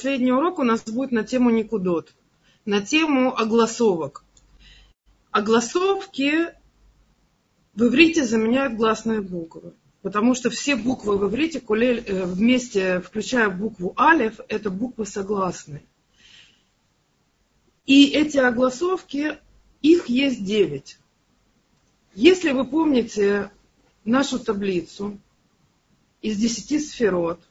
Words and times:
Последний 0.00 0.32
урок 0.32 0.58
у 0.58 0.62
нас 0.62 0.82
будет 0.82 1.12
на 1.12 1.24
тему 1.24 1.50
Никудот, 1.50 2.14
на 2.64 2.80
тему 2.80 3.36
огласовок. 3.36 4.24
Огласовки 5.30 6.54
в 7.74 7.84
иврите 7.84 8.24
заменяют 8.24 8.78
гласные 8.78 9.20
буквы. 9.20 9.74
Потому 10.00 10.34
что 10.34 10.48
все 10.48 10.74
буквы 10.74 11.18
в 11.18 11.28
иврите 11.28 11.58
э, 11.58 12.24
вместе, 12.24 13.00
включая 13.00 13.50
букву 13.50 13.94
алиф, 13.98 14.40
это 14.48 14.70
буквы 14.70 15.04
согласные. 15.04 15.82
И 17.84 18.06
эти 18.06 18.38
огласовки, 18.38 19.36
их 19.82 20.06
есть 20.06 20.42
девять. 20.42 20.98
Если 22.14 22.52
вы 22.52 22.64
помните 22.64 23.50
нашу 24.06 24.38
таблицу 24.38 25.20
из 26.22 26.38
десяти 26.38 26.78
сферот, 26.78 27.42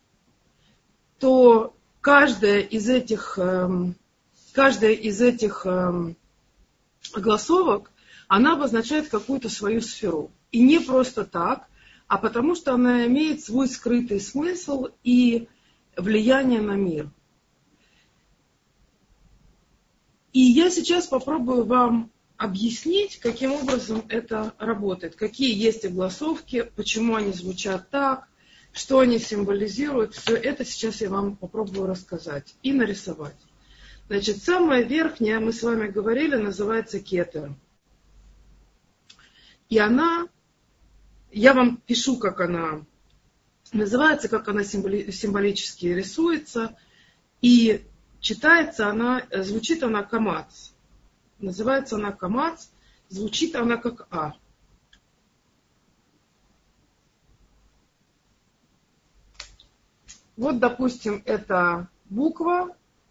то 1.20 1.76
каждая 2.02 2.60
из 2.60 2.90
этих, 2.90 3.38
эм, 3.38 3.96
каждая 4.54 4.94
из 4.94 5.22
этих 5.22 5.66
эм, 5.66 6.16
огласовок, 7.14 7.92
она 8.28 8.54
обозначает 8.54 9.10
какую-то 9.10 9.50
свою 9.50 9.82
сферу. 9.82 10.32
И 10.52 10.62
не 10.62 10.80
просто 10.80 11.26
так, 11.26 11.68
а 12.08 12.18
потому 12.18 12.56
что 12.56 12.74
она 12.74 13.06
имеет 13.06 13.44
свой 13.44 13.68
скрытый 13.68 14.20
смысл 14.20 14.88
и 15.04 15.48
влияние 15.96 16.62
на 16.62 16.74
мир. 16.74 17.10
И 20.32 20.40
я 20.40 20.70
сейчас 20.70 21.08
попробую 21.08 21.66
вам 21.66 22.12
объяснить, 22.38 23.20
каким 23.20 23.52
образом 23.52 24.06
это 24.08 24.54
работает, 24.60 25.16
какие 25.16 25.54
есть 25.54 25.84
огласовки, 25.86 26.72
почему 26.76 27.16
они 27.16 27.34
звучат 27.34 27.90
так, 27.90 28.29
что 28.80 29.00
они 29.00 29.20
символизируют. 29.20 30.16
Все 30.16 30.36
это 30.36 30.64
сейчас 30.64 31.02
я 31.02 31.10
вам 31.10 31.36
попробую 31.36 31.86
рассказать 31.86 32.56
и 32.64 32.72
нарисовать. 32.72 33.36
Значит, 34.08 34.42
самая 34.42 34.84
верхняя, 34.84 35.42
мы 35.42 35.52
с 35.52 35.62
вами 35.64 35.90
говорили, 35.90 36.38
называется 36.38 37.02
кетер. 37.02 37.54
И 39.68 39.78
она, 39.78 40.30
я 41.30 41.54
вам 41.54 41.76
пишу, 41.76 42.18
как 42.18 42.40
она 42.40 42.86
называется, 43.74 44.30
как 44.30 44.48
она 44.48 44.64
символи, 44.64 45.12
символически 45.12 45.88
рисуется. 45.88 46.78
И 47.42 47.86
читается 48.22 48.88
она, 48.88 49.24
звучит 49.30 49.84
она 49.84 50.04
камац. 50.04 50.70
Называется 51.40 51.98
она 51.98 52.14
камац, 52.14 52.68
звучит 53.10 53.58
она 53.58 53.76
как 53.76 54.08
А. 54.10 54.36
Вот, 60.40 60.60
допустим, 60.60 61.22
это 61.26 61.90
буква, 62.10 62.70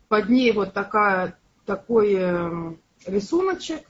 под 0.08 0.30
ней 0.30 0.50
вот 0.52 0.72
такая, 0.72 1.38
такой 1.66 2.14
эм, 2.14 2.80
рисуночек. 3.04 3.82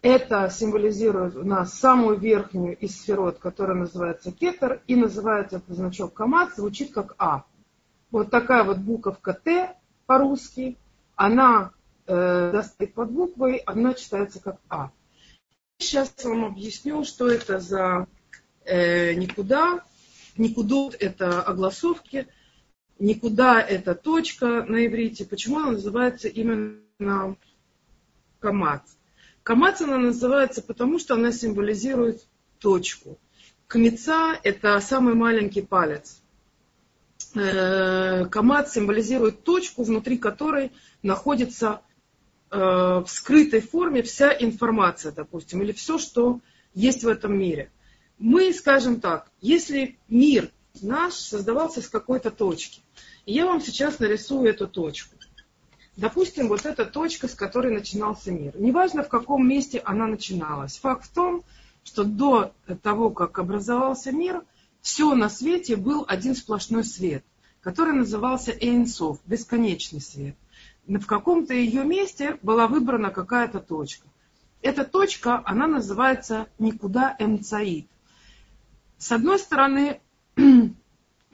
Это 0.00 0.48
символизирует 0.48 1.34
у 1.34 1.42
нас 1.42 1.74
самую 1.74 2.20
верхнюю 2.20 2.78
из 2.78 3.00
сферот, 3.00 3.40
которая 3.40 3.76
называется 3.76 4.30
кетер, 4.30 4.80
и 4.86 4.94
называется 4.94 5.60
значок 5.66 6.14
камат, 6.14 6.54
звучит 6.54 6.94
как 6.94 7.16
А. 7.18 7.42
Вот 8.12 8.30
такая 8.30 8.62
вот 8.62 8.78
буковка 8.78 9.32
Т 9.34 9.74
по-русски, 10.06 10.76
она 11.16 11.72
э, 12.06 12.62
стоит 12.62 12.94
под 12.94 13.10
буквой, 13.10 13.56
она 13.66 13.92
читается 13.92 14.40
как 14.40 14.58
А. 14.68 14.92
Сейчас 15.78 16.14
вам 16.22 16.44
объясню, 16.44 17.02
что 17.02 17.28
это 17.28 17.58
за 17.58 18.06
э, 18.64 19.14
никуда. 19.14 19.80
Никудот– 20.38 20.94
это 21.00 21.42
огласовки, 21.42 22.28
никуда 22.98 23.60
это 23.60 23.94
точка 23.94 24.64
на 24.64 24.86
иврите. 24.86 25.24
Почему 25.24 25.58
она 25.58 25.72
называется 25.72 26.28
именно 26.28 27.36
камац? 28.40 28.82
Камац 29.42 29.80
она 29.80 29.98
называется 29.98 30.62
потому, 30.62 30.98
что 30.98 31.14
она 31.14 31.32
символизирует 31.32 32.26
точку. 32.58 33.18
Кмеца– 33.66 34.38
это 34.42 34.80
самый 34.80 35.14
маленький 35.14 35.62
палец. 35.62 36.20
Э, 37.34 38.24
камац 38.26 38.72
символизирует 38.72 39.42
точку, 39.42 39.82
внутри 39.82 40.18
которой 40.18 40.72
находится 41.02 41.82
э, 42.50 42.56
в 42.58 43.06
скрытой 43.06 43.60
форме 43.60 44.02
вся 44.02 44.32
информация, 44.32 45.12
допустим, 45.12 45.62
или 45.62 45.72
все, 45.72 45.98
что 45.98 46.40
есть 46.74 47.04
в 47.04 47.08
этом 47.08 47.38
мире. 47.38 47.70
Мы 48.18 48.52
скажем 48.52 49.00
так, 49.00 49.30
если 49.40 49.98
мир 50.08 50.50
наш 50.80 51.14
создавался 51.14 51.82
с 51.82 51.88
какой-то 51.88 52.30
точки, 52.30 52.80
я 53.32 53.46
вам 53.46 53.60
сейчас 53.60 53.98
нарисую 53.98 54.48
эту 54.48 54.68
точку. 54.68 55.16
Допустим, 55.96 56.48
вот 56.48 56.66
эта 56.66 56.84
точка, 56.84 57.26
с 57.26 57.34
которой 57.34 57.72
начинался 57.72 58.30
мир. 58.30 58.52
Неважно, 58.58 59.02
в 59.02 59.08
каком 59.08 59.48
месте 59.48 59.80
она 59.84 60.06
начиналась. 60.06 60.76
Факт 60.78 61.06
в 61.06 61.12
том, 61.12 61.42
что 61.84 62.04
до 62.04 62.52
того, 62.82 63.10
как 63.10 63.38
образовался 63.38 64.12
мир, 64.12 64.44
все 64.82 65.14
на 65.14 65.28
свете 65.28 65.76
был 65.76 66.04
один 66.06 66.36
сплошной 66.36 66.84
свет, 66.84 67.24
который 67.60 67.94
назывался 67.94 68.52
Эйнсов, 68.52 69.18
бесконечный 69.24 70.00
свет. 70.00 70.36
В 70.86 71.06
каком-то 71.06 71.54
ее 71.54 71.84
месте 71.84 72.38
была 72.42 72.68
выбрана 72.68 73.10
какая-то 73.10 73.60
точка. 73.60 74.06
Эта 74.62 74.84
точка, 74.84 75.42
она 75.44 75.66
называется 75.66 76.46
никуда 76.58 77.16
Эмцаид. 77.18 77.88
С 78.98 79.12
одной 79.12 79.38
стороны, 79.38 80.00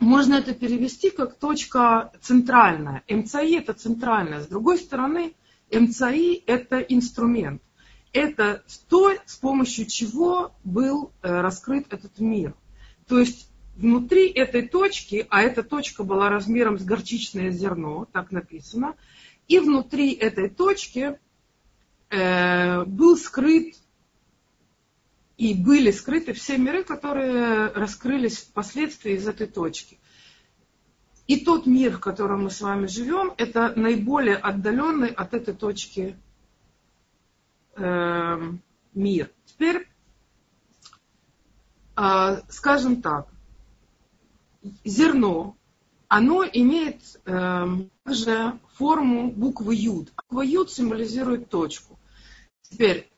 можно 0.03 0.35
это 0.35 0.53
перевести 0.53 1.11
как 1.11 1.37
точка 1.37 2.13
центральная. 2.21 3.05
МЦИ 3.09 3.57
это 3.57 3.73
центральная. 3.73 4.41
С 4.41 4.49
другой 4.49 4.79
стороны, 4.79 5.35
МЦИ 5.71 6.43
это 6.47 6.81
инструмент. 6.81 7.63
Это 8.13 8.63
то, 8.89 9.15
с 9.25 9.37
помощью 9.37 9.87
чего 9.87 10.53
был 10.65 11.13
э, 11.23 11.41
раскрыт 11.41 11.87
этот 11.93 12.19
мир. 12.19 12.55
То 13.07 13.19
есть 13.19 13.49
внутри 13.77 14.29
этой 14.29 14.69
точки, 14.69 15.27
а 15.31 15.43
эта 15.43 15.63
точка 15.63 16.05
была 16.05 16.29
размером 16.29 16.79
с 16.79 16.85
горчичное 16.85 17.51
зерно, 17.51 18.07
так 18.13 18.33
написано, 18.33 18.97
и 19.49 19.61
внутри 19.61 20.13
этой 20.13 20.51
точки 20.51 21.19
э, 22.11 22.85
был 22.85 23.17
скрыт 23.17 23.77
и 25.43 25.55
были 25.55 25.91
скрыты 25.91 26.35
все 26.35 26.57
миры, 26.57 26.85
которые 26.85 27.67
раскрылись 27.73 28.39
впоследствии 28.39 29.15
из 29.15 29.27
этой 29.27 29.49
точки. 29.49 29.99
И 31.27 31.45
тот 31.45 31.67
мир, 31.67 31.97
в 31.97 31.99
котором 31.99 32.45
мы 32.45 32.51
с 32.51 32.61
вами 32.61 32.87
живем, 32.87 33.35
это 33.37 33.73
наиболее 33.75 34.37
отдаленный 34.37 35.09
от 35.09 35.35
этой 35.35 35.53
точки 35.53 36.17
э, 37.75 38.53
мир. 38.95 39.33
Теперь, 39.47 39.89
э, 41.97 42.37
скажем 42.49 43.03
так, 43.03 43.27
зерно, 44.85 45.57
оно 46.07 46.45
имеет 46.45 47.03
э, 47.25 47.67
также 48.05 48.61
форму 48.75 49.33
буквы 49.33 49.75
Юд. 49.75 50.13
Буква 50.29 50.43
Юд 50.43 50.71
символизирует 50.71 51.49
точку. 51.49 51.99
Теперь, 52.63 53.12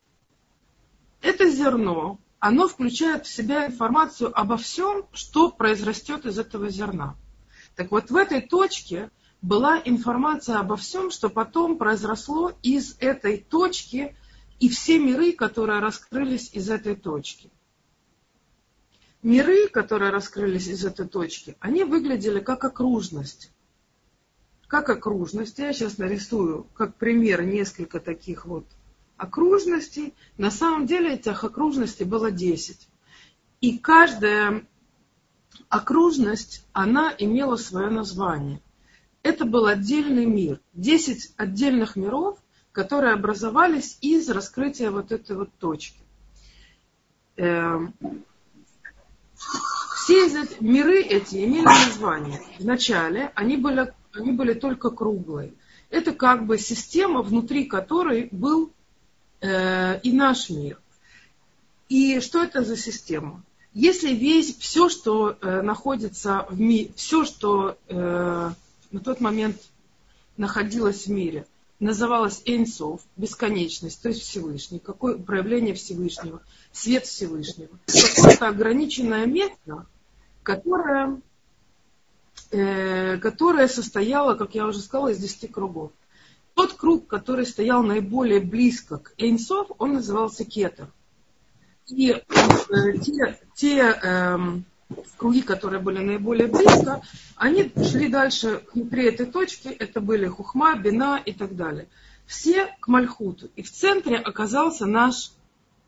это 1.25 1.49
зерно, 1.49 2.21
оно 2.39 2.69
включает 2.69 3.25
в 3.27 3.35
себя 3.35 3.67
информацию 3.67 4.39
обо 4.39 4.59
всем, 4.59 5.07
что 5.13 5.51
произрастет 5.51 6.27
из 6.27 6.39
этого 6.39 6.69
зерна. 6.69 7.17
Так 7.75 7.91
вот, 7.91 8.11
в 8.11 8.17
этой 8.17 8.43
точке 8.43 9.11
была 9.41 9.81
информация 9.83 10.59
обо 10.59 10.77
всем, 10.77 11.11
что 11.11 11.31
потом 11.31 11.79
произросло 11.79 12.53
из 12.63 12.97
этой 13.01 13.39
точки 13.39 14.15
и 14.61 14.69
все 14.69 14.99
миры, 14.99 15.33
которые 15.33 15.81
раскрылись 15.81 16.51
из 16.53 16.69
этой 16.69 16.95
точки. 16.95 17.51
Миры, 19.23 19.69
которые 19.69 20.11
раскрылись 20.11 20.67
из 20.67 20.85
этой 20.85 21.09
точки, 21.09 21.57
они 21.59 21.85
выглядели 21.85 22.41
как 22.41 22.65
окружность. 22.65 23.51
Как 24.67 24.91
окружность. 24.91 25.59
Я 25.59 25.73
сейчас 25.73 25.97
нарисую 25.97 26.65
как 26.75 26.97
пример 26.97 27.43
несколько 27.43 28.01
таких 28.01 28.45
вот 28.45 28.67
окружностей. 29.17 30.15
На 30.37 30.51
самом 30.51 30.87
деле 30.87 31.15
этих 31.15 31.45
окружностей 31.45 32.05
было 32.05 32.31
10. 32.31 32.89
И 33.61 33.79
каждая 33.79 34.67
окружность, 35.69 36.67
она 36.73 37.15
имела 37.17 37.57
свое 37.57 37.91
название. 37.91 38.61
Это 39.23 39.45
был 39.45 39.67
отдельный 39.67 40.27
мир. 40.27 40.61
10 40.75 41.35
отдельных 41.37 41.97
миров, 41.97 42.39
которые 42.73 43.15
образовались 43.15 43.99
из 44.01 44.29
раскрытия 44.29 44.91
вот 44.91 45.13
этой 45.13 45.37
вот 45.37 45.51
точки. 45.59 45.99
Эм, 47.37 47.95
все 50.05 50.27
эти 50.27 50.63
миры 50.63 51.01
эти 51.01 51.45
имели 51.45 51.65
название. 51.65 52.43
Вначале 52.59 53.33
они 53.35 53.57
были, 53.57 53.93
они 54.13 54.33
были 54.33 54.53
только 54.53 54.91
круглые. 54.91 55.55
Это 55.89 56.13
как 56.13 56.47
бы 56.47 56.59
система, 56.59 57.23
внутри 57.23 57.65
которой 57.65 58.29
был 58.31 58.73
Э, 59.45 60.01
и 60.01 60.11
наш 60.11 60.49
мир. 60.49 60.79
И 61.91 62.21
что 62.21 62.43
это 62.43 62.65
за 62.65 62.79
система? 62.79 63.43
Если 63.75 64.15
весь, 64.15 64.57
все, 64.57 64.89
что 64.89 65.37
э, 65.39 65.61
находится 65.61 66.47
в 66.49 66.59
мире, 66.59 66.91
все, 66.97 67.27
что 67.27 67.77
э, 67.89 68.51
на 68.91 69.01
тот 69.01 69.21
момент 69.21 69.61
находилось 70.39 71.07
в 71.07 71.11
мире, 71.11 71.47
называлось 71.79 72.41
Эйнсов, 72.47 73.03
бесконечность, 73.17 74.01
то 74.01 74.09
есть 74.09 74.23
Всевышний, 74.23 74.79
какое 74.79 75.19
проявление 75.19 75.75
Всевышнего, 75.75 76.41
свет 76.73 77.05
Всевышнего. 77.05 77.79
Какое-то 77.87 78.49
ограниченное 78.49 79.27
место, 79.27 79.85
которое, 80.43 81.21
э, 82.51 83.19
которое 83.19 83.69
состояло, 83.69 84.37
как 84.37 84.55
я 84.55 84.67
уже 84.67 84.81
сказала, 84.81 85.09
из 85.09 85.19
десяти 85.19 85.49
кругов. 85.49 85.93
Тот 86.55 86.75
круг, 86.75 87.07
который 87.07 87.47
стоял 87.47 87.83
наиболее 87.83 88.41
близко 88.41 88.99
к 88.99 89.15
Эйнсов, 89.19 89.69
он 89.79 89.95
назывался 89.95 90.45
Кетер. 90.45 90.89
И 91.89 92.11
э, 92.11 92.23
те, 93.03 93.39
те 93.55 93.99
э, 94.03 94.39
круги, 95.17 95.43
которые 95.43 95.81
были 95.81 95.99
наиболее 95.99 96.47
близко, 96.47 97.03
они 97.37 97.73
шли 97.77 98.09
дальше 98.09 98.63
внутри 98.73 99.07
этой 99.07 99.27
точки, 99.27 99.69
это 99.69 100.01
были 100.01 100.27
Хухма, 100.27 100.77
Бина 100.77 101.21
и 101.25 101.33
так 101.33 101.57
далее. 101.57 101.89
Все 102.27 102.75
к 102.81 102.89
Мальхуту. 102.89 103.51
И 103.57 103.63
в 103.63 103.71
центре 103.71 104.17
оказался 104.17 104.87
наш 104.87 105.33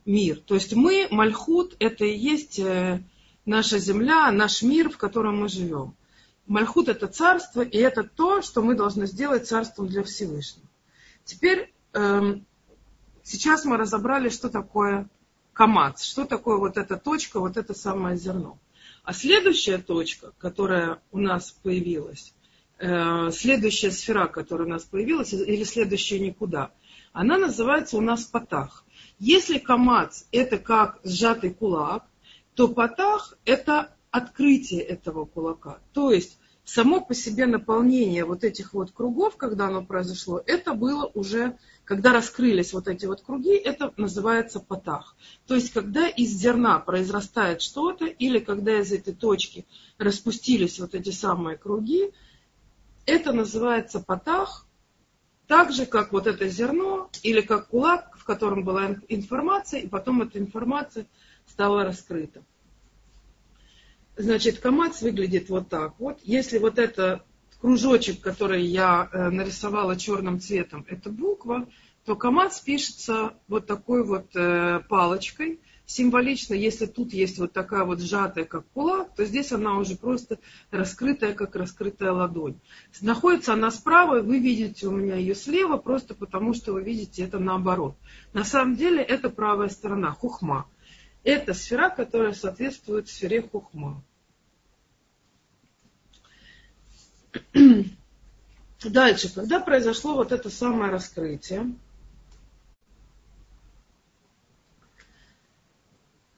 мир. 0.04 0.40
То 0.44 0.54
есть 0.54 0.74
мы, 0.74 1.08
Мальхут, 1.10 1.76
это 1.78 2.04
и 2.04 2.16
есть 2.16 2.58
э, 2.58 3.02
наша 3.46 3.78
земля, 3.78 4.30
наш 4.32 4.62
мир, 4.62 4.90
в 4.90 4.98
котором 4.98 5.40
мы 5.40 5.48
живем. 5.48 5.94
Мальхут 6.46 6.88
это 6.88 7.08
царство, 7.08 7.62
и 7.62 7.76
это 7.78 8.04
то, 8.04 8.40
что 8.42 8.62
мы 8.62 8.74
должны 8.74 9.06
сделать 9.06 9.48
царством 9.48 9.88
для 9.88 10.04
Всевышнего. 10.04 10.66
Теперь 11.24 11.72
эм, 11.92 12.46
сейчас 13.22 13.64
мы 13.64 13.76
разобрали, 13.76 14.28
что 14.28 14.48
такое 14.48 15.08
камац, 15.52 16.04
что 16.04 16.24
такое 16.24 16.58
вот 16.58 16.76
эта 16.76 16.96
точка, 16.96 17.40
вот 17.40 17.56
это 17.56 17.74
самое 17.74 18.16
зерно. 18.16 18.58
А 19.02 19.12
следующая 19.12 19.78
точка, 19.78 20.32
которая 20.38 21.00
у 21.10 21.18
нас 21.18 21.50
появилась, 21.50 22.34
э, 22.78 23.30
следующая 23.32 23.90
сфера, 23.90 24.26
которая 24.26 24.66
у 24.66 24.70
нас 24.70 24.84
появилась, 24.84 25.32
или 25.32 25.64
следующая 25.64 26.20
никуда, 26.20 26.72
она 27.12 27.38
называется 27.38 27.96
у 27.96 28.00
нас 28.00 28.24
патах. 28.24 28.84
Если 29.18 29.58
камац 29.58 30.24
это 30.30 30.58
как 30.58 31.00
сжатый 31.02 31.54
кулак, 31.54 32.04
то 32.54 32.68
патах 32.68 33.36
это 33.44 33.95
открытие 34.10 34.80
этого 34.80 35.24
кулака. 35.24 35.80
То 35.92 36.10
есть 36.10 36.38
само 36.66 37.00
по 37.00 37.14
себе 37.14 37.46
наполнение 37.46 38.24
вот 38.24 38.44
этих 38.44 38.74
вот 38.74 38.90
кругов, 38.90 39.36
когда 39.36 39.68
оно 39.68 39.84
произошло, 39.84 40.42
это 40.44 40.74
было 40.74 41.10
уже, 41.14 41.56
когда 41.84 42.12
раскрылись 42.12 42.72
вот 42.72 42.88
эти 42.88 43.06
вот 43.06 43.22
круги, 43.22 43.54
это 43.54 43.92
называется 43.96 44.60
потах. 44.60 45.16
То 45.46 45.54
есть, 45.54 45.72
когда 45.72 46.08
из 46.08 46.30
зерна 46.30 46.80
произрастает 46.80 47.62
что-то, 47.62 48.06
или 48.06 48.40
когда 48.40 48.80
из 48.80 48.92
этой 48.92 49.14
точки 49.14 49.66
распустились 49.96 50.80
вот 50.80 50.94
эти 50.94 51.10
самые 51.10 51.56
круги, 51.56 52.12
это 53.06 53.32
называется 53.32 54.00
потах, 54.00 54.66
так 55.46 55.72
же, 55.72 55.86
как 55.86 56.12
вот 56.12 56.26
это 56.26 56.48
зерно, 56.48 57.08
или 57.22 57.40
как 57.40 57.68
кулак, 57.68 58.16
в 58.18 58.24
котором 58.24 58.64
была 58.64 58.96
информация, 59.08 59.80
и 59.80 59.86
потом 59.86 60.22
эта 60.22 60.40
информация 60.40 61.06
стала 61.46 61.84
раскрыта. 61.84 62.42
Значит, 64.16 64.60
камац 64.60 65.02
выглядит 65.02 65.50
вот 65.50 65.68
так 65.68 65.94
вот. 65.98 66.18
Если 66.22 66.58
вот 66.58 66.78
это 66.78 67.22
кружочек, 67.60 68.20
который 68.20 68.64
я 68.64 69.08
э, 69.12 69.28
нарисовала 69.28 69.96
черным 69.96 70.40
цветом, 70.40 70.86
это 70.88 71.10
буква, 71.10 71.68
то 72.06 72.16
камац 72.16 72.60
пишется 72.60 73.34
вот 73.48 73.66
такой 73.66 74.04
вот 74.04 74.34
э, 74.34 74.80
палочкой. 74.88 75.60
Символично, 75.84 76.54
если 76.54 76.86
тут 76.86 77.12
есть 77.12 77.38
вот 77.38 77.52
такая 77.52 77.84
вот 77.84 78.00
сжатая, 78.00 78.44
как 78.44 78.66
кулак, 78.72 79.14
то 79.14 79.24
здесь 79.24 79.52
она 79.52 79.78
уже 79.78 79.96
просто 79.96 80.38
раскрытая, 80.70 81.32
как 81.32 81.54
раскрытая 81.54 82.10
ладонь. 82.10 82.58
Находится 83.00 83.52
она 83.52 83.70
справа, 83.70 84.20
вы 84.20 84.40
видите 84.40 84.88
у 84.88 84.92
меня 84.92 85.14
ее 85.16 85.34
слева, 85.34 85.76
просто 85.76 86.14
потому 86.14 86.54
что 86.54 86.72
вы 86.72 86.82
видите 86.82 87.22
это 87.22 87.38
наоборот. 87.38 87.96
На 88.32 88.44
самом 88.44 88.76
деле 88.76 89.02
это 89.02 89.30
правая 89.30 89.68
сторона, 89.68 90.10
хухма. 90.10 90.66
Это 91.26 91.54
сфера, 91.54 91.90
которая 91.90 92.32
соответствует 92.34 93.08
сфере 93.08 93.42
хухма. 93.42 94.00
Дальше, 98.84 99.34
когда 99.34 99.58
произошло 99.58 100.14
вот 100.14 100.30
это 100.30 100.50
самое 100.50 100.92
раскрытие, 100.92 101.74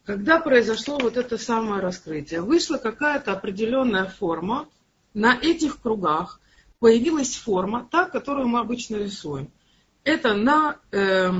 когда 0.04 0.40
произошло 0.40 0.98
вот 0.98 1.18
это 1.18 1.36
самое 1.36 1.82
раскрытие, 1.82 2.40
вышла 2.40 2.78
какая-то 2.78 3.32
определенная 3.32 4.06
форма, 4.06 4.70
на 5.12 5.38
этих 5.38 5.82
кругах 5.82 6.40
появилась 6.78 7.36
форма, 7.36 7.86
та, 7.90 8.06
которую 8.06 8.48
мы 8.48 8.60
обычно 8.60 8.96
рисуем. 8.96 9.50
Это 10.04 10.32
на, 10.32 10.78
э, 10.92 11.30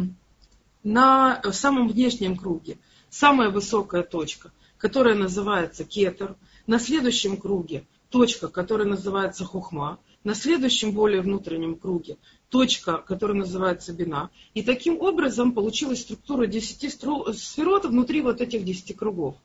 на 0.82 1.42
самом 1.50 1.88
внешнем 1.88 2.36
круге 2.36 2.76
самая 3.10 3.50
высокая 3.50 4.02
точка, 4.02 4.52
которая 4.76 5.14
называется 5.14 5.84
кетер. 5.84 6.36
На 6.66 6.78
следующем 6.78 7.36
круге 7.36 7.84
точка, 8.10 8.48
которая 8.48 8.86
называется 8.86 9.44
хухма. 9.44 9.98
На 10.24 10.34
следующем 10.34 10.92
более 10.92 11.22
внутреннем 11.22 11.76
круге 11.76 12.16
точка, 12.48 12.98
которая 12.98 13.38
называется 13.38 13.92
бина. 13.92 14.30
И 14.54 14.62
таким 14.62 15.00
образом 15.00 15.52
получилась 15.52 16.02
структура 16.02 16.46
10 16.46 17.38
сферот 17.38 17.84
внутри 17.84 18.20
вот 18.20 18.40
этих 18.40 18.64
10 18.64 18.96
кругов. 18.96 19.36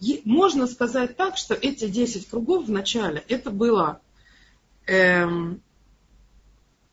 И 0.00 0.20
можно 0.24 0.66
сказать 0.66 1.16
так, 1.16 1.36
что 1.36 1.54
эти 1.54 1.88
10 1.88 2.28
кругов 2.28 2.66
в 2.66 2.70
начале 2.70 3.24
это 3.28 3.50
была 3.50 4.00
эм, 4.86 5.62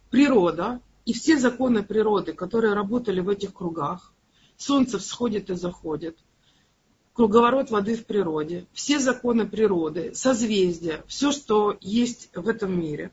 природа 0.09 0.79
и 1.05 1.13
все 1.13 1.37
законы 1.37 1.83
природы, 1.83 2.33
которые 2.33 2.73
работали 2.73 3.19
в 3.19 3.29
этих 3.29 3.53
кругах. 3.53 4.12
Солнце 4.57 4.99
всходит 4.99 5.49
и 5.49 5.55
заходит, 5.55 6.17
круговорот 7.13 7.69
воды 7.69 7.95
в 7.95 8.05
природе, 8.05 8.65
все 8.73 8.99
законы 8.99 9.45
природы, 9.47 10.13
созвездия, 10.13 11.03
все, 11.07 11.31
что 11.31 11.77
есть 11.81 12.29
в 12.35 12.47
этом 12.49 12.79
мире. 12.79 13.11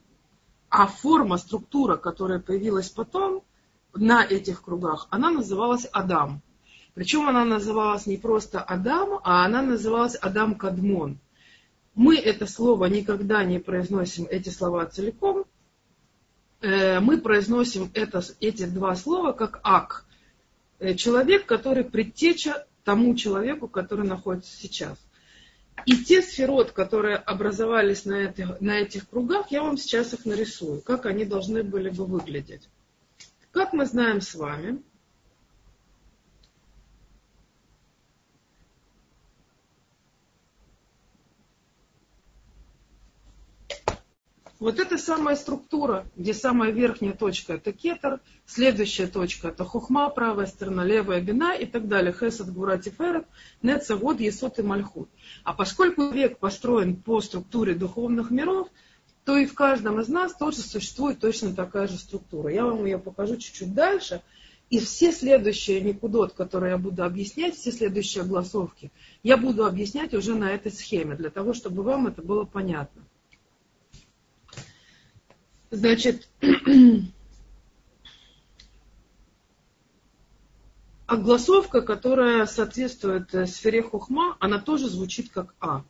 А 0.68 0.86
форма, 0.86 1.36
структура, 1.36 1.96
которая 1.96 2.38
появилась 2.38 2.88
потом 2.88 3.42
на 3.94 4.24
этих 4.24 4.62
кругах, 4.62 5.08
она 5.10 5.30
называлась 5.30 5.86
Адам. 5.92 6.42
Причем 6.94 7.28
она 7.28 7.44
называлась 7.44 8.06
не 8.06 8.16
просто 8.16 8.60
Адам, 8.60 9.20
а 9.24 9.44
она 9.44 9.62
называлась 9.62 10.16
Адам 10.16 10.54
Кадмон. 10.54 11.18
Мы 11.94 12.16
это 12.16 12.46
слово 12.46 12.86
никогда 12.86 13.44
не 13.44 13.58
произносим, 13.58 14.26
эти 14.30 14.48
слова 14.48 14.86
целиком. 14.86 15.44
Э, 16.60 17.00
мы 17.00 17.18
произносим 17.18 17.90
это, 17.94 18.22
эти 18.40 18.64
два 18.66 18.94
слова 18.96 19.32
как 19.32 19.60
ак. 19.62 20.04
Э, 20.80 20.94
человек, 20.94 21.44
который 21.46 21.84
предтеча 21.84 22.66
тому 22.84 23.14
человеку, 23.14 23.68
который 23.68 24.06
находится 24.06 24.56
сейчас. 24.56 24.98
И 25.86 25.96
те 25.96 26.22
сферот, 26.22 26.72
которые 26.72 27.16
образовались 27.16 28.04
на 28.06 28.14
этих, 28.14 28.60
на 28.60 28.80
этих 28.80 29.08
кругах, 29.08 29.50
я 29.50 29.62
вам 29.62 29.76
сейчас 29.76 30.14
их 30.14 30.24
нарисую, 30.24 30.80
как 30.80 31.06
они 31.06 31.24
должны 31.24 31.62
были 31.62 31.90
бы 31.90 32.06
выглядеть. 32.06 32.68
Как 33.52 33.72
мы 33.72 33.86
знаем 33.86 34.20
с 34.20 34.34
вами, 34.34 34.82
Вот 44.60 44.78
это 44.78 44.98
самая 44.98 45.36
структура, 45.36 46.06
где 46.16 46.34
самая 46.34 46.70
верхняя 46.70 47.14
точка 47.14 47.54
это 47.54 47.72
кетер, 47.72 48.20
следующая 48.44 49.06
точка 49.06 49.48
это 49.48 49.64
хухма, 49.64 50.10
правая 50.10 50.46
сторона, 50.46 50.84
левая 50.84 51.22
бина 51.22 51.54
и 51.56 51.64
так 51.64 51.88
далее. 51.88 52.12
Хесед, 52.12 52.52
гура, 52.52 52.76
тиферет, 52.76 53.26
неца, 53.62 53.96
вод, 53.96 54.20
есот 54.20 54.58
и 54.58 54.62
мальхут. 54.62 55.08
А 55.44 55.54
поскольку 55.54 56.10
век 56.10 56.38
построен 56.38 56.94
по 56.94 57.22
структуре 57.22 57.74
духовных 57.74 58.30
миров, 58.30 58.68
то 59.24 59.38
и 59.38 59.46
в 59.46 59.54
каждом 59.54 59.98
из 59.98 60.08
нас 60.08 60.34
тоже 60.34 60.58
существует 60.58 61.20
точно 61.20 61.54
такая 61.54 61.88
же 61.88 61.96
структура. 61.96 62.52
Я 62.52 62.66
вам 62.66 62.84
ее 62.84 62.98
покажу 62.98 63.38
чуть-чуть 63.38 63.72
дальше. 63.72 64.20
И 64.68 64.78
все 64.78 65.10
следующие 65.10 65.80
никудот, 65.80 66.34
которые 66.34 66.72
я 66.72 66.78
буду 66.78 67.02
объяснять, 67.02 67.56
все 67.56 67.72
следующие 67.72 68.24
голосовки, 68.24 68.92
я 69.22 69.36
буду 69.36 69.64
объяснять 69.64 70.14
уже 70.14 70.34
на 70.34 70.52
этой 70.52 70.70
схеме, 70.70 71.16
для 71.16 71.30
того, 71.30 71.54
чтобы 71.54 71.82
вам 71.82 72.06
это 72.06 72.22
было 72.22 72.44
понятно. 72.44 73.02
Значит, 75.70 76.28
огласовка, 81.06 81.80
которая 81.80 82.46
соответствует 82.46 83.32
э, 83.34 83.46
сфере 83.46 83.82
хухма, 83.82 84.36
она 84.40 84.58
тоже 84.60 84.88
звучит 84.88 85.30
как 85.30 85.54
А. 85.60 85.84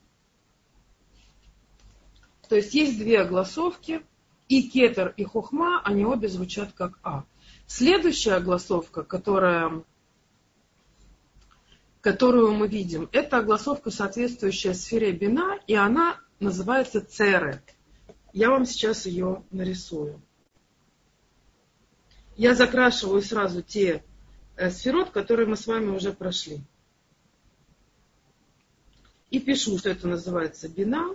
То 2.48 2.56
есть 2.56 2.74
есть 2.74 2.98
две 2.98 3.20
огласовки, 3.20 4.02
и 4.48 4.68
кетер, 4.68 5.14
и 5.16 5.24
хухма, 5.24 5.80
они 5.82 6.04
обе 6.04 6.28
звучат 6.28 6.72
как 6.72 6.98
А. 7.02 7.24
Следующая 7.66 8.34
огласовка, 8.34 9.02
которая, 9.02 9.82
которую 12.02 12.52
мы 12.52 12.68
видим, 12.68 13.08
это 13.12 13.38
огласовка, 13.38 13.90
соответствующая 13.90 14.74
сфере 14.74 15.12
бина, 15.12 15.58
и 15.66 15.74
она 15.74 16.18
называется 16.38 17.00
церет. 17.00 17.62
Я 18.32 18.50
вам 18.50 18.64
сейчас 18.64 19.06
ее 19.06 19.42
нарисую. 19.50 20.20
я 22.36 22.54
закрашиваю 22.54 23.20
сразу 23.22 23.62
те 23.62 24.02
э, 24.56 24.70
сферот, 24.70 25.10
которые 25.10 25.46
мы 25.46 25.56
с 25.56 25.66
вами 25.66 25.88
уже 25.88 26.12
прошли. 26.12 26.60
И 29.30 29.40
пишу, 29.40 29.78
что 29.78 29.90
это 29.90 30.08
называется 30.08 30.68
бина 30.68 31.14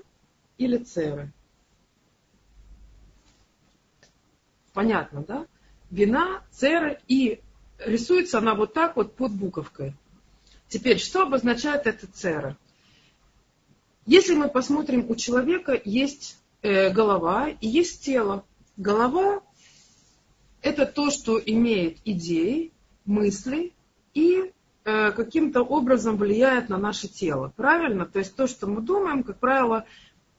или 0.57 0.77
церы. 0.77 1.31
Понятно, 4.73 5.23
да? 5.23 5.47
Бина, 5.89 6.43
церы 6.51 6.99
и 7.07 7.41
рисуется 7.79 8.37
она 8.37 8.53
вот 8.53 8.73
так 8.73 8.95
вот 8.95 9.15
под 9.15 9.31
буковкой. 9.31 9.95
Теперь, 10.67 10.99
что 10.99 11.23
обозначает 11.23 11.87
эта 11.87 12.07
цера? 12.07 12.57
Если 14.05 14.35
мы 14.35 14.47
посмотрим, 14.47 15.09
у 15.09 15.15
человека 15.15 15.79
есть 15.83 16.37
голова 16.91 17.49
и 17.49 17.67
есть 17.67 18.03
тело. 18.03 18.43
Голова– 18.77 19.41
это 20.61 20.85
то, 20.85 21.11
что 21.11 21.39
имеет 21.39 21.99
идеи, 22.05 22.71
мысли 23.05 23.73
и 24.15 24.51
э, 24.83 25.11
каким-то 25.11 25.61
образом 25.61 26.17
влияет 26.17 26.69
на 26.69 26.77
наше 26.77 27.07
тело. 27.07 27.53
Правильно? 27.55 28.05
То 28.05 28.19
есть 28.19 28.35
то, 28.35 28.47
что 28.47 28.67
мы 28.67 28.81
думаем, 28.81 29.23
как 29.23 29.37
правило, 29.37 29.85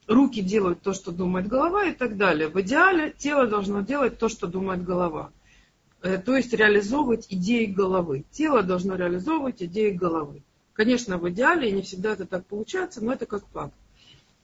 руки 0.09 0.43
делают 0.43 0.83
то, 0.83 0.93
что 0.93 1.13
думает 1.13 1.47
голова 1.47 1.85
и 1.85 1.93
так 1.93 2.17
далее. 2.17 2.49
В 2.49 2.61
идеале 2.61 3.15
тело 3.17 3.47
должно 3.47 3.83
делать 3.83 4.19
то, 4.19 4.29
что 4.29 4.47
думает 4.47 4.85
голова. 4.85 5.31
Э, 6.03 6.19
то 6.19 6.37
есть 6.37 6.53
реализовывать 6.53 7.27
идеи 7.31 7.67
головы. 7.67 8.25
Тело 8.31 8.63
должно 8.63 8.97
реализовывать 8.97 9.63
идеи 9.63 9.91
головы. 9.91 10.43
Конечно, 10.73 11.19
в 11.19 11.29
идеале, 11.31 11.71
и 11.71 11.73
не 11.73 11.83
всегда 11.83 12.13
это 12.13 12.27
так 12.27 12.47
получается, 12.47 13.03
но 13.03 13.13
это 13.13 13.27
как 13.27 13.47
факт. 13.53 13.75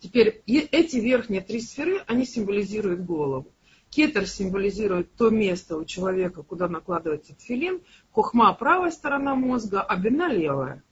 Теперь 0.03 0.43
эти 0.47 0.97
верхние 0.97 1.43
три 1.43 1.61
сферы, 1.61 2.03
они 2.09 2.25
символизируют 2.27 3.05
голову. 3.05 3.53
Кетер 3.89 4.27
символизирует 4.27 5.15
то 5.15 5.31
место 5.31 5.77
у 5.77 5.85
человека, 5.85 6.43
куда 6.43 6.67
накладывается 6.67 7.37
тфилин, 7.37 7.83
хухма– 8.11 8.53
правая 8.59 8.91
сторона 8.91 9.37
мозга, 9.37 9.81
а 9.81 9.97
бина– 9.97 10.27
левая. 10.33 10.83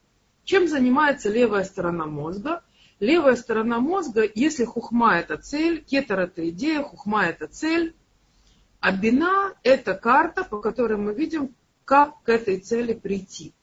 Чем 0.45 0.69
занимается 0.69 1.29
левая 1.29 1.65
сторона 1.65 2.07
мозга? 2.07 2.63
Левая 3.01 3.35
сторона 3.35 3.81
мозга, 3.81 4.31
если 4.33 4.65
хухма– 4.65 5.19
это 5.19 5.39
цель, 5.39 5.83
кетер– 5.83 6.21
это 6.21 6.49
идея, 6.51 6.85
хухма– 6.85 7.25
это 7.27 7.49
цель, 7.49 7.97
а 8.79 8.93
бина– 8.93 9.55
это 9.65 9.95
карта, 9.95 10.45
по 10.45 10.61
которой 10.61 10.99
мы 10.99 11.15
видим, 11.15 11.57
как 11.85 12.23
к 12.23 12.29
этой 12.29 12.61
цели 12.61 12.93
прийти. 12.93 13.55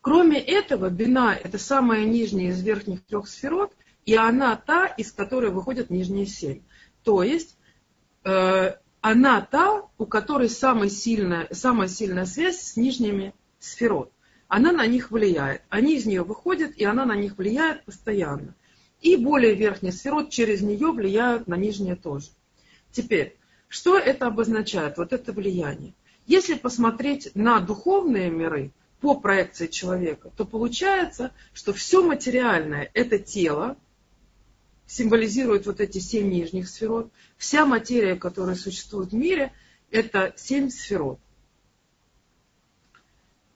Кроме 0.00 0.40
этого, 0.40 0.90
бина– 0.90 1.38
это 1.44 1.58
самая 1.58 2.04
нижняя 2.04 2.50
из 2.50 2.60
верхних 2.62 3.04
трех 3.04 3.28
сферот, 3.28 3.72
и 4.08 4.14
она 4.14 4.56
та, 4.56 4.86
из 4.86 5.12
которой 5.12 5.50
выходят 5.50 5.90
нижние 5.90 6.24
семь. 6.24 6.62
То 7.04 7.22
есть, 7.22 7.58
э, 8.24 8.72
она 9.02 9.40
та, 9.42 9.82
у 9.98 10.06
которой 10.06 10.48
самая 10.48 10.88
сильная, 10.88 11.46
самая 11.52 11.88
сильная 11.88 12.24
связь 12.24 12.58
с 12.58 12.76
нижними 12.78 13.34
сферот. 13.58 14.10
Она 14.46 14.72
на 14.72 14.86
них 14.86 15.10
влияет. 15.10 15.60
Они 15.68 15.94
из 15.96 16.06
нее 16.06 16.22
выходят, 16.22 16.74
и 16.74 16.86
она 16.86 17.04
на 17.04 17.16
них 17.16 17.36
влияет 17.36 17.84
постоянно. 17.84 18.54
И 19.02 19.16
более 19.16 19.54
верхние 19.54 19.92
сферот 19.92 20.30
через 20.30 20.62
нее 20.62 20.90
влияют 20.90 21.46
на 21.46 21.56
нижние 21.58 21.94
тоже. 21.94 22.30
Теперь, 22.90 23.36
что 23.68 23.98
это 23.98 24.28
обозначает, 24.28 24.96
вот 24.96 25.12
это 25.12 25.34
влияние? 25.34 25.92
Если 26.26 26.54
посмотреть 26.54 27.30
на 27.34 27.60
духовные 27.60 28.30
миры, 28.30 28.70
по 29.02 29.14
проекции 29.14 29.66
человека, 29.66 30.30
то 30.34 30.46
получается, 30.46 31.32
что 31.52 31.74
все 31.74 32.02
материальное– 32.02 32.90
это 32.94 33.18
тело, 33.18 33.76
символизирует 34.88 35.66
вот 35.66 35.80
эти 35.80 35.98
семь 35.98 36.28
нижних 36.30 36.68
сферот. 36.68 37.12
Вся 37.36 37.64
материя, 37.64 38.16
которая 38.16 38.56
существует 38.56 39.12
в 39.12 39.14
мире, 39.14 39.52
это 39.92 40.32
семь 40.36 40.70
сферот. 40.70 41.20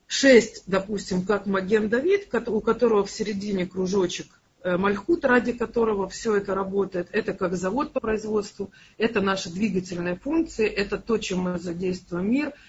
Шесть, 0.07 0.63
допустим, 0.67 1.25
как 1.25 1.47
Маген 1.47 1.89
Давид, 1.89 2.33
у 2.47 2.61
которого 2.61 3.05
в 3.05 3.11
середине 3.11 3.67
кружочек 3.67 4.27
э, 4.63 4.77
Мальхут, 4.77 5.25
ради 5.25 5.53
которого 5.53 6.09
все 6.09 6.37
это 6.37 6.55
работает. 6.55 7.09
Это 7.13 7.33
как 7.33 7.57
завод 7.57 7.93
по 7.93 7.99
производству, 8.01 8.71
это 8.97 9.21
наши 9.21 9.51
двигательные 9.51 10.17
функции, 10.17 10.69
это 10.69 10.99
то, 10.99 11.19
чем 11.19 11.41
мы 11.41 11.59
задействуем 11.59 12.31
мир– 12.31 12.53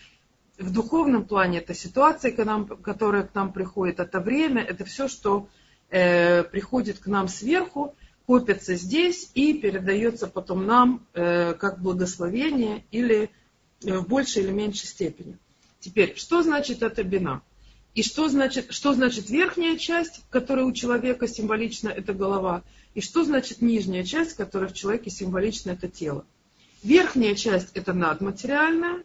в 0.58 0.72
духовном 0.72 1.26
плане 1.26 1.60
это 1.60 1.74
нам, 2.46 2.68
которая 2.68 3.24
к 3.24 3.34
нам 3.34 3.52
приходит, 3.52 4.00
это 4.00 4.20
время, 4.20 4.64
это 4.64 4.86
все, 4.86 5.08
что 5.08 5.48
э, 5.90 6.44
приходит 6.44 7.00
к 7.00 7.08
нам 7.08 7.28
сверху, 7.28 7.96
копится 8.26 8.76
здесь 8.76 9.30
и 9.34 9.54
передается 9.54 10.28
потом 10.28 10.66
нам 10.66 11.06
э, 11.14 11.54
как 11.54 11.82
благословение 11.82 12.84
или 12.92 13.30
э, 13.84 13.98
в 13.98 14.08
большей 14.08 14.44
или 14.44 14.52
меньшей 14.52 14.88
степени. 14.88 15.38
Теперь, 15.80 16.16
что 16.16 16.42
значит 16.44 16.82
эта 16.82 17.04
бина? 17.04 17.42
И 17.94 18.02
что 18.02 18.28
значит, 18.30 18.74
что 18.74 18.94
значит 18.94 19.30
верхняя 19.30 19.78
часть, 19.78 20.22
которая 20.30 20.66
у 20.66 20.72
человека 20.72 21.28
символична, 21.28 21.90
это 21.90 22.14
голова, 22.14 22.64
и 22.96 23.02
что 23.02 23.24
значит 23.24 23.62
нижняя 23.62 24.04
часть, 24.04 24.34
которая 24.34 24.70
в 24.70 24.74
человеке 24.74 25.10
символична, 25.10 25.72
это 25.72 25.88
тело. 25.88 26.26
Верхняя 26.82 27.36
часть 27.36 27.70
это 27.76 27.94
надматериальная, 27.94 29.04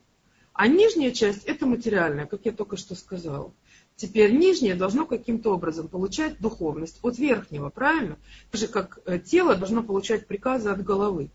а 0.53 0.69
нижняя 0.69 1.11
часть 1.11 1.45
это 1.45 1.67
материальная, 1.67 2.27
как 2.27 2.41
я 2.45 2.53
только 2.53 2.77
что 2.77 2.95
сказала. 2.95 3.53
Теперь 3.99 4.31
нижнее 4.33 4.77
должно 4.77 5.07
каким-то 5.07 5.53
образом 5.53 5.89
получать 5.89 6.39
духовность 6.39 7.01
от 7.03 7.19
верхнего, 7.19 7.69
правильно? 7.69 8.17
Так 8.53 8.61
же, 8.61 8.69
как 8.69 9.01
э, 9.07 9.19
тело 9.19 9.57
должно 9.57 9.83
получать 9.83 10.29
приказы 10.29 10.69
от 10.69 10.85
головы. 10.85 11.31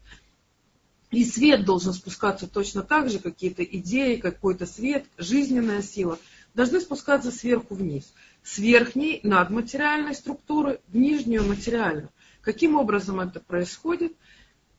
И 1.12 1.26
свет 1.26 1.66
должен 1.66 1.92
спускаться 1.92 2.48
точно 2.48 2.82
так 2.82 3.10
же, 3.10 3.20
какие-то 3.20 3.66
идеи, 3.66 4.16
какой-то 4.16 4.66
свет, 4.66 5.04
жизненная 5.18 5.82
сила 5.82 6.18
должны 6.54 6.80
спускаться 6.80 7.32
сверху 7.32 7.76
вниз. 7.76 8.14
С 8.44 8.58
верхней 8.60 9.20
надматериальной 9.24 10.16
структуры 10.16 10.80
в 10.88 10.96
нижнюю 10.96 11.44
материальную. 11.44 12.12
Каким 12.40 12.78
образом 12.78 13.20
это 13.20 13.42
происходит? 13.42 14.14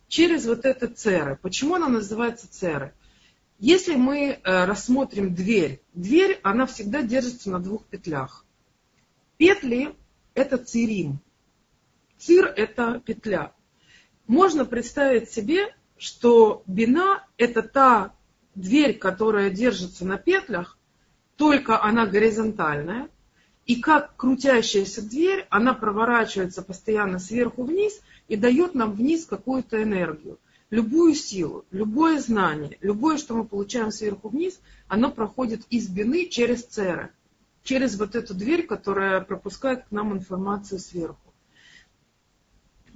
Через 0.09 0.47
вот 0.47 0.65
это 0.65 0.89
церы. 0.89 1.39
Почему 1.43 1.75
она 1.75 1.89
называется 1.89 2.51
церы? 2.51 2.95
Если 3.59 3.95
мы 3.95 4.19
э, 4.43 4.65
рассмотрим 4.65 5.35
дверь, 5.35 5.81
дверь, 5.95 6.41
она 6.43 6.67
всегда 6.67 7.03
держится 7.03 7.51
на 7.51 7.61
двух 7.61 7.85
петлях. 7.85 8.45
Петли– 9.37 9.95
это 10.35 10.59
цирим. 10.59 11.19
Цир– 12.19 12.47
это 12.57 13.01
петля. 13.05 13.53
Можно 14.27 14.65
представить 14.65 15.31
себе, 15.31 15.75
что 15.97 16.63
бина– 16.67 17.25
это 17.37 17.63
та 17.63 18.15
дверь, 18.55 18.99
которая 18.99 19.51
держится 19.51 20.05
на 20.05 20.19
петлях, 20.19 20.79
только 21.37 21.83
она 21.83 22.07
горизонтальная, 22.07 23.09
и 23.67 23.81
как 23.81 24.17
крутящаяся 24.17 25.03
дверь, 25.03 25.47
она 25.49 25.75
проворачивается 25.75 26.63
постоянно 26.63 27.19
сверху 27.19 27.65
вниз 27.65 28.01
и 28.29 28.37
дает 28.37 28.75
нам 28.75 28.93
вниз 28.93 29.27
какую-то 29.27 29.83
энергию 29.83 30.39
любую 30.71 31.15
силу, 31.15 31.65
любое 31.71 32.21
знание, 32.21 32.79
любое, 32.81 33.19
что 33.19 33.35
мы 33.35 33.45
получаем 33.45 33.91
сверху 33.91 34.29
вниз, 34.29 34.61
оно 34.89 35.11
проходит 35.11 35.63
из 35.71 35.89
бины 35.89 36.29
через 36.29 36.65
церы, 36.65 37.11
через 37.63 37.99
вот 37.99 38.15
эту 38.15 38.35
дверь, 38.35 38.67
которая 38.67 39.21
пропускает 39.21 39.85
к 39.85 39.91
нам 39.91 40.13
информацию 40.13 40.79
сверху. 40.79 41.19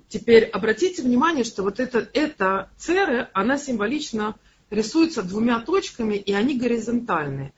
Теперь 0.08 0.44
обратите 0.44 1.02
внимание, 1.02 1.44
что 1.44 1.62
вот 1.62 1.80
это, 1.80 2.08
эта 2.14 2.70
церы, 2.78 3.28
она 3.34 3.58
символично 3.58 4.36
рисуется 4.70 5.22
двумя 5.22 5.60
точками, 5.60 6.14
и 6.14 6.32
они 6.32 6.58
горизонтальные. 6.58 7.52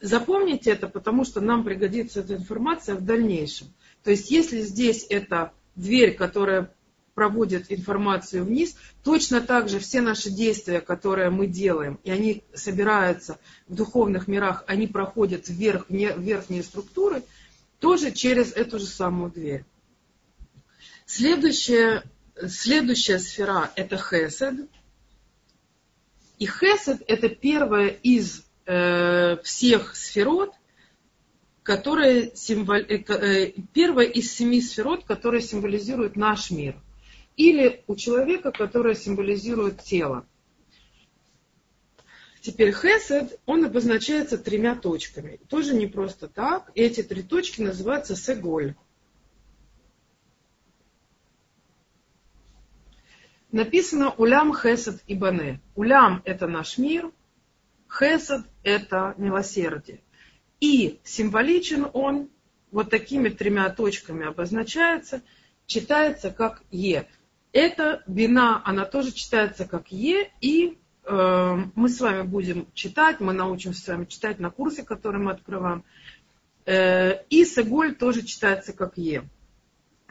Запомните 0.00 0.70
это, 0.70 0.88
потому 0.88 1.24
что 1.24 1.40
нам 1.40 1.64
пригодится 1.64 2.20
эта 2.20 2.34
информация 2.34 2.96
в 2.96 3.04
дальнейшем. 3.04 3.68
То 4.02 4.10
есть, 4.10 4.30
если 4.30 4.62
здесь 4.62 5.06
это 5.08 5.52
дверь, 5.76 6.14
которая 6.14 6.74
проводит 7.14 7.70
информацию 7.70 8.44
вниз, 8.44 8.76
точно 9.04 9.40
так 9.40 9.68
же 9.68 9.78
все 9.78 10.00
наши 10.00 10.30
действия, 10.30 10.80
которые 10.80 11.30
мы 11.30 11.46
делаем, 11.46 11.98
и 12.04 12.10
они 12.10 12.42
собираются 12.54 13.38
в 13.68 13.74
духовных 13.74 14.28
мирах, 14.28 14.64
они 14.66 14.86
проходят 14.86 15.48
вверх, 15.48 15.86
в 15.88 15.92
верхние 15.92 16.62
структуры, 16.62 17.22
тоже 17.80 18.12
через 18.12 18.52
эту 18.52 18.78
же 18.78 18.86
самую 18.86 19.30
дверь. 19.30 19.64
Следующая, 21.04 22.04
следующая 22.46 23.18
сфера– 23.18 23.70
это 23.76 23.98
хесед. 23.98 24.68
И 26.38 26.46
хесед– 26.46 27.02
это 27.06 27.28
первая 27.28 27.88
из 27.88 28.44
э, 28.64 29.36
всех 29.42 29.94
сферот, 29.96 30.52
которая 31.62 32.30
символ, 32.34 32.76
э, 32.76 33.04
э, 33.06 33.52
первая 33.74 34.06
из 34.06 34.32
семи 34.32 34.62
сферот, 34.62 35.04
которая 35.04 35.42
символизирует 35.42 36.16
наш 36.16 36.50
мир– 36.50 36.76
или 37.36 37.82
у 37.86 37.96
человека, 37.96 38.52
которое 38.52 38.94
символизирует 38.94 39.82
тело. 39.82 40.26
Теперь 42.40 42.72
хесед, 42.72 43.40
он 43.46 43.64
обозначается 43.64 44.36
тремя 44.36 44.74
точками. 44.74 45.38
Тоже 45.48 45.74
не 45.74 45.86
просто 45.86 46.28
так. 46.28 46.72
Эти 46.74 47.02
три 47.02 47.22
точки 47.22 47.60
называются 47.60 48.16
сеголь. 48.16 48.74
Написано 53.52 54.10
улям 54.12 54.54
хесед 54.56 55.02
и 55.06 55.14
бане. 55.14 55.60
Улям– 55.76 56.22
это 56.24 56.46
наш 56.46 56.78
мир, 56.78 57.12
Хесед– 57.92 58.46
это 58.62 59.14
милосердие. 59.18 60.00
И 60.60 61.00
символичен 61.04 61.88
он, 61.92 62.30
вот 62.70 62.88
такими 62.88 63.28
тремя 63.28 63.68
точками 63.68 64.26
обозначается, 64.26 65.22
читается 65.66 66.30
как 66.30 66.62
Е. 66.70 67.06
Эта 67.52 68.02
бина, 68.06 68.62
она 68.64 68.84
тоже 68.84 69.12
читается 69.12 69.66
как 69.66 69.92
Е, 69.92 70.30
и 70.40 70.78
э, 71.04 71.56
мы 71.74 71.88
с 71.88 72.00
вами 72.00 72.22
будем 72.22 72.66
читать, 72.72 73.20
мы 73.20 73.32
научимся 73.32 73.82
с 73.82 73.88
вами 73.88 74.06
читать 74.06 74.38
на 74.38 74.50
курсе, 74.50 74.82
который 74.82 75.20
мы 75.20 75.32
открываем. 75.32 75.84
Э, 76.64 77.22
и 77.28 77.44
Сеголь 77.44 77.94
тоже 77.94 78.22
читается 78.22 78.72
как 78.72 78.96
Е. 78.96 79.24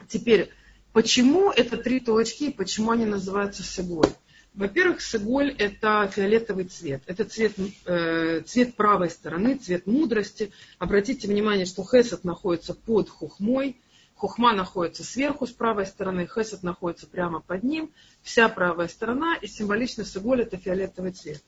Теперь, 0.08 0.50
почему 0.94 1.52
это 1.52 1.78
три 1.78 2.00
точки 2.00 2.46
и 2.46 2.54
почему 2.54 2.92
они 2.92 3.06
называются 3.06 3.64
Сеголь? 3.64 4.12
Во-первых, 4.54 5.02
сыголь– 5.02 5.56
это 5.58 6.12
фиолетовый 6.14 6.66
цвет. 6.66 7.02
Это 7.06 7.24
цвет, 7.24 7.54
э, 7.86 8.42
цвет 8.42 8.76
правой 8.76 9.10
стороны, 9.10 9.56
цвет 9.56 9.88
мудрости. 9.88 10.52
Обратите 10.78 11.30
внимание, 11.30 11.66
что 11.66 11.86
хесед 11.86 12.26
находится 12.26 12.74
под 12.74 13.10
хухмой. 13.10 13.78
Хухма 14.22 14.54
находится 14.54 15.04
сверху 15.04 15.48
с 15.48 15.52
правой 15.52 15.88
стороны, 15.88 16.28
хесед 16.28 16.62
находится 16.62 17.08
прямо 17.08 17.40
под 17.40 17.64
ним. 17.64 17.92
Вся 18.22 18.50
правая 18.50 18.88
сторона 18.88 19.36
и 19.36 19.48
символично 19.48 20.06
сыголь– 20.06 20.42
это 20.44 20.58
фиолетовый 20.58 21.12
цвет. 21.12 21.44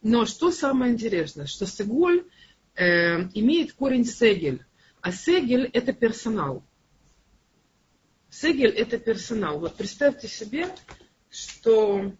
Но 0.00 0.24
что 0.24 0.50
самое 0.50 0.94
интересное, 0.94 1.44
что 1.44 1.66
сыголь 1.66 2.24
э, 2.76 3.24
имеет 3.34 3.74
корень 3.74 4.06
сегель. 4.06 4.64
А 5.02 5.12
сегель– 5.12 5.68
это 5.74 5.92
персонал. 5.92 6.64
Сегель– 8.30 8.70
это 8.74 8.96
персонал. 8.96 9.58
Вот 9.58 9.76
представьте 9.76 10.26
себе, 10.26 10.74
что 11.28 12.10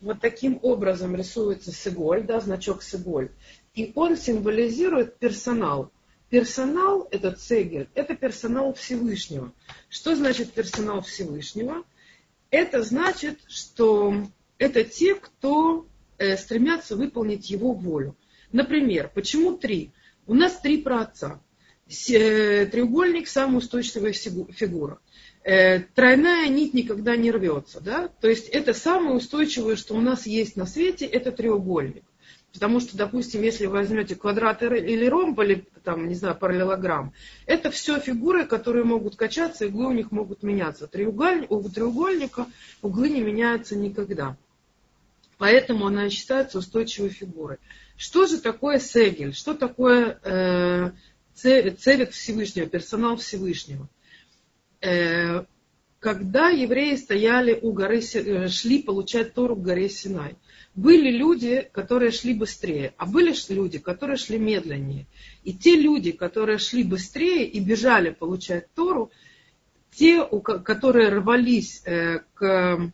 вот 0.00 0.20
таким 0.20 0.60
образом 0.62 1.16
рисуется 1.16 1.72
сыголь, 1.72 2.22
да, 2.22 2.38
значок 2.38 2.84
сыголь. 2.84 3.32
И 3.74 3.90
он 3.96 4.16
символизирует 4.16 5.18
персонал. 5.18 5.90
Персонал, 6.30 7.08
этот 7.10 7.40
цегель, 7.40 7.88
это 7.94 8.14
персонал 8.14 8.72
Всевышнего. 8.74 9.52
Что 9.88 10.14
значит 10.14 10.52
персонал 10.52 11.02
Всевышнего? 11.02 11.84
Это 12.50 12.82
значит, 12.82 13.40
что 13.48 14.14
это 14.56 14.84
те, 14.84 15.16
кто 15.16 15.86
э, 16.18 16.36
стремятся 16.36 16.94
выполнить 16.94 17.50
его 17.50 17.72
волю. 17.72 18.16
Например, 18.52 19.10
почему 19.12 19.56
три? 19.56 19.90
У 20.26 20.34
нас 20.34 20.60
три 20.60 20.78
праотца. 20.78 21.40
Э, 22.08 22.66
треугольник– 22.66 23.26
самая 23.28 23.58
устойчивая 23.58 24.12
фигура. 24.12 25.00
Э, 25.42 25.80
тройная 25.80 26.46
нить 26.48 26.74
никогда 26.74 27.16
не 27.16 27.32
рвется. 27.32 27.80
Да? 27.80 28.08
То 28.20 28.28
есть 28.28 28.48
это 28.48 28.72
самое 28.72 29.16
устойчивое, 29.16 29.74
что 29.74 29.94
у 29.94 30.00
нас 30.00 30.26
есть 30.26 30.54
на 30.56 30.66
свете, 30.66 31.06
это 31.06 31.32
треугольник. 31.32 32.04
Потому 32.52 32.80
что, 32.80 32.96
допустим, 32.96 33.42
если 33.42 33.66
вы 33.66 33.74
возьмете 33.74 34.16
квадрат 34.16 34.62
или 34.62 35.06
ромб, 35.06 35.38
или 35.38 35.64
там, 35.84 36.08
не 36.08 36.14
знаю, 36.14 36.34
параллелограмм, 36.34 37.12
это 37.46 37.70
все 37.70 38.00
фигуры, 38.00 38.44
которые 38.44 38.84
могут 38.84 39.14
качаться, 39.14 39.66
углы 39.66 39.86
у 39.86 39.92
них 39.92 40.10
могут 40.10 40.42
меняться. 40.42 40.88
Треугольник, 40.88 41.50
у 41.50 41.68
треугольника 41.68 42.46
углы 42.82 43.08
не 43.10 43.20
меняются 43.20 43.76
никогда. 43.76 44.36
Поэтому 45.38 45.86
она 45.86 46.10
считается 46.10 46.58
устойчивой 46.58 47.10
фигурой. 47.10 47.58
Что 47.96 48.26
же 48.26 48.38
такое 48.38 48.78
Сегель? 48.78 49.32
Что 49.32 49.54
такое 49.54 50.18
э, 50.22 50.90
цевет 51.34 52.12
Всевышнего, 52.12 52.66
персонал 52.66 53.16
Всевышнего? 53.16 53.88
Э, 54.80 55.44
когда 56.00 56.48
евреи 56.48 56.96
стояли 56.96 57.58
у 57.60 57.72
горы, 57.72 58.00
э, 58.00 58.48
шли 58.48 58.82
получать 58.82 59.34
Тору 59.34 59.54
к 59.54 59.62
горе 59.62 59.88
Синай, 59.88 60.34
были 60.74 61.10
люди, 61.10 61.68
которые 61.72 62.10
шли 62.10 62.34
быстрее, 62.34 62.94
а 62.96 63.06
были 63.06 63.34
люди, 63.52 63.78
которые 63.78 64.16
шли 64.16 64.38
медленнее. 64.38 65.06
И 65.44 65.52
те 65.52 65.76
люди, 65.76 66.12
которые 66.12 66.58
шли 66.58 66.84
быстрее 66.84 67.46
и 67.46 67.60
бежали 67.60 68.10
получать 68.10 68.72
Тору, 68.74 69.10
те, 69.92 70.24
которые 70.64 71.08
рвались 71.08 71.82
э, 71.84 72.20
к, 72.34 72.92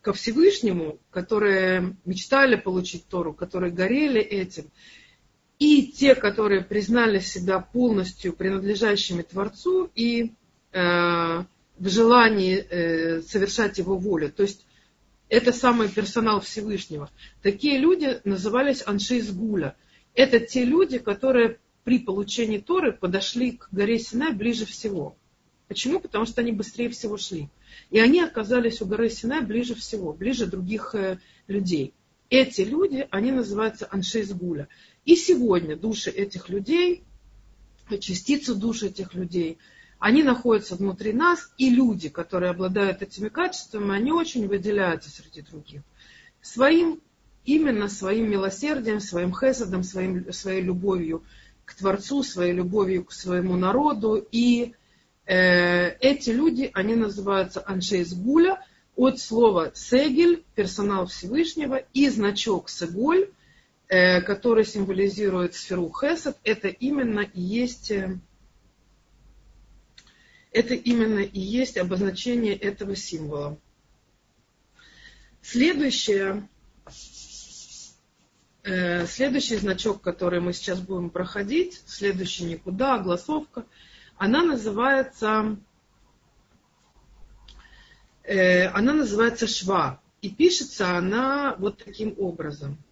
ко 0.00 0.12
Всевышнему, 0.12 0.98
которые 1.10 1.96
мечтали 2.04 2.54
получить 2.56 3.06
Тору, 3.08 3.32
которые 3.32 3.72
горели 3.72 4.20
этим, 4.20 4.70
и 5.58 5.88
те, 5.88 6.14
которые 6.14 6.62
признали 6.62 7.18
себя 7.18 7.58
полностью 7.58 8.32
принадлежащими 8.32 9.22
Творцу 9.22 9.90
и 9.94 10.32
Э, 10.72 11.44
в 11.78 11.88
желании 11.88 12.56
э, 12.56 13.22
совершать 13.22 13.78
его 13.78 13.96
волю. 13.96 14.32
То 14.32 14.42
есть 14.42 14.66
это 15.28 15.52
самый 15.52 15.88
персонал 15.88 16.40
Всевышнего. 16.40 17.10
Такие 17.42 17.78
люди 17.78 18.20
назывались 18.24 18.82
анши 18.86 19.20
гуля. 19.32 19.76
Это 20.14 20.40
те 20.40 20.64
люди, 20.64 20.98
которые 20.98 21.58
при 21.84 21.98
получении 21.98 22.58
Торы 22.58 22.92
подошли 22.92 23.52
к 23.52 23.68
горе 23.70 23.98
Синай 23.98 24.32
ближе 24.32 24.64
всего. 24.64 25.16
Почему? 25.68 26.00
Потому 26.00 26.24
что 26.24 26.40
они 26.40 26.52
быстрее 26.52 26.88
всего 26.88 27.18
шли. 27.18 27.48
И 27.90 27.98
они 27.98 28.20
оказались 28.20 28.80
у 28.80 28.86
горы 28.86 29.10
Синай 29.10 29.42
ближе 29.42 29.74
всего, 29.74 30.12
ближе 30.12 30.46
других 30.46 30.94
э, 30.94 31.18
людей. 31.46 31.92
Эти 32.30 32.62
люди, 32.62 33.06
они 33.10 33.32
называются 33.32 33.86
анши 33.90 34.22
гуля. 34.32 34.68
И 35.04 35.14
сегодня 35.14 35.76
души 35.76 36.10
этих 36.10 36.48
людей, 36.48 37.04
частицы 38.00 38.54
душ 38.54 38.82
этих 38.82 39.14
людей– 39.14 39.58
они 39.98 40.22
находятся 40.22 40.76
внутри 40.76 41.12
нас, 41.12 41.50
и 41.58 41.70
люди, 41.70 42.08
которые 42.08 42.50
обладают 42.50 43.02
этими 43.02 43.28
качествами, 43.28 43.94
они 43.94 44.12
очень 44.12 44.46
выделяются 44.46 45.10
среди 45.10 45.42
других. 45.42 45.82
Своим, 46.40 47.00
именно 47.44 47.88
своим 47.88 48.30
милосердием, 48.30 49.00
своим 49.00 49.34
хесадом, 49.34 49.82
своим, 49.82 50.32
своей 50.32 50.62
любовью 50.62 51.24
к 51.64 51.74
Творцу, 51.74 52.22
своей 52.22 52.52
любовью 52.52 53.04
к 53.04 53.12
своему 53.12 53.56
народу. 53.56 54.24
И 54.30 54.74
э, 55.26 55.90
эти 55.98 56.30
люди, 56.30 56.70
они 56.74 56.94
называются 56.94 57.62
аншейс 57.66 58.14
гуля, 58.14 58.64
от 58.96 59.20
слова 59.20 59.70
сегель, 59.74 60.44
персонал 60.56 61.06
Всевышнего, 61.06 61.82
и 61.92 62.08
значок 62.08 62.68
сеголь, 62.68 63.30
э, 63.88 64.20
который 64.22 64.64
символизирует 64.64 65.54
сферу 65.54 65.88
хесад, 65.88 66.36
это 66.42 66.68
именно 66.68 67.20
и 67.20 67.40
есть 67.40 67.90
э, 67.90 68.18
это 70.52 70.74
именно 70.74 71.20
и 71.20 71.40
есть 71.40 71.76
обозначение 71.76 72.54
этого 72.54 72.96
символа. 72.96 73.58
Следующее, 75.42 76.48
э, 78.62 79.06
следующий 79.06 79.56
значок, 79.56 80.00
который 80.00 80.40
мы 80.40 80.52
сейчас 80.52 80.80
будем 80.80 81.10
проходить, 81.10 81.82
следующий 81.86 82.44
никуда, 82.44 82.94
огласовка, 82.94 83.64
она 84.16 84.42
называется, 84.42 85.58
э, 88.24 88.66
она 88.66 88.92
называется 88.92 89.46
шва. 89.46 90.00
И 90.20 90.30
пишется 90.30 90.96
она 90.96 91.54
вот 91.58 91.84
таким 91.84 92.14
образом– 92.18 92.78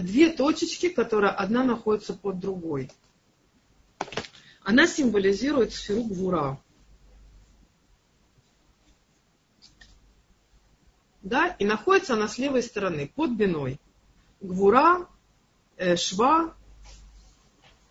две 0.00 0.30
точечки, 0.30 0.88
которые 0.88 1.30
одна 1.30 1.64
находится 1.64 2.14
под 2.14 2.38
другой. 2.38 2.90
Она 4.62 4.86
символизирует 4.86 5.72
сферу 5.72 6.02
Гвура. 6.04 6.60
Да, 11.22 11.48
и 11.58 11.64
находится 11.64 12.14
она 12.14 12.28
с 12.28 12.38
левой 12.38 12.62
стороны, 12.62 13.10
под 13.14 13.30
биной. 13.32 13.80
Гвура, 14.40 15.08
э, 15.76 15.96
шва, 15.96 16.54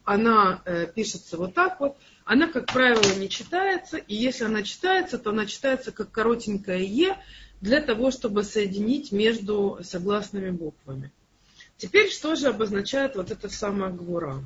она 0.06 0.62
э, 0.65 0.88
пишется 0.88 1.38
вот 1.38 1.54
так 1.54 1.80
вот. 1.80 1.98
Она, 2.24 2.48
как 2.48 2.68
правило, 2.68 3.04
не 3.20 3.30
читается, 3.30 3.98
и 3.98 4.15
если 4.15 4.46
она 4.46 4.63
читается, 4.63 5.18
то 5.18 5.32
она 5.32 5.46
читается 5.46 5.91
как 5.91 6.12
коротенькое 6.12 6.86
Е 6.86 7.18
для 7.62 7.82
того, 7.82 8.12
чтобы 8.12 8.44
соединить 8.44 9.12
между 9.12 9.80
согласными 9.84 10.52
буквами. 10.52 11.12
Теперь 11.78 12.10
что 12.10 12.36
же 12.36 12.48
обозначает 12.48 13.16
вот 13.16 13.32
эта 13.32 13.50
самая 13.50 13.92
гвура? 13.92 14.46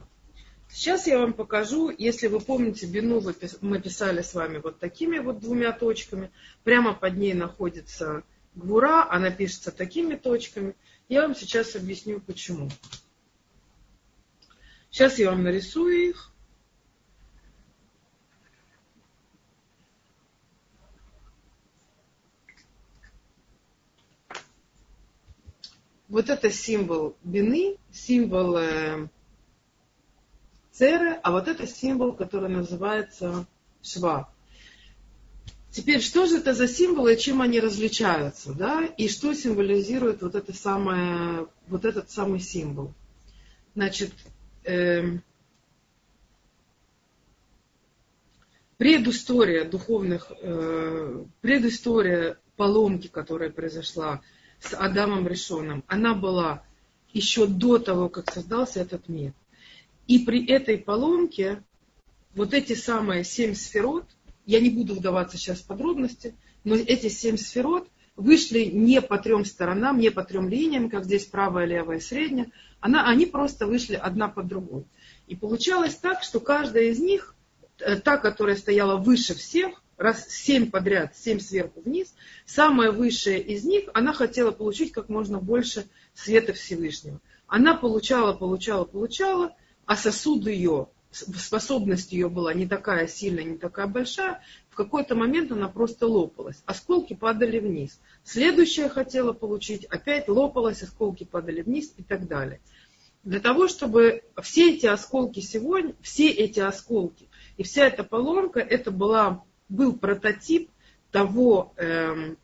Сейчас 0.72 1.08
я 1.08 1.20
вам 1.20 1.34
покажу, 1.34 1.90
если 1.90 2.28
вы 2.28 2.40
помните, 2.40 2.86
бину 2.86 3.22
мы 3.62 3.82
писали 3.82 4.22
с 4.22 4.34
вами 4.34 4.60
вот 4.60 4.80
такими 4.80 5.18
вот 5.20 5.40
двумя 5.40 5.72
точками. 5.72 6.32
Прямо 6.64 6.94
под 6.94 7.18
ней 7.18 7.34
находится 7.34 8.24
гвура, 8.56 9.08
она 9.10 9.32
пишется 9.32 9.72
такими 9.72 10.16
точками. 10.16 10.76
Я 11.08 11.24
вам 11.24 11.36
сейчас 11.36 11.76
объясню, 11.76 12.20
почему. 12.20 12.70
Сейчас 14.92 15.18
я 15.18 15.32
вам 15.32 15.44
нарисую 15.44 16.10
их. 16.10 16.32
Вот 26.10 26.30
это 26.30 26.50
символ 26.50 27.16
бины, 27.24 27.78
символ 27.92 28.58
э, 28.58 29.08
церы, 30.72 31.20
а 31.24 31.32
вот 31.32 31.48
это 31.48 31.68
символ, 31.68 32.14
который 32.14 32.50
называется 32.50 33.46
шва. 33.82 34.30
Теперь, 35.72 36.02
что 36.02 36.26
же 36.26 36.38
это 36.38 36.56
за 36.56 36.68
символы, 36.68 37.16
чем 37.16 37.44
они 37.44 37.60
различаются, 37.60 38.54
да, 38.54 38.84
и 38.98 39.08
что 39.08 39.36
символизирует 39.36 40.24
вот, 40.24 40.34
это 40.34 40.52
самое, 40.52 41.48
вот 41.68 41.86
этот 41.86 42.10
самый 42.10 42.40
символ? 42.40 42.92
Значит, 43.76 44.12
э, 44.64 45.04
предыстория 48.78 49.64
духовных, 49.64 50.32
э, 50.42 51.24
предыстория 51.42 52.40
поломки, 52.58 53.08
которая 53.08 53.52
произошла 53.52 54.22
с 54.62 54.74
Адамом 54.74 55.28
Решоном, 55.28 55.84
она 55.88 56.14
была 56.14 56.64
еще 57.14 57.48
до 57.48 57.80
того, 57.80 58.10
как 58.10 58.32
создался 58.32 58.82
этот 58.82 59.10
мир. 59.10 59.34
И 60.08 60.20
при 60.20 60.46
этой 60.46 60.78
поломке 60.78 61.64
вот 62.36 62.54
эти 62.54 62.74
самые 62.74 63.24
семь 63.24 63.54
сферот– 63.54 64.06
я 64.50 64.60
не 64.60 64.72
буду 64.72 64.96
вдаваться 64.96 65.38
сейчас 65.38 65.60
в 65.60 65.68
подробности, 65.68 66.34
но 66.64 66.74
эти 66.74 67.08
семь 67.08 67.38
сферот 67.38 67.88
вышли 68.16 68.66
не 68.66 69.00
по 69.00 69.20
трем 69.20 69.46
сторонам, 69.46 70.00
не 70.00 70.10
по 70.10 70.24
трем 70.24 70.50
линиям, 70.50 70.90
как 70.90 71.06
здесь 71.06 71.26
правая, 71.26 71.66
левая, 71.66 72.00
средняя. 72.00 72.50
Она, 72.80 73.08
они 73.08 73.28
просто 73.28 73.68
вышли 73.68 73.94
одна 73.94 74.28
под 74.28 74.48
другой. 74.48 74.86
И 75.28 75.36
получалось 75.36 75.94
так, 75.94 76.24
что 76.24 76.40
каждая 76.40 76.86
из 76.86 76.98
них, 76.98 77.36
э, 77.78 77.98
та, 77.98 78.18
которая 78.18 78.56
стояла 78.56 78.98
выше 78.98 79.36
всех, 79.36 79.84
раз 80.00 80.28
семь 80.30 80.72
подряд, 80.72 81.16
семь 81.16 81.40
сверху 81.40 81.82
вниз, 81.82 82.16
самая 82.46 82.92
высшая 82.92 83.38
из 83.38 83.64
них, 83.66 83.90
она 83.94 84.14
хотела 84.14 84.52
получить 84.52 84.92
как 84.92 85.10
можно 85.10 85.40
больше 85.40 85.86
света 86.14 86.54
Всевышнего. 86.54 87.20
Она 87.48 87.76
получала, 87.76 88.34
получала, 88.34 88.86
получала, 88.86 89.56
а 89.86 89.96
сосуд 89.96 90.48
ее 90.48 90.88
способность 91.12 92.12
ее 92.12 92.30
была 92.30 92.54
не 92.54 92.68
такая 92.68 93.08
сильная, 93.08 93.44
не 93.44 93.58
такая 93.58 93.88
большая, 93.88 94.42
в 94.70 94.76
какой-то 94.76 95.16
момент 95.16 95.52
она 95.52 95.68
просто 95.68 96.08
лопалась. 96.08 96.62
Осколки 96.66 97.14
падали 97.16 97.60
вниз. 97.60 98.00
Следующая 98.24 98.90
хотела 98.90 99.34
получить, 99.34 99.86
опять 99.86 100.28
лопалась, 100.28 100.84
осколки 100.84 101.24
падали 101.24 101.62
вниз 101.62 101.94
и 101.98 102.04
так 102.04 102.28
далее. 102.28 102.62
Для 103.24 103.40
того, 103.40 103.68
чтобы 103.68 104.24
все 104.42 104.76
эти 104.76 104.86
осколки 104.86 105.42
сегодня, 105.42 105.94
все 106.02 106.30
эти 106.30 106.60
осколки 106.60 107.28
и 107.58 107.64
вся 107.64 107.88
эта 107.88 108.04
поломка, 108.04 108.60
это 108.62 108.92
была, 108.92 109.44
был 109.70 109.96
прототип 109.96 110.70
того, 111.12 111.74
эм, 111.78 112.38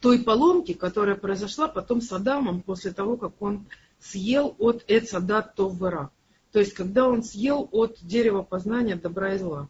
той 0.00 0.20
поломки, 0.20 0.72
которая 0.72 1.16
произошла 1.16 1.68
потом 1.68 2.00
с 2.00 2.12
Адамом 2.12 2.62
после 2.62 2.92
того, 2.92 3.16
как 3.16 3.40
он 3.40 3.66
съел 4.00 4.54
от 4.58 4.84
Эцадат 4.88 5.54
Товвера. 5.54 6.10
То 6.52 6.60
есть, 6.60 6.74
когда 6.74 7.08
он 7.08 7.22
съел 7.22 7.68
от 7.72 7.98
дерева 8.00 8.42
познания 8.42 8.96
добра 8.96 9.34
и 9.34 9.38
зла. 9.38 9.68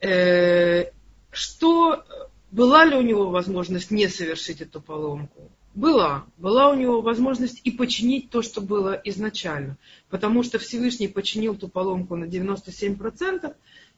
Э, 0.00 0.90
что, 1.30 2.04
была 2.50 2.84
ли 2.84 2.96
у 2.96 3.02
него 3.02 3.30
возможность 3.30 3.90
не 3.90 4.08
совершить 4.08 4.60
эту 4.60 4.80
поломку? 4.80 5.50
Была. 5.74 6.24
Была 6.38 6.70
у 6.70 6.74
него 6.74 7.02
возможность 7.02 7.60
и 7.64 7.70
починить 7.70 8.30
то, 8.30 8.40
что 8.40 8.60
было 8.60 8.92
изначально. 9.04 9.76
Потому 10.08 10.42
что 10.42 10.58
Всевышний 10.58 11.08
починил 11.08 11.54
ту 11.54 11.68
поломку 11.68 12.16
на 12.16 12.24
97% 12.24 13.54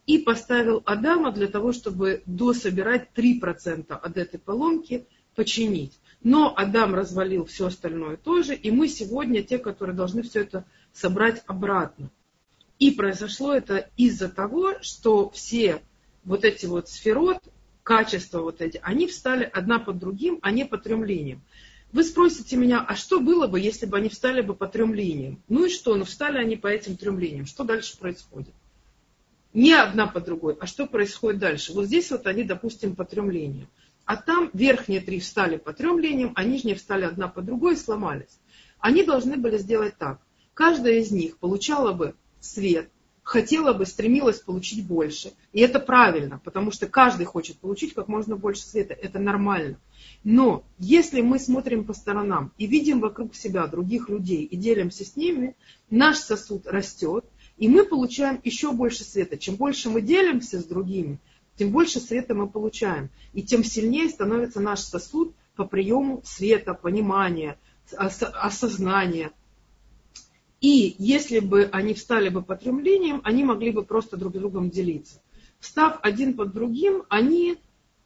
и 0.09 0.17
поставил 0.17 0.83
Адама 0.87 1.33
для 1.33 1.49
того, 1.49 1.73
чтобы 1.73 2.23
дособирать 2.25 3.11
3% 3.15 3.93
от 3.93 4.17
этой 4.17 4.41
поломки 4.41 5.07
починить. 5.35 6.01
Но 6.23 6.55
Адам 6.57 6.95
развалил 6.95 7.45
все 7.45 7.67
остальное 7.67 8.17
тоже, 8.17 8.55
и 8.55 8.71
мы 8.71 8.89
сегодня 8.89 9.43
те, 9.43 9.59
которые 9.59 9.95
должны 9.95 10.23
все 10.23 10.41
это 10.41 10.65
собрать 10.95 11.43
обратно. 11.47 12.11
И 12.79 12.91
произошло 12.91 13.53
это 13.53 13.91
из-за 13.99 14.31
того, 14.31 14.77
что 14.81 15.29
все 15.29 15.83
вот 16.25 16.43
эти 16.47 16.65
вот 16.65 16.89
сферот, 16.89 17.41
качества 17.83 18.41
вот 18.41 18.63
эти, 18.63 18.81
они 18.83 19.09
встали 19.09 19.45
одна 19.45 19.79
под 19.79 19.99
другим, 19.99 20.39
а 20.41 20.51
не 20.53 20.65
по 20.65 20.79
трем 20.79 21.05
линиям. 21.05 21.43
Вы 21.93 22.03
спросите 22.03 22.57
меня, 22.57 22.81
а 22.81 22.97
что 22.97 23.21
было 23.21 23.47
бы, 23.47 23.61
если 23.61 23.85
бы 23.85 23.99
они 23.99 24.09
встали 24.09 24.41
бы 24.41 24.55
по 24.55 24.69
трем 24.69 24.95
линиям? 24.95 25.43
Ну 25.49 25.67
и 25.67 25.69
что? 25.69 25.95
Ну 25.97 26.05
встали 26.05 26.39
они 26.39 26.57
по 26.57 26.67
этим 26.67 26.97
трем 26.97 27.19
линиям. 27.19 27.45
Что 27.45 27.65
дальше 27.65 27.99
происходит? 27.99 28.55
Не 29.59 29.73
одна 29.73 30.07
по 30.07 30.21
другой, 30.21 30.57
а 30.61 30.69
что 30.69 30.87
происходит 30.87 31.41
дальше? 31.41 31.73
Вот 31.73 31.87
здесь 31.87 32.13
вот 32.13 32.29
они, 32.29 32.45
допустим, 32.45 32.95
по 32.95 33.05
трем 33.05 33.29
линиям. 33.29 33.67
А 34.05 34.15
там 34.15 34.51
верхние 34.53 35.01
три 35.01 35.19
встали 35.19 35.57
по 35.57 35.73
трем 35.73 35.99
линиям, 35.99 36.31
а 36.37 36.45
нижние 36.45 36.77
встали 36.77 37.03
одна 37.03 37.27
по 37.27 37.43
другой 37.43 37.75
и 37.75 37.77
сломались. 37.77 38.39
Они 38.79 39.03
должны 39.03 39.37
были 39.37 39.59
сделать 39.59 39.99
так. 39.99 40.21
Каждая 40.55 41.01
из 41.01 41.11
них 41.11 41.39
получала 41.39 41.93
бы 41.93 42.15
свет, 42.39 42.89
хотела 43.25 43.73
бы, 43.73 43.85
стремилась 43.85 44.39
получить 44.39 44.87
больше. 44.87 45.33
И 45.53 45.59
это 45.59 45.81
правильно, 45.81 46.41
потому 46.45 46.71
что 46.71 46.87
каждый 46.87 47.27
хочет 47.27 47.59
получить 47.59 47.95
как 47.95 48.07
можно 48.07 48.37
больше 48.37 48.63
света. 48.63 48.95
Это 48.95 49.19
нормально. 49.19 49.81
Но 50.23 50.63
если 50.79 51.21
мы 51.21 51.41
смотрим 51.41 51.83
по 51.85 51.95
сторонам 51.95 52.53
и 52.59 52.67
видим 52.69 53.01
вокруг 53.01 53.35
себя 53.35 53.67
других 53.67 54.09
людей 54.09 54.45
и 54.45 54.57
делимся 54.57 55.05
с 55.05 55.17
ними, 55.17 55.57
наш 55.91 56.19
сосуд 56.19 56.69
растет, 56.69 57.25
и 57.59 57.69
мы 57.69 57.85
получаем 57.85 58.41
еще 58.45 58.73
больше 58.73 59.05
света. 59.05 59.37
Чем 59.37 59.57
больше 59.57 59.91
мы 59.91 60.01
делимся 60.01 60.61
с 60.61 60.65
другими, 60.65 61.19
тем 61.57 61.71
больше 61.71 62.01
света 62.01 62.35
мы 62.35 62.49
получаем. 62.49 63.11
И 63.33 63.43
тем 63.43 63.65
сильнее 63.65 64.09
становится 64.09 64.61
наш 64.61 64.81
сосуд 64.81 65.35
по 65.57 65.65
приему 65.65 66.23
света, 66.25 66.73
понимания, 66.73 67.59
осознания. 67.97 69.33
И 70.61 70.95
если 70.99 71.41
бы 71.41 71.69
они 71.73 71.95
встали 71.95 72.29
бы 72.29 72.43
по 72.43 72.57
трем 72.57 72.81
линиям, 72.81 73.21
они 73.25 73.45
могли 73.45 73.73
бы 73.73 73.85
просто 73.85 74.17
друг 74.17 74.35
с 74.35 74.39
другом 74.39 74.71
делиться. 74.71 75.21
Встав 75.59 75.99
один 76.03 76.35
под 76.35 76.53
другим, 76.53 77.03
они 77.09 77.59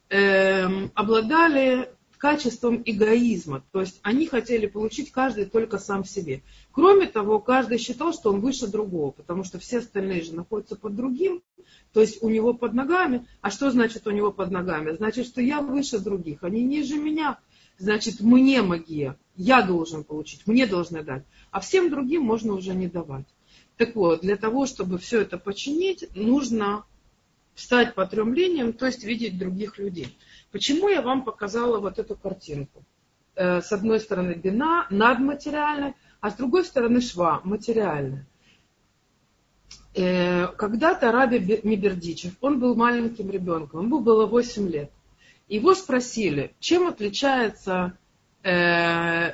э, 0.09 0.89
обладали 0.95 1.91
качеством 2.23 2.81
эгоизма. 2.85 3.65
То 3.73 3.81
есть 3.81 3.99
они 4.03 4.29
хотели 4.29 4.67
получить 4.67 5.11
каждый 5.11 5.45
только 5.45 5.79
сам 5.79 6.05
себе. 6.05 6.43
Кроме 6.71 7.07
того, 7.07 7.41
каждый 7.41 7.79
считал, 7.79 8.13
что 8.13 8.33
он 8.33 8.39
выше 8.39 8.69
другого, 8.69 9.11
потому 9.11 9.43
что 9.43 9.59
все 9.59 9.79
остальные 9.79 10.23
же 10.23 10.33
находятся 10.33 10.77
под 10.77 10.95
другим, 10.95 11.43
то 11.93 12.01
есть 12.01 12.23
у 12.23 12.29
него 12.29 12.55
под 12.55 12.75
ногами. 12.75 13.27
А 13.41 13.51
что 13.51 13.73
значит 13.73 14.07
у 14.07 14.13
него 14.13 14.31
под 14.31 14.53
ногами? 14.53 14.93
Значит, 14.93 15.27
что 15.27 15.43
я 15.43 15.61
выше 15.61 15.99
других, 15.99 16.45
они 16.45 16.63
ниже 16.63 16.97
меня. 16.97 17.41
Значит, 17.79 18.21
мне 18.21 18.63
магия, 18.63 19.17
я 19.35 19.63
должен 19.63 20.05
получить, 20.05 20.47
мне 20.47 20.69
должны 20.69 21.03
дать 21.03 21.25
а 21.51 21.59
всем 21.59 21.91
другим 21.91 22.23
можно 22.23 22.53
уже 22.55 22.73
не 22.73 22.87
давать. 22.87 23.27
Так 23.79 23.97
вот, 23.97 24.21
для 24.21 24.37
того, 24.37 24.67
чтобы 24.67 24.99
все 24.99 25.23
это 25.23 25.39
починить, 25.39 26.07
нужно 26.15 26.85
встать 27.55 27.97
по 27.97 28.07
трем 28.07 28.33
линиям, 28.33 28.73
то 28.73 28.87
есть 28.87 29.03
видеть 29.03 29.39
других 29.39 29.79
людей. 29.79 30.17
Почему 30.53 30.89
я 30.89 31.01
вам 31.03 31.25
показала 31.25 31.81
вот 31.81 31.99
эту 31.99 32.15
картинку? 32.15 32.85
Э, 33.35 33.63
с 33.63 33.73
одной 33.73 33.99
стороны 33.99 34.35
бина, 34.35 34.87
надматериальная, 34.91 35.95
а 36.21 36.31
с 36.31 36.35
другой 36.35 36.65
стороны 36.65 37.01
шва, 37.01 37.41
материальная. 37.45 38.27
Э, 39.95 40.49
когда-то 40.49 41.11
Раби 41.11 41.61
Мибердичев, 41.63 42.35
он 42.43 42.61
был 42.61 42.75
маленьким 42.75 43.31
ребенком, 43.31 43.87
ему 43.87 44.01
было 44.01 44.27
8 44.27 44.69
лет. 44.69 44.91
Его 45.49 45.75
спросили, 45.75 46.55
чем 46.61 46.87
отличается 46.87 47.97
э, 48.43 49.33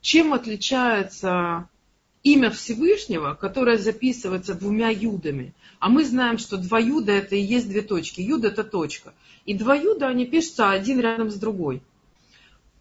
чем 0.00 0.32
отличается 0.32 1.68
имя 2.22 2.50
Всевышнего, 2.50 3.34
которое 3.34 3.78
записывается 3.78 4.54
двумя 4.54 4.88
юдами. 4.88 5.54
А 5.78 5.88
мы 5.88 6.04
знаем, 6.04 6.38
что 6.38 6.56
два 6.56 6.78
юда 6.78 7.12
это 7.12 7.36
и 7.36 7.40
есть 7.40 7.68
две 7.68 7.82
точки. 7.82 8.20
Юд 8.20 8.44
это 8.44 8.64
точка. 8.64 9.14
И 9.44 9.54
два 9.54 9.74
юда, 9.74 10.08
они 10.08 10.26
пишутся 10.26 10.70
один 10.70 11.00
рядом 11.00 11.30
с 11.30 11.34
другой. 11.34 11.82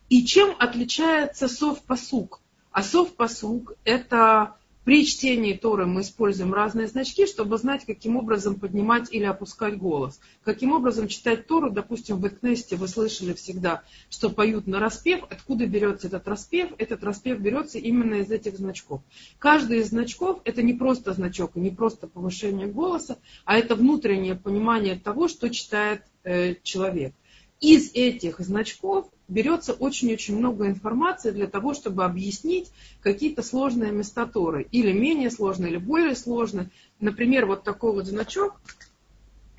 И 0.09 0.25
чем 0.25 0.55
отличается 0.57 1.47
сов-посук? 1.47 2.39
А 2.71 2.83
сов-посук 2.83 3.73
это 3.83 4.55
при 4.87 5.05
чтении 5.05 5.51
Торы 5.51 5.85
мы 5.85 5.99
используем 5.99 6.53
разные 6.53 6.87
значки, 6.87 7.25
чтобы 7.25 7.57
знать, 7.57 7.83
каким 7.85 8.15
образом 8.15 8.55
поднимать 8.55 9.11
или 9.11 9.25
опускать 9.25 9.77
голос. 9.77 10.21
Каким 10.45 10.71
образом 10.71 11.09
читать 11.09 11.45
Тору, 11.45 11.69
допустим, 11.69 12.21
в 12.21 12.27
Экнесте 12.29 12.77
вы 12.77 12.87
слышали 12.87 13.33
всегда, 13.33 13.83
что 14.09 14.29
поют 14.29 14.65
на 14.65 14.79
распев. 14.79 15.25
Откуда 15.29 15.67
берется 15.67 16.07
этот 16.07 16.25
распев? 16.29 16.69
Этот 16.77 17.03
распев 17.03 17.37
берется 17.41 17.79
именно 17.79 18.13
из 18.13 18.31
этих 18.31 18.55
значков. 18.55 19.01
Каждый 19.39 19.79
из 19.79 19.89
значков 19.89 20.39
это 20.45 20.63
не 20.63 20.73
просто 20.73 21.11
значок, 21.11 21.57
не 21.57 21.69
просто 21.69 22.07
повышение 22.07 22.67
голоса, 22.67 23.17
а 23.43 23.57
это 23.57 23.75
внутреннее 23.75 24.35
понимание 24.35 24.95
того, 24.95 25.27
что 25.27 25.49
читает 25.49 26.03
э, 26.23 26.55
человек. 26.63 27.13
Из 27.59 27.91
этих 27.93 28.39
значков 28.39 29.09
берется 29.27 29.73
очень-очень 29.73 30.37
много 30.37 30.67
информации 30.67 31.31
для 31.31 31.47
того, 31.47 31.73
чтобы 31.73 32.05
объяснить 32.05 32.71
какие-то 33.01 33.43
сложные 33.43 33.91
места 33.91 34.25
Торы. 34.25 34.67
Или 34.71 34.91
менее 34.91 35.29
сложные, 35.29 35.71
или 35.71 35.77
более 35.77 36.15
сложные. 36.15 36.69
Например, 36.99 37.45
вот 37.45 37.63
такой 37.63 37.93
вот 37.93 38.05
значок, 38.05 38.59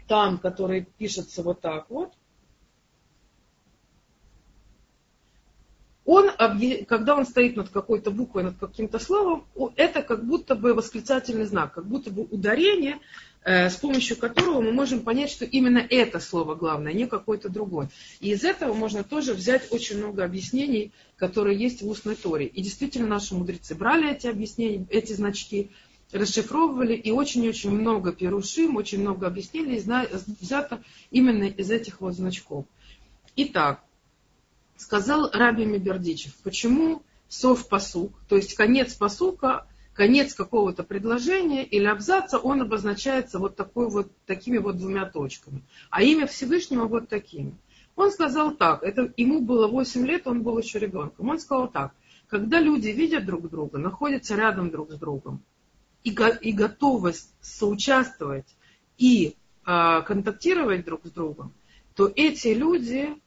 там, 0.07 0.39
который 0.39 0.87
пишется 0.99 1.43
вот 1.43 1.61
так 1.61 1.87
вот, 1.91 2.13
он, 6.11 6.31
когда 6.89 7.17
он 7.17 7.27
стоит 7.27 7.57
над 7.57 7.69
какой-то 7.69 8.11
буквой, 8.11 8.43
над 8.43 8.57
каким-то 8.57 8.99
словом, 8.99 9.45
это 9.77 10.01
как 10.01 10.25
будто 10.25 10.55
бы 10.55 10.73
восклицательный 10.73 11.45
знак, 11.45 11.75
как 11.75 11.87
будто 11.87 12.11
бы 12.11 12.23
ударение, 12.23 12.97
э, 13.45 13.69
с 13.69 13.77
помощью 13.77 14.17
которого 14.17 14.63
мы 14.63 14.73
можем 14.73 15.01
понять, 15.01 15.31
что 15.31 15.45
именно 15.45 15.77
это 15.77 16.19
слово 16.19 16.55
главное, 16.55 16.95
не 16.95 17.07
какое-то 17.07 17.51
другое. 17.51 17.91
И 18.21 18.31
из 18.31 18.43
этого 18.43 18.73
можно 18.73 19.05
тоже 19.05 19.35
взять 19.35 19.71
очень 19.71 19.99
много 19.99 20.25
объяснений, 20.25 20.93
которые 21.19 21.59
есть 21.59 21.83
в 21.83 21.89
устной 21.89 22.15
торе. 22.15 22.47
И 22.47 22.63
действительно 22.63 23.07
наши 23.07 23.35
мудрецы 23.35 23.75
брали 23.75 24.11
эти 24.11 24.29
объяснения, 24.29 24.87
эти 24.89 25.13
значки, 25.13 25.71
расшифровывали, 26.11 26.95
и 26.95 27.11
очень-очень 27.11 27.71
много 27.71 28.15
перушим, 28.15 28.77
очень 28.77 29.03
много 29.03 29.27
объяснений 29.27 29.79
взято 30.41 30.83
именно 31.11 31.45
из 31.45 31.71
этих 31.71 32.01
вот 32.01 32.15
значков. 32.15 32.65
Итак, 33.37 33.85
сказал 34.79 35.31
Раби 35.33 35.67
Мибердичев, 35.67 36.35
почему 36.43 37.03
сов 37.29 37.69
посук, 37.69 38.13
то 38.29 38.37
есть 38.37 38.55
конец 38.55 38.95
посука, 38.95 39.67
конец 39.93 40.33
какого-то 40.33 40.85
предложения 40.85 41.65
или 41.65 41.85
абзаца, 41.85 42.39
он 42.39 42.63
обозначается 42.63 43.39
вот, 43.39 43.57
такой 43.57 43.91
вот 43.91 44.11
такими 44.25 44.59
вот 44.59 44.79
двумя 44.79 45.05
точками, 45.07 45.63
а 45.91 46.03
имя 46.03 46.27
Всевышнего 46.27 46.87
вот 46.87 47.09
такими. 47.09 47.55
Он 47.97 48.13
сказал 48.13 48.53
так, 48.53 48.85
это, 48.85 49.13
ему 49.17 49.41
было 49.41 49.67
8 49.67 50.07
лет, 50.07 50.29
он 50.29 50.45
был 50.45 50.57
еще 50.57 50.79
ребенком. 50.79 51.29
Он 51.29 51.41
сказал 51.41 51.67
так, 51.67 51.93
когда 52.29 52.61
люди 52.61 52.91
видят 52.91 53.27
друг 53.27 53.51
друга, 53.51 53.79
находятся 53.79 54.37
рядом 54.37 54.71
друг 54.71 54.93
с 54.93 54.95
другом, 54.95 55.43
и, 56.05 56.11
и 56.43 56.53
готовность 56.53 57.35
соучаствовать 57.41 58.47
и 58.99 59.35
э, 59.67 60.03
контактировать 60.07 60.85
друг 60.85 61.07
с 61.07 61.11
другом, 61.11 61.53
то 61.97 62.11
эти 62.15 62.49
люди 62.49 63.21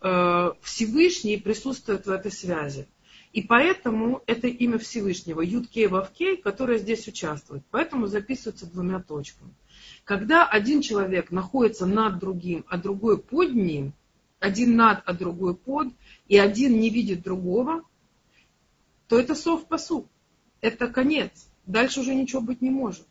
Всевышний 0.00 1.38
присутствует 1.38 2.06
в 2.06 2.10
этой 2.10 2.30
связи. 2.30 2.86
И 3.32 3.42
поэтому 3.42 4.22
это 4.26 4.46
имя 4.46 4.78
Всевышнего, 4.78 5.40
Юткей 5.40 5.86
Вавкей, 5.86 6.36
которое 6.36 6.78
здесь 6.78 7.06
участвует. 7.08 7.62
Поэтому 7.70 8.06
записывается 8.06 8.66
двумя 8.66 9.00
точками. 9.00 9.52
Когда 10.04 10.46
один 10.46 10.80
человек 10.80 11.30
находится 11.30 11.84
над 11.84 12.18
другим, 12.18 12.64
а 12.68 12.78
другой 12.78 13.18
под 13.18 13.54
ним, 13.54 13.92
один 14.40 14.76
над, 14.76 15.02
а 15.04 15.12
другой 15.12 15.54
под, 15.54 15.88
и 16.26 16.38
один 16.38 16.80
не 16.80 16.90
видит 16.90 17.22
другого, 17.22 17.82
то 19.08 19.18
это 19.18 19.34
сов 19.34 19.66
посу. 19.66 20.08
Это 20.60 20.88
конец. 20.88 21.48
Дальше 21.66 22.00
уже 22.00 22.14
ничего 22.14 22.40
быть 22.40 22.62
не 22.62 22.70
может. 22.70 23.06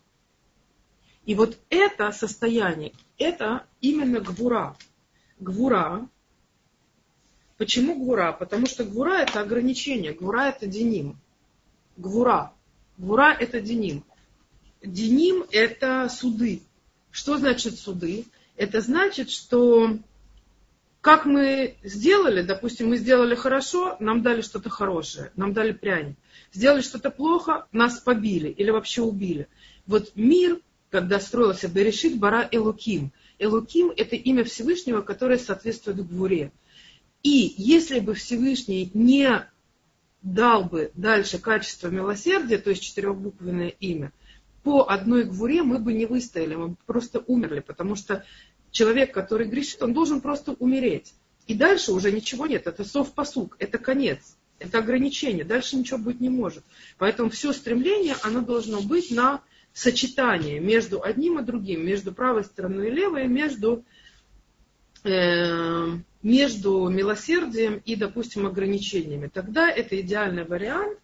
И 1.25 1.35
вот 1.35 1.59
это 1.69 2.11
состояние, 2.11 2.93
это 3.17 3.65
именно 3.81 4.19
гвура. 4.19 4.75
Гвура 5.39 6.09
Почему 7.57 7.95
гвура? 7.95 8.31
Потому 8.31 8.67
что 8.67 8.83
гвура 8.83 9.15
это 9.19 9.41
ограничение, 9.41 10.13
гвура 10.13 10.49
это 10.49 10.67
деним. 10.67 11.17
Гвура. 11.97 12.53
Гвура 12.97 13.35
это 13.37 13.59
деним. 13.61 14.03
Деним 14.83 15.45
это 15.51 16.07
суды. 16.09 16.61
Что 17.11 17.37
значит 17.37 17.79
суды? 17.79 18.25
Это 18.55 18.81
значит, 18.81 19.31
что 19.31 19.97
как 21.01 21.25
мы 21.25 21.77
сделали, 21.83 22.41
допустим, 22.41 22.89
мы 22.89 22.97
сделали 22.97 23.33
хорошо, 23.33 23.95
нам 23.99 24.21
дали 24.21 24.41
что-то 24.41 24.69
хорошее, 24.69 25.31
нам 25.35 25.53
дали 25.53 25.71
пряник. 25.71 26.17
Сделали 26.51 26.81
что-то 26.81 27.11
плохо, 27.11 27.65
нас 27.71 27.99
побили 27.99 28.49
или 28.49 28.71
вообще 28.71 29.01
убили. 29.01 29.47
Вот 29.85 30.11
мир, 30.15 30.59
когда 30.89 31.19
строился 31.19 31.67
Берешит 31.69 32.19
Бара 32.19 32.47
Элуким. 32.51 33.11
Элуким– 33.39 33.91
это 33.95 34.15
имя 34.15 34.43
Всевышнего, 34.43 35.01
которое 35.01 35.37
соответствует 35.37 36.05
Гвуре. 36.05 36.51
И 37.23 37.53
если 37.57 37.99
бы 37.99 38.13
Всевышний 38.13 38.91
не 38.93 39.45
дал 40.21 40.63
бы 40.63 40.91
дальше 40.95 41.39
качество 41.39 41.89
милосердия, 41.89 42.57
то 42.57 42.69
есть 42.69 42.83
четырехбуквенное 42.83 43.69
имя, 43.79 44.11
по 44.63 44.89
одной 44.89 45.23
гвуре 45.23 45.63
мы 45.63 45.79
бы 45.79 45.93
не 45.93 46.05
выстояли, 46.05 46.55
мы 46.55 46.67
бы 46.69 46.77
просто 46.85 47.23
умерли, 47.27 47.61
потому 47.61 47.95
что 47.95 48.25
человек, 48.71 49.13
который 49.13 49.47
грешит, 49.47 49.81
он 49.81 49.93
должен 49.93 50.21
просто 50.21 50.53
умереть. 50.53 51.13
И 51.47 51.53
дальше 51.53 51.93
уже 51.93 52.11
ничего 52.11 52.45
нет, 52.47 52.67
это 52.67 52.83
совпосук, 52.83 53.55
это 53.59 53.77
конец, 53.77 54.35
это 54.59 54.79
ограничение, 54.79 55.45
дальше 55.45 55.77
ничего 55.77 55.97
быть 55.97 56.19
не 56.19 56.29
может. 56.29 56.63
Поэтому 56.97 57.29
все 57.29 57.53
стремление, 57.53 58.15
оно 58.23 58.41
должно 58.41 58.81
быть 58.81 59.11
на 59.11 59.41
сочетание 59.71 60.59
между 60.59 61.01
одним 61.01 61.39
и 61.39 61.43
другим, 61.43 61.85
между 61.85 62.11
правой 62.11 62.43
стороной 62.43 62.89
и 62.89 62.91
левой, 62.91 63.27
между 63.27 63.85
э, 65.03 65.87
между 66.27 66.89
милосердием 66.89 67.81
и, 67.85 67.95
допустим, 67.95 68.45
ограничениями. 68.45 69.27
Тогда 69.27 69.71
это 69.71 69.99
идеальный 70.01 70.43
вариант. 70.43 70.99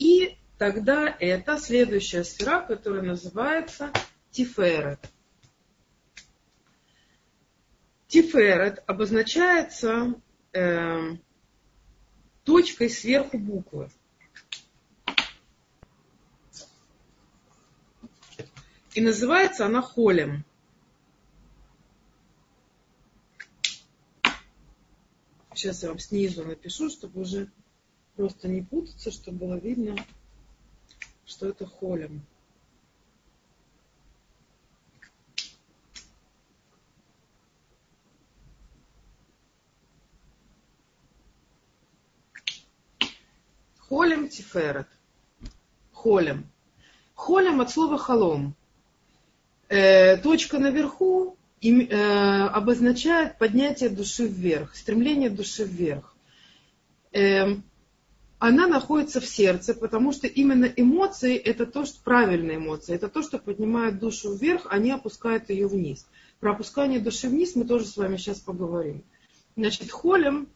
И 0.00 0.36
тогда 0.58 1.16
это 1.20 1.58
следующая 1.58 2.24
сфера, 2.24 2.62
которая 2.66 3.02
называется 3.02 3.92
Тиферет. 4.32 4.98
Тиферет 8.08 8.82
обозначается 8.88 10.14
э, 10.52 11.16
точкой 12.42 12.90
сверху 12.90 13.38
буквы. 13.38 13.90
И 18.94 19.00
называется 19.00 19.66
она 19.66 19.82
холем. 19.82 20.44
Сейчас 25.58 25.82
я 25.82 25.88
вам 25.88 25.98
снизу 25.98 26.44
напишу, 26.44 26.88
чтобы 26.88 27.22
уже 27.22 27.50
просто 28.14 28.46
не 28.46 28.62
путаться, 28.62 29.10
чтобы 29.10 29.38
было 29.38 29.54
видно, 29.56 29.96
что 31.26 31.48
это 31.48 31.66
холем. 31.66 32.24
Холем 43.78 44.28
тиферет. 44.28 44.86
Холем. 45.92 46.48
Холем 47.16 47.60
от 47.60 47.70
слова 47.70 47.98
холом. 47.98 48.54
Э, 49.68 50.18
точка 50.18 50.60
наверху 50.60 51.37
и, 51.60 51.86
э, 51.86 52.46
обозначает 52.48 53.38
поднятие 53.38 53.90
души 53.90 54.26
вверх, 54.26 54.76
стремление 54.76 55.30
души 55.30 55.64
вверх. 55.64 56.14
Э, 57.12 57.56
она 58.38 58.68
находится 58.68 59.20
в 59.20 59.26
сердце, 59.26 59.74
потому 59.74 60.12
что 60.12 60.28
именно 60.28 60.64
эмоции 60.64 61.36
это 61.36 61.66
то, 61.66 61.84
что 61.84 62.00
правильные 62.02 62.58
эмоции, 62.58 62.94
это 62.94 63.08
то, 63.08 63.22
что 63.22 63.38
поднимает 63.38 63.98
душу 63.98 64.34
вверх, 64.34 64.66
а 64.70 64.78
не 64.78 64.92
опускает 64.92 65.50
ее 65.50 65.66
вниз. 65.66 66.06
Про 66.38 66.52
опускание 66.52 67.00
души 67.00 67.28
вниз 67.28 67.56
мы 67.56 67.64
тоже 67.64 67.86
с 67.86 67.96
вами 67.96 68.16
сейчас 68.16 68.38
поговорим. 68.38 69.02
Значит, 69.56 69.90
холем, 69.90 70.46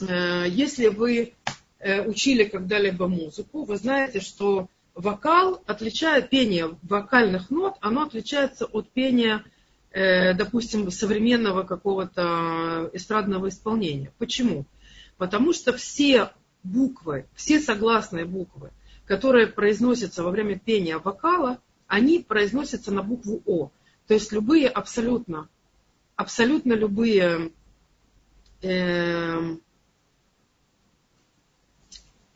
э, 0.00 0.46
если 0.48 0.88
вы 0.88 1.34
э, 1.78 2.02
учили 2.02 2.42
когда-либо 2.42 3.06
музыку, 3.06 3.64
вы 3.64 3.76
знаете, 3.76 4.20
что 4.20 4.68
вокал 4.96 5.62
отличает 5.66 6.30
пение 6.30 6.76
вокальных 6.82 7.50
нот, 7.50 7.76
оно 7.80 8.02
отличается 8.02 8.64
от 8.64 8.90
пения 8.90 9.44
допустим, 9.92 10.90
современного 10.90 11.62
какого-то 11.62 12.90
эстрадного 12.92 13.48
исполнения. 13.48 14.12
Почему? 14.18 14.66
Потому 15.16 15.52
что 15.54 15.72
все 15.72 16.30
буквы, 16.62 17.26
все 17.34 17.60
согласные 17.60 18.24
буквы, 18.24 18.70
которые 19.06 19.46
произносятся 19.46 20.22
во 20.22 20.30
время 20.30 20.58
пения 20.58 20.98
вокала, 20.98 21.60
они 21.86 22.18
произносятся 22.18 22.92
на 22.92 23.02
букву 23.02 23.42
О. 23.46 23.70
То 24.06 24.14
есть 24.14 24.32
любые 24.32 24.68
абсолютно, 24.68 25.48
абсолютно 26.16 26.72
любые 26.74 27.52
э, 28.62 29.56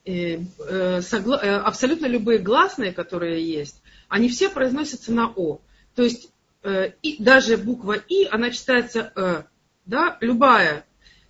э, 0.04 0.12
э, 0.12 0.42
э, 0.44 1.56
абсолютно 1.56 2.06
любые 2.06 2.38
гласные, 2.38 2.92
которые 2.92 3.44
есть, 3.44 3.82
они 4.08 4.28
все 4.28 4.48
произносятся 4.48 5.12
на 5.12 5.32
О. 5.34 5.60
То 5.94 6.02
есть 6.02 6.30
Э, 6.62 6.92
и 7.02 7.22
даже 7.22 7.56
буква 7.56 7.94
И, 7.94 8.24
она 8.24 8.50
читается 8.50 9.12
Э. 9.16 9.42
Да? 9.86 10.18
Любая 10.20 10.84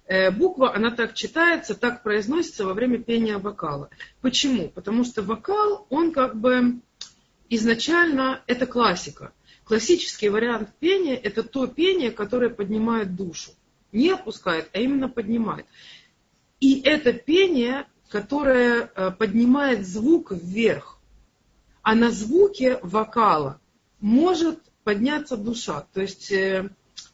э, 0.06 0.30
буква, 0.30 0.74
она 0.74 0.90
так 0.90 1.14
читается, 1.14 1.74
так 1.74 2.02
произносится 2.02 2.66
во 2.66 2.74
время 2.74 2.98
пения 2.98 3.38
вокала. 3.38 3.90
Почему? 4.20 4.68
Потому 4.68 5.04
что 5.04 5.22
вокал, 5.22 5.86
он 5.88 6.12
как 6.12 6.36
бы 6.36 6.80
изначально, 7.48 8.42
это 8.46 8.66
классика. 8.66 9.32
Классический 9.64 10.28
вариант 10.28 10.70
пения– 10.80 11.14
это 11.22 11.42
то 11.42 11.68
пение, 11.68 12.10
которое 12.10 12.50
поднимает 12.50 13.14
душу. 13.14 13.52
Не 13.92 14.10
опускает, 14.10 14.68
а 14.72 14.78
именно 14.78 15.08
поднимает. 15.08 15.66
И 16.58 16.80
это 16.80 17.12
пение, 17.12 17.86
которое 18.08 18.90
э, 18.94 19.10
поднимает 19.12 19.86
звук 19.86 20.32
вверх. 20.32 20.98
А 21.82 21.94
на 21.94 22.10
звуке 22.10 22.78
вокала 22.82 23.60
может 24.00 24.58
подняться 24.84 25.36
душа. 25.36 25.86
То 25.92 26.00
есть 26.00 26.30
э, 26.32 26.70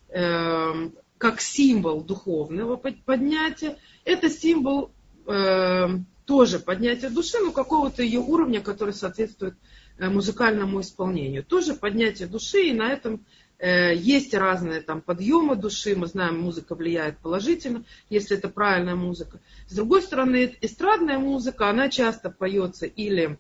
э, 0.09 0.91
как 1.19 1.41
символ 1.41 2.03
духовного 2.03 2.77
поднятия, 2.77 3.79
это 4.05 4.31
символ 4.31 4.91
э, 5.27 5.89
тоже 6.27 6.59
поднятие 6.59 7.11
души, 7.11 7.39
но 7.41 7.53
какого-то 7.53 8.03
ее 8.03 8.21
уровня, 8.21 8.61
который 8.61 8.93
соответствует 8.93 9.55
э, 9.99 10.09
музыкальному 10.09 10.81
исполнению. 10.81 11.45
Тоже 11.45 11.75
поднятие 11.75 12.29
души, 12.29 12.69
и 12.69 12.75
на 12.75 12.93
этом 12.93 13.25
э, 13.59 13.95
есть 13.95 14.35
разные 14.35 14.81
там 14.81 15.01
подъемы 15.01 15.57
души. 15.57 15.95
Мы 15.97 16.07
знаем, 16.09 16.41
музыка 16.41 16.75
влияет 16.75 17.19
положительно, 17.19 17.85
если 18.11 18.37
это 18.37 18.49
правильная 18.49 18.97
музыка. 18.97 19.41
С 19.69 19.75
другой 19.75 20.03
стороны, 20.03 20.57
эстрадная 20.61 21.19
музыка, 21.19 21.71
она 21.71 21.89
часто 21.89 22.29
поется 22.29 22.87
или 22.87 23.39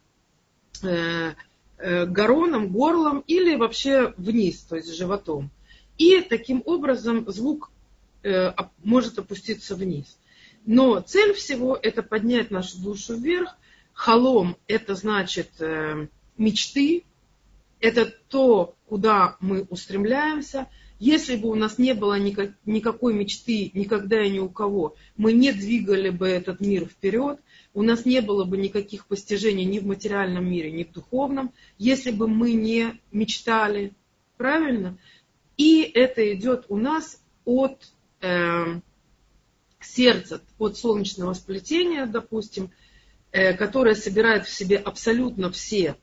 э, 0.83 1.33
гороном, 1.79 2.69
горлом, 2.69 3.23
или 3.27 3.55
вообще 3.57 4.15
вниз, 4.17 4.61
то 4.63 4.77
есть 4.77 4.95
животом. 4.97 5.51
И 5.99 6.21
таким 6.21 6.63
образом 6.65 7.25
звук 7.31 7.71
э, 8.23 8.53
может 8.83 9.19
опуститься 9.19 9.77
вниз. 9.77 10.19
Но 10.67 11.01
цель 11.01 11.33
всего 11.33 11.79
это 11.81 12.03
поднять 12.03 12.51
нашу 12.51 12.79
душу 12.81 13.17
вверх. 13.17 13.57
Халом 13.93 14.57
это 14.67 14.95
значит 14.95 15.51
э, 15.61 16.09
мечты, 16.37 17.05
это 17.81 18.13
то, 18.29 18.75
куда 18.89 19.37
мы 19.41 19.63
устремляемся. 19.71 20.67
Если 20.99 21.37
бы 21.37 21.49
у 21.49 21.55
нас 21.55 21.79
не 21.79 21.95
было 21.95 22.19
никак, 22.19 22.53
никакой 22.65 23.15
мечты 23.15 23.71
никогда 23.75 24.23
и 24.23 24.31
ни 24.31 24.39
у 24.39 24.49
кого, 24.49 24.97
мы 25.17 25.33
не 25.33 25.53
двигали 25.53 26.11
бы 26.11 26.27
этот 26.27 26.61
мир 26.61 26.87
вперед, 26.87 27.39
у 27.77 27.83
нас 27.83 28.07
не 28.07 28.23
было 28.23 28.45
бы 28.45 28.57
никаких 28.57 29.05
постижений 29.07 29.67
ни 29.67 29.79
в 29.81 29.87
материальном 29.87 30.51
мире, 30.51 30.73
ни 30.73 30.83
в 30.83 30.93
духовном, 30.93 31.53
если 31.77 32.11
бы 32.11 32.27
мы 32.27 32.55
не 32.55 32.99
мечтали. 33.13 33.93
Правильно? 34.39 34.97
И 35.59 35.83
это 35.83 36.33
идет 36.33 36.65
у 36.71 36.79
нас 36.79 37.23
от 37.45 37.93
э, 38.23 38.81
сердца, 39.79 40.41
от 40.59 40.79
солнечного 40.79 41.35
сплетения, 41.35 42.07
допустим, 42.07 42.71
э, 43.31 43.53
которое 43.53 43.95
собирает 43.95 44.47
в 44.47 44.51
себе 44.51 44.79
абсолютно 44.79 45.53
все 45.53 45.97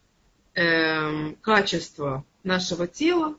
э, 0.53 1.33
качества 1.41 2.23
нашего 2.43 2.85
тела, 2.85 3.35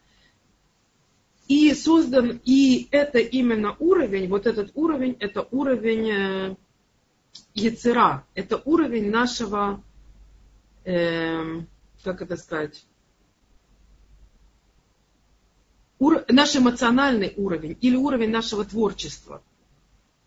и 1.46 1.72
создан, 1.72 2.40
и 2.44 2.88
это 2.90 3.18
именно 3.18 3.76
уровень, 3.78 4.28
вот 4.28 4.48
этот 4.48 4.72
уровень, 4.74 5.16
это 5.20 5.46
уровень 5.52 6.10
э, 6.10 6.56
яцера, 7.54 8.24
это 8.34 8.60
уровень 8.64 9.10
нашего, 9.10 9.82
э, 10.84 11.60
как 12.02 12.22
это 12.22 12.36
сказать, 12.36 12.84
ур, 15.98 16.24
наш 16.28 16.56
эмоциональный 16.56 17.32
уровень 17.36 17.78
или 17.80 17.96
уровень 17.96 18.30
нашего 18.30 18.64
творчества. 18.64 19.42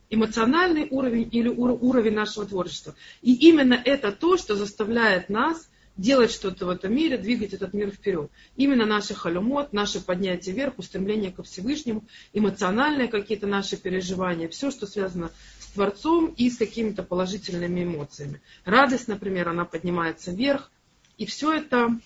Эмоциональный 0.09 0.87
уровень 0.89 1.27
или 1.31 1.49
ур, 1.49 1.77
уровень 1.81 2.13
нашего 2.13 2.45
творчества. 2.45 2.95
И 3.21 3.33
именно 3.49 3.73
это 3.73 4.11
то, 4.11 4.37
что 4.37 4.55
заставляет 4.55 5.27
нас 5.27 5.69
делать 5.97 6.31
что-то 6.31 6.65
в 6.65 6.69
этом 6.69 6.95
мире, 6.95 7.17
двигать 7.17 7.53
этот 7.53 7.73
мир 7.73 7.91
вперед. 7.91 8.31
Именно 8.55 8.85
наши 8.85 9.13
халюмот, 9.13 9.73
наше 9.73 9.99
поднятие 9.99 10.53
вверх, 10.55 10.77
устремление 10.77 11.31
ко 11.31 11.43
Всевышнему, 11.43 12.03
эмоциональные 12.33 13.07
какие-то 13.07 13.47
наши 13.47 13.77
переживания, 13.77 14.47
все, 14.47 14.71
что 14.71 14.85
связано 14.85 15.31
с 15.59 15.67
Творцом 15.67 16.33
и 16.37 16.49
с 16.49 16.57
какими-то 16.57 17.03
положительными 17.03 17.83
эмоциями. 17.83 18.41
Радость, 18.63 19.07
например, 19.07 19.49
она 19.49 19.65
поднимается 19.65 20.31
вверх, 20.31 20.71
и 21.17 21.25
все 21.25 21.53
это 21.53 21.99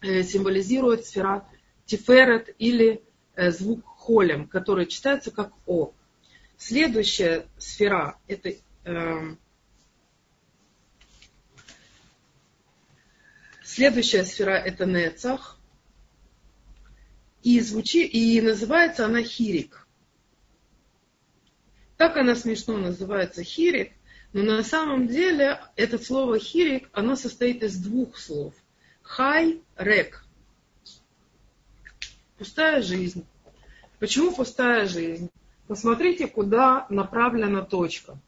э, 0.00 0.22
символизирует 0.22 1.06
сфера 1.06 1.46
Тиферет 1.86 2.54
или 2.58 3.02
э, 3.36 3.50
звук 3.50 3.84
холем, 3.84 4.48
который 4.48 4.86
читается 4.86 5.30
как 5.30 5.52
О. 5.66 5.92
Следующая 6.56 7.46
сфера 7.58 8.18
это 8.26 8.54
э, 8.84 9.36
Следующая 13.74 14.22
сфера 14.22 14.52
это 14.52 14.86
Нецах. 14.86 15.58
И, 17.42 17.58
звучи, 17.58 18.06
и 18.06 18.40
называется 18.40 19.04
она 19.04 19.20
Хирик. 19.20 19.88
Так 21.96 22.16
она 22.16 22.36
смешно 22.36 22.76
называется 22.76 23.42
Хирик, 23.42 23.90
но 24.32 24.44
на 24.44 24.62
самом 24.62 25.08
деле 25.08 25.60
это 25.74 25.98
слово 25.98 26.38
Хирик, 26.38 26.88
оно 26.92 27.16
состоит 27.16 27.64
из 27.64 27.76
двух 27.78 28.16
слов. 28.16 28.54
Хай, 29.02 29.60
рек. 29.76 30.24
Пустая 32.38 32.80
жизнь. 32.80 33.26
Почему 33.98 34.32
пустая 34.32 34.86
жизнь? 34.86 35.30
Посмотрите, 35.66 36.28
куда 36.28 36.86
направлена 36.90 37.62
точка. 37.62 38.20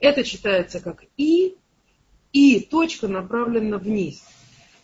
Это 0.00 0.24
читается 0.24 0.80
как 0.80 1.04
И, 1.16 1.56
и 2.32 2.58
точка 2.58 3.06
направлена 3.06 3.78
вниз 3.78 4.24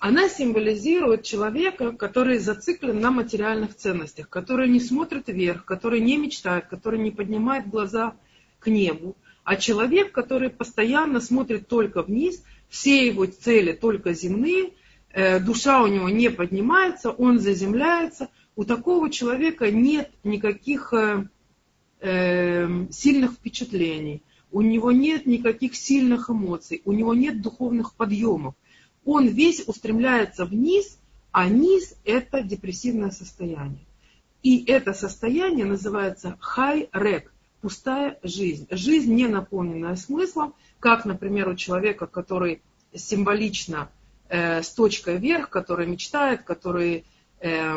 она 0.07 0.29
символизирует 0.29 1.25
человека, 1.25 1.91
который 1.91 2.39
зациклен 2.39 3.01
на 3.01 3.11
материальных 3.11 3.75
ценностях, 3.75 4.29
который 4.29 4.69
не 4.69 4.79
смотрит 4.79 5.27
вверх, 5.27 5.65
который 5.65 5.99
не 5.99 6.17
мечтает, 6.17 6.67
который 6.67 7.01
не 7.01 7.11
поднимает 7.11 7.69
глаза 7.69 8.15
к 8.61 8.69
небу, 8.69 9.17
а 9.43 9.57
человек, 9.57 10.13
который 10.13 10.49
постоянно 10.49 11.21
смотрит 11.21 11.67
только 11.67 12.03
вниз, 12.03 12.45
все 12.69 13.05
его 13.05 13.27
цели 13.27 13.73
только 13.73 14.13
земные, 14.13 14.75
э, 15.11 15.41
душа 15.41 15.83
у 15.83 15.89
него 15.89 16.09
не 16.09 16.31
поднимается, 16.31 17.11
он 17.11 17.41
заземляется. 17.41 18.29
У 18.55 18.63
такого 18.63 19.11
человека 19.11 19.73
нет 19.73 20.13
никаких 20.23 20.95
э, 20.95 21.27
э, 22.01 22.69
сильных 22.93 23.33
впечатлений, 23.33 24.23
у 24.53 24.63
него 24.63 24.93
нет 24.93 25.27
никаких 25.27 25.75
сильных 25.75 26.31
эмоций, 26.31 26.81
у 26.85 26.93
него 26.93 27.13
нет 27.13 27.43
духовных 27.43 27.95
подъемов 27.95 28.55
он 29.07 29.29
весь 29.29 29.67
устремляется 29.67 30.45
вниз, 30.45 30.99
а 31.33 31.49
низ– 31.49 31.95
это 32.05 32.43
депрессивное 32.43 33.11
состояние. 33.11 33.87
И 34.43 34.65
это 34.67 34.93
состояние 34.93 35.65
называется 35.65 36.37
хай-рек– 36.41 37.33
пустая 37.67 38.19
жизнь. 38.23 38.69
Жизнь, 38.71 39.13
не 39.13 39.27
наполненная 39.27 39.97
смыслом, 39.97 40.55
как, 40.79 41.05
например, 41.05 41.49
у 41.49 41.57
человека, 41.57 42.07
который 42.07 42.63
символично 42.95 43.91
э, 44.29 44.63
с 44.63 44.71
точкой 44.71 45.19
вверх, 45.19 45.51
который 45.51 45.87
мечтает, 45.87 46.43
который 46.43 47.05
э, 47.41 47.77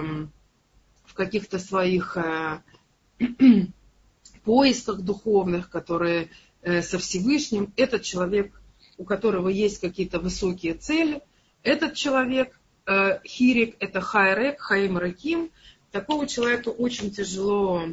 в 1.05 1.13
каких-то 1.13 1.59
своих 1.59 2.17
э, 2.17 2.61
поисках 4.43 5.01
духовных, 5.01 5.69
который 5.69 6.29
э, 6.61 6.81
со 6.81 6.99
Всевышним, 6.99 7.73
этот 7.75 8.03
человек 8.03 8.58
у 8.99 9.05
которого 9.05 9.47
есть 9.47 9.79
какие-то 9.79 10.19
высокие 10.19 10.75
цели. 10.75 11.21
Этот 11.63 11.95
человек, 11.95 12.59
э, 12.85 13.19
хирик, 13.25 13.77
это 13.79 14.01
хайрек, 14.01 14.59
хаим 14.59 14.97
раким. 14.97 15.49
Такого 15.91 16.27
человека 16.27 16.69
очень 16.69 17.09
тяжело 17.09 17.83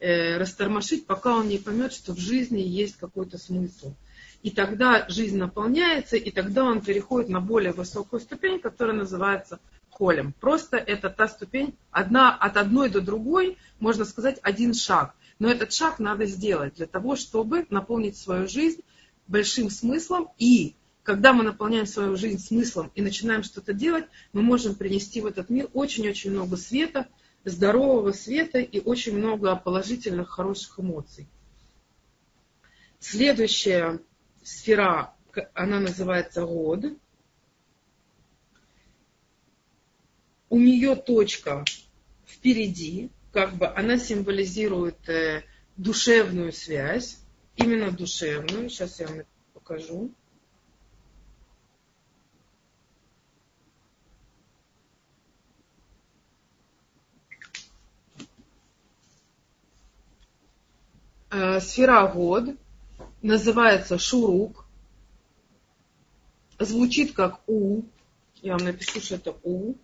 э, 0.00 0.36
растормошить, 0.36 1.06
пока 1.06 1.36
он 1.36 1.48
не 1.48 1.58
поймет, 1.58 1.92
что 1.92 2.12
в 2.12 2.18
жизни 2.18 2.60
есть 2.60 2.96
какой-то 2.96 3.38
смысл. 3.38 3.94
И 4.42 4.50
тогда 4.50 5.08
жизнь 5.08 5.38
наполняется, 5.38 6.16
и 6.16 6.30
тогда 6.30 6.64
он 6.64 6.82
переходит 6.82 7.30
на 7.30 7.40
более 7.40 7.72
высокую 7.72 8.20
ступень, 8.20 8.58
которая 8.58 8.96
называется 8.96 9.60
холем. 9.88 10.34
Просто 10.40 10.76
это 10.76 11.10
та 11.10 11.28
ступень, 11.28 11.74
одна, 11.92 12.34
от 12.34 12.56
одной 12.56 12.90
до 12.90 13.00
другой, 13.00 13.56
можно 13.78 14.04
сказать, 14.04 14.40
один 14.42 14.74
шаг. 14.74 15.14
Но 15.38 15.48
этот 15.48 15.72
шаг 15.72 16.00
надо 16.00 16.26
сделать 16.26 16.74
для 16.74 16.86
того, 16.86 17.14
чтобы 17.14 17.66
наполнить 17.70 18.16
свою 18.16 18.48
жизнь 18.48 18.82
большим 19.26 19.70
смыслом, 19.70 20.28
и 20.38 20.74
когда 21.02 21.32
мы 21.32 21.44
наполняем 21.44 21.86
свою 21.86 22.16
жизнь 22.16 22.38
смыслом 22.38 22.90
и 22.94 23.02
начинаем 23.02 23.42
что-то 23.42 23.72
делать, 23.72 24.06
мы 24.32 24.42
можем 24.42 24.74
принести 24.74 25.20
в 25.20 25.26
этот 25.26 25.50
мир 25.50 25.68
очень-очень 25.74 26.30
много 26.30 26.56
света, 26.56 27.08
здорового 27.44 28.12
света 28.12 28.58
и 28.58 28.80
очень 28.80 29.16
много 29.18 29.54
положительных, 29.54 30.30
хороших 30.30 30.80
эмоций. 30.80 31.28
Следующая 33.00 34.00
сфера, 34.42 35.14
она 35.52 35.78
называется 35.78 36.46
год. 36.46 36.84
У 40.48 40.58
нее 40.58 40.96
точка 40.96 41.64
впереди, 42.26 43.10
как 43.32 43.56
бы 43.56 43.66
она 43.66 43.98
символизирует 43.98 45.06
э, 45.08 45.42
душевную 45.76 46.52
связь 46.52 47.18
именно 47.56 47.90
душевную. 47.90 48.68
Сейчас 48.68 49.00
я 49.00 49.08
вам 49.08 49.22
покажу. 49.52 50.10
Э, 61.30 61.60
сфера 61.60 62.06
год 62.06 62.56
называется 63.22 63.98
шурук. 63.98 64.66
Звучит 66.60 67.12
как 67.12 67.40
У. 67.48 67.82
Я 68.40 68.52
вам 68.56 68.64
напишу, 68.66 69.00
что 69.00 69.16
это 69.16 69.34
У. 69.42 69.74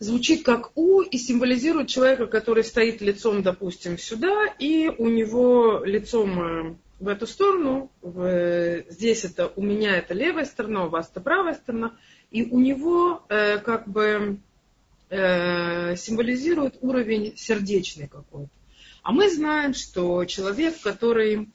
звучит 0.00 0.44
как 0.44 0.76
У 0.76 1.02
и 1.02 1.18
символизирует 1.18 1.88
человека, 1.88 2.26
который 2.26 2.64
стоит 2.64 3.00
лицом, 3.02 3.42
допустим, 3.42 3.98
сюда, 3.98 4.46
и 4.58 4.88
у 4.88 5.08
него 5.08 5.82
лицом 5.84 6.40
э, 6.40 6.74
в 6.98 7.06
эту 7.06 7.26
сторону, 7.26 7.92
в, 8.00 8.82
здесь 8.88 9.24
это 9.24 9.52
у 9.54 9.62
меня 9.62 9.96
это 9.96 10.14
левая 10.14 10.46
сторона, 10.46 10.86
у 10.86 10.88
вас 10.88 11.10
это 11.10 11.20
правая 11.20 11.54
сторона, 11.54 11.96
и 12.30 12.44
у 12.44 12.58
него 12.58 13.22
э, 13.28 13.58
как 13.58 13.88
бы 13.88 14.38
э, 15.10 15.96
символизирует 15.96 16.78
уровень 16.80 17.36
сердечный 17.36 18.08
какой-то. 18.08 18.50
А 19.02 19.12
мы 19.12 19.30
знаем, 19.30 19.74
что 19.74 20.24
человек, 20.24 20.80
который 20.80 21.50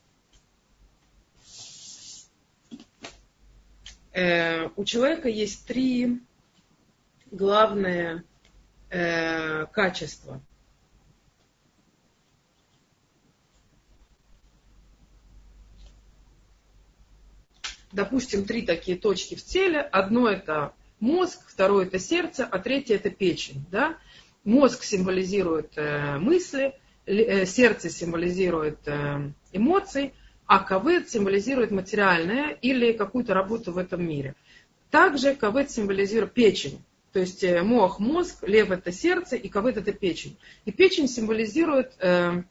э, 4.13 4.69
у 4.75 4.83
человека 4.83 5.29
есть 5.29 5.65
три 5.65 6.21
главные 7.31 8.23
э, 8.95 9.65
качества. 9.71 10.41
Допустим, 17.91 18.45
три 18.45 18.61
такие 18.61 18.97
точки 18.97 19.35
в 19.35 19.43
теле. 19.43 19.79
Одно 19.79 20.29
это 20.29 20.73
мозг, 20.99 21.39
второе 21.47 21.85
это 21.85 21.99
сердце, 21.99 22.45
а 22.45 22.59
третье 22.59 22.95
это 22.95 23.09
печень. 23.09 23.65
Да? 23.71 23.97
Мозг 24.43 24.83
символизирует 24.83 25.77
э, 25.77 26.17
мысли, 26.17 26.73
э, 27.05 27.45
сердце 27.45 27.89
символизирует 27.89 28.79
э, 28.87 29.31
эмоции, 29.51 30.13
а 30.45 30.59
кавет 30.59 31.09
символизирует 31.09 31.71
материальное 31.71 32.49
или 32.61 32.93
какую-то 32.93 33.33
работу 33.33 33.71
в 33.71 33.77
этом 33.77 34.07
мире. 34.07 34.35
Также 34.89 35.35
кавет 35.35 35.71
символизирует 35.71 36.33
печень. 36.33 36.81
То 37.15 37.21
есть 37.21 37.45
э, 37.45 37.63
мох, 37.63 37.99
мозг, 37.99 38.43
лев 38.45 38.71
это 38.71 38.91
сердце 38.91 39.37
и 39.37 39.47
кавыт 39.47 39.77
это 39.77 39.93
печень. 39.93 40.37
И 40.65 40.71
печень 40.73 41.07
символизирует 41.07 41.93
э, 41.99 42.43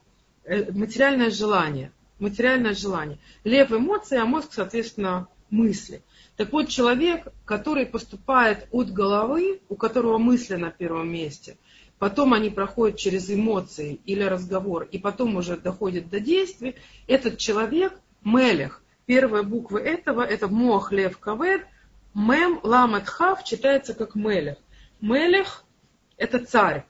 э, 0.45 0.73
материальное 0.73 1.29
желание. 1.29 1.93
Материальное 2.19 2.73
желание. 2.73 3.19
Лев 3.45 3.71
эмоции, 3.73 4.17
а 4.17 4.25
мозг, 4.25 4.55
соответственно, 4.55 5.29
мысли. 5.51 6.03
Так 6.39 6.51
вот, 6.51 6.71
человек, 6.71 7.29
который 7.45 7.85
поступает 7.85 8.67
от 8.71 8.91
головы, 8.91 9.61
у 9.69 9.75
которого 9.75 10.17
мысли 10.17 10.55
на 10.55 10.71
первом 10.71 11.13
месте, 11.13 11.59
потом 11.99 12.33
они 12.33 12.49
проходят 12.49 12.97
через 12.97 13.31
эмоции 13.31 14.01
или 14.07 14.23
разговор, 14.23 14.89
и 14.91 14.97
потом 14.97 15.37
уже 15.37 15.59
доходят 15.59 16.09
до 16.09 16.21
действий, 16.21 16.77
этот 17.07 17.37
человек 17.37 17.93
мелех. 18.25 18.83
Первая 19.05 19.43
буква 19.43 19.77
этого– 19.77 20.23
это 20.23 20.49
мох, 20.49 20.91
лев, 20.91 21.19
кавет, 21.19 21.67
Мем 22.15 22.61
ламет 22.63 23.09
хав 23.09 23.43
читается 23.45 23.93
как 23.93 24.15
мелех. 24.15 24.59
Мелех– 25.01 25.65
это 26.17 26.45
царь. 26.45 26.87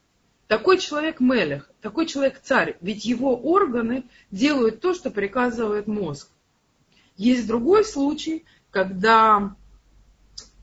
Такой 0.48 0.78
человек 0.78 1.20
мелех, 1.20 1.70
такой 1.80 2.06
человек 2.06 2.38
царь, 2.42 2.76
ведь 2.82 3.06
его 3.06 3.34
органы 3.34 4.04
делают 4.30 4.80
то, 4.80 4.92
что 4.92 5.10
приказывает 5.10 5.86
мозг. 5.86 6.28
Есть 7.16 7.46
другой 7.46 7.84
случай, 7.84 8.44
когда 8.70 9.56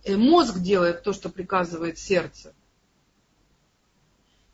э, 0.03 0.16
мозг 0.16 0.59
делает 0.59 1.01
то, 1.01 1.14
что 1.14 1.30
приказывает 1.30 1.97
сердце. 1.97 2.53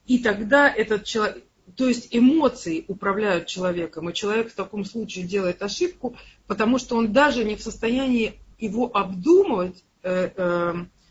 И 0.05 0.19
тогда 0.19 0.73
этот 0.73 1.03
человек, 1.03 1.43
то 1.75 1.85
есть 1.85 2.07
эмоции 2.11 2.85
управляют 2.87 3.47
человеком, 3.47 4.09
и 4.09 4.13
человек 4.13 4.51
в 4.51 4.55
таком 4.55 4.85
случае 4.85 5.25
делает 5.25 5.61
ошибку, 5.61 6.15
потому 6.47 6.77
что 6.79 6.95
он 6.95 7.11
даже 7.11 7.43
не 7.43 7.57
в 7.57 7.61
состоянии 7.61 8.39
его 8.57 8.89
обдумывать 8.95 9.83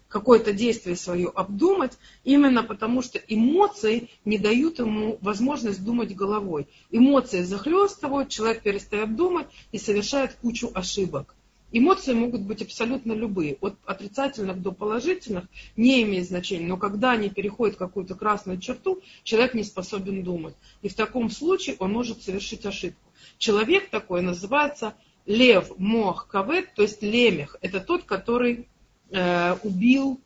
какое-то 0.09 0.53
действие 0.53 0.97
свое 0.97 1.29
обдумать, 1.29 1.99
именно 2.25 2.63
потому 2.63 3.03
что 3.03 3.19
эмоции 3.19 4.09
не 4.25 4.39
дают 4.39 4.79
ему 4.79 5.19
возможность 5.21 5.85
думать 5.85 6.15
головой. 6.15 6.69
Эмоции 6.91 7.43
захлестывают, 7.43 8.29
человек 8.29 8.63
перестает 8.63 9.17
думать 9.17 9.47
и 9.73 9.79
совершает 9.79 10.35
кучу 10.35 10.71
ошибок. 10.75 11.35
Эмоции 11.73 12.15
могут 12.15 12.43
быть 12.43 12.63
абсолютно 12.63 13.13
любые, 13.13 13.59
от 13.61 13.77
отрицательных 13.85 14.63
до 14.63 14.71
положительных, 14.71 15.45
не 15.77 16.03
имеет 16.03 16.29
значения. 16.29 16.67
Но 16.67 16.77
когда 16.77 17.11
они 17.11 17.29
переходят 17.29 17.77
какую-то 17.77 18.15
красную 18.15 18.61
черту, 18.61 19.03
человек 19.25 19.53
не 19.53 19.65
способен 19.65 20.23
думать. 20.23 20.55
И 20.83 20.89
в 20.89 20.95
таком 20.95 21.29
случае 21.29 21.77
он 21.81 21.93
может 21.93 22.23
совершить 22.23 22.65
ошибку. 22.65 23.01
Человек 23.37 23.91
такой 23.91 24.23
называется 24.23 24.95
лев, 25.27 25.73
мох, 25.77 26.29
кавет, 26.29 26.73
то 26.75 26.83
есть 26.83 27.03
лемех. 27.03 27.57
Это 27.61 27.81
тот, 27.81 28.05
который 28.05 28.69
э, 29.11 29.55
убил 29.63 30.21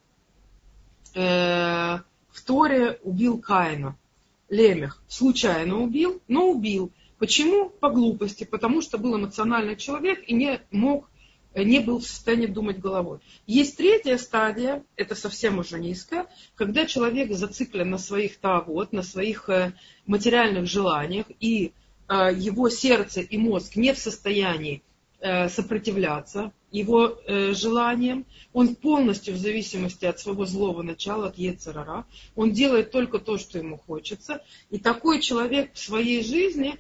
э, 1.14 1.99
в 2.31 2.45
Торе, 2.45 2.99
убил 3.03 3.39
Каина. 3.39 3.97
Лемех 4.49 5.03
случайно 5.09 5.81
убил, 5.81 6.20
но 6.26 6.51
убил. 6.51 6.91
Почему? 7.18 7.68
По 7.68 7.91
глупости, 7.91 8.45
потому 8.45 8.83
что 8.83 8.99
был 8.99 9.16
эмоциональный 9.16 9.76
человек 9.76 10.24
и 10.26 10.35
не 10.35 10.61
мог, 10.72 11.09
не 11.55 11.78
был 11.78 12.01
в 12.01 12.05
состоянии 12.05 12.47
думать 12.47 12.81
головой. 12.81 13.20
Есть 13.47 13.76
третья 13.76 14.16
стадия, 14.16 14.83
это 14.97 15.14
совсем 15.14 15.59
уже 15.59 15.78
низкая, 15.78 16.26
когда 16.57 16.87
человек 16.87 17.33
зациклен 17.33 17.91
на 17.91 17.99
своих 17.99 18.39
тавод, 18.39 18.93
на 18.93 19.03
своих 19.03 19.49
э, 19.49 19.72
материальных 20.07 20.66
желаниях, 20.66 21.26
и 21.39 21.72
э, 22.09 22.31
его 22.35 22.70
сердце 22.70 23.20
и 23.20 23.37
мозг 23.39 23.76
не 23.76 23.95
в 23.95 23.99
состоянии 23.99 24.83
сопротивляться, 25.51 26.51
его 26.71 27.18
э, 27.27 27.53
желаниям, 27.53 28.27
он 28.53 28.75
полностью 28.75 29.35
в 29.35 29.39
зависимости 29.39 30.05
от 30.05 30.21
своего 30.21 30.47
злого 30.47 30.83
начала, 30.83 31.29
от 31.29 31.39
Ецерара, 31.39 32.07
он 32.37 32.53
делает 32.53 32.91
только 32.91 33.18
то, 33.18 33.39
что 33.39 33.59
ему 33.59 33.77
хочется, 33.77 34.43
и 34.71 34.79
такой 34.79 35.21
человек 35.21 35.73
в 35.75 35.79
своей 35.79 36.23
жизни, 36.23 36.79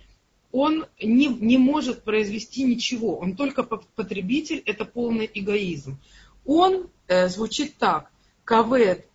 он 0.52 0.86
не, 1.00 1.26
не 1.28 1.58
может 1.58 2.02
произвести 2.02 2.64
ничего, 2.64 3.16
он 3.18 3.36
только 3.36 3.62
потребитель, 3.62 4.62
это 4.66 4.84
полный 4.84 5.30
эгоизм. 5.32 5.98
Он 6.44 6.88
э, 7.06 7.28
звучит 7.28 7.76
так, 7.76 8.10
кавет, 8.44 9.06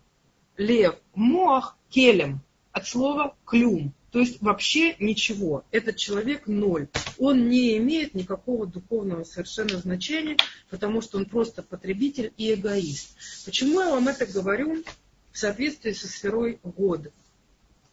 лев, 0.56 0.96
моах, 1.14 1.76
келем, 1.90 2.40
от 2.72 2.86
слова 2.86 3.34
клюм, 3.44 3.92
то 4.16 4.20
есть 4.20 4.40
вообще 4.40 4.96
ничего. 4.98 5.66
Этот 5.70 5.96
человек 5.96 6.46
ноль. 6.46 6.88
Он 7.18 7.50
не 7.50 7.76
имеет 7.76 8.14
никакого 8.14 8.66
духовного 8.66 9.24
совершенно 9.24 9.76
значения, 9.76 10.38
потому 10.70 11.02
что 11.02 11.18
он 11.18 11.26
просто 11.26 11.62
потребитель 11.62 12.32
и 12.38 12.54
эгоист. 12.54 13.14
Почему 13.44 13.82
я 13.82 13.90
вам 13.90 14.08
это 14.08 14.24
говорю 14.24 14.82
в 15.32 15.38
соответствии 15.38 15.92
со 15.92 16.08
сферой 16.08 16.60
года? 16.62 17.12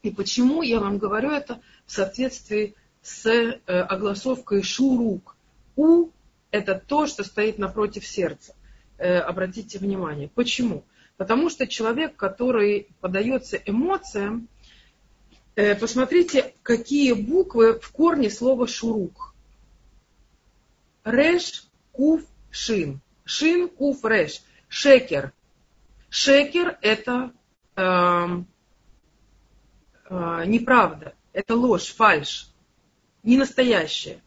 И 0.01 0.11
почему 0.11 0.61
я 0.61 0.79
вам 0.79 0.97
говорю 0.97 1.29
это 1.29 1.59
в 1.85 1.91
соответствии 1.91 2.75
с 3.01 3.25
э, 3.25 3.59
огласовкой 3.65 4.63
шурук? 4.63 5.35
У– 5.75 6.07
это 6.51 6.75
то, 6.75 7.05
что 7.05 7.25
стоит 7.25 7.57
напротив 7.57 8.07
сердца. 8.07 8.55
Э, 8.97 9.17
обратите 9.17 9.77
внимание. 9.77 10.29
Почему? 10.33 10.85
Потому 11.17 11.49
что 11.49 11.67
человек, 11.67 12.15
который 12.15 12.87
подается 13.01 13.57
эмоциям, 13.57 14.47
посмотрите, 15.55 16.53
какие 16.63 17.13
буквы 17.13 17.79
в 17.79 17.91
корне 17.91 18.29
слова 18.29 18.67
шурук. 18.67 19.33
Реш, 21.03 21.67
куф, 21.91 22.21
шин. 22.49 23.01
Шин, 23.25 23.69
куф, 23.69 24.03
реш. 24.03 24.41
Шекер. 24.67 25.33
Шекер 26.09 26.77
это 26.81 27.31
э, 27.75 28.27
э, 30.09 30.43
неправда, 30.45 31.15
это 31.33 31.55
ложь, 31.55 31.93
фальш, 31.93 32.51
не 33.23 33.35
настоящее. 33.35 34.21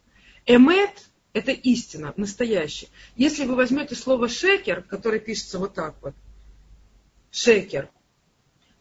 Эмет– 0.47 1.11
это 1.33 1.53
истина, 1.53 2.13
настоящее. 2.17 2.91
Если 3.15 3.45
вы 3.45 3.55
возьмете 3.55 3.95
слово 3.95 4.29
шекер, 4.29 4.83
которое 4.83 5.21
пишется 5.21 5.61
вот 5.61 5.75
так 5.75 5.95
вот, 6.03 6.15
шекер, 7.31 7.89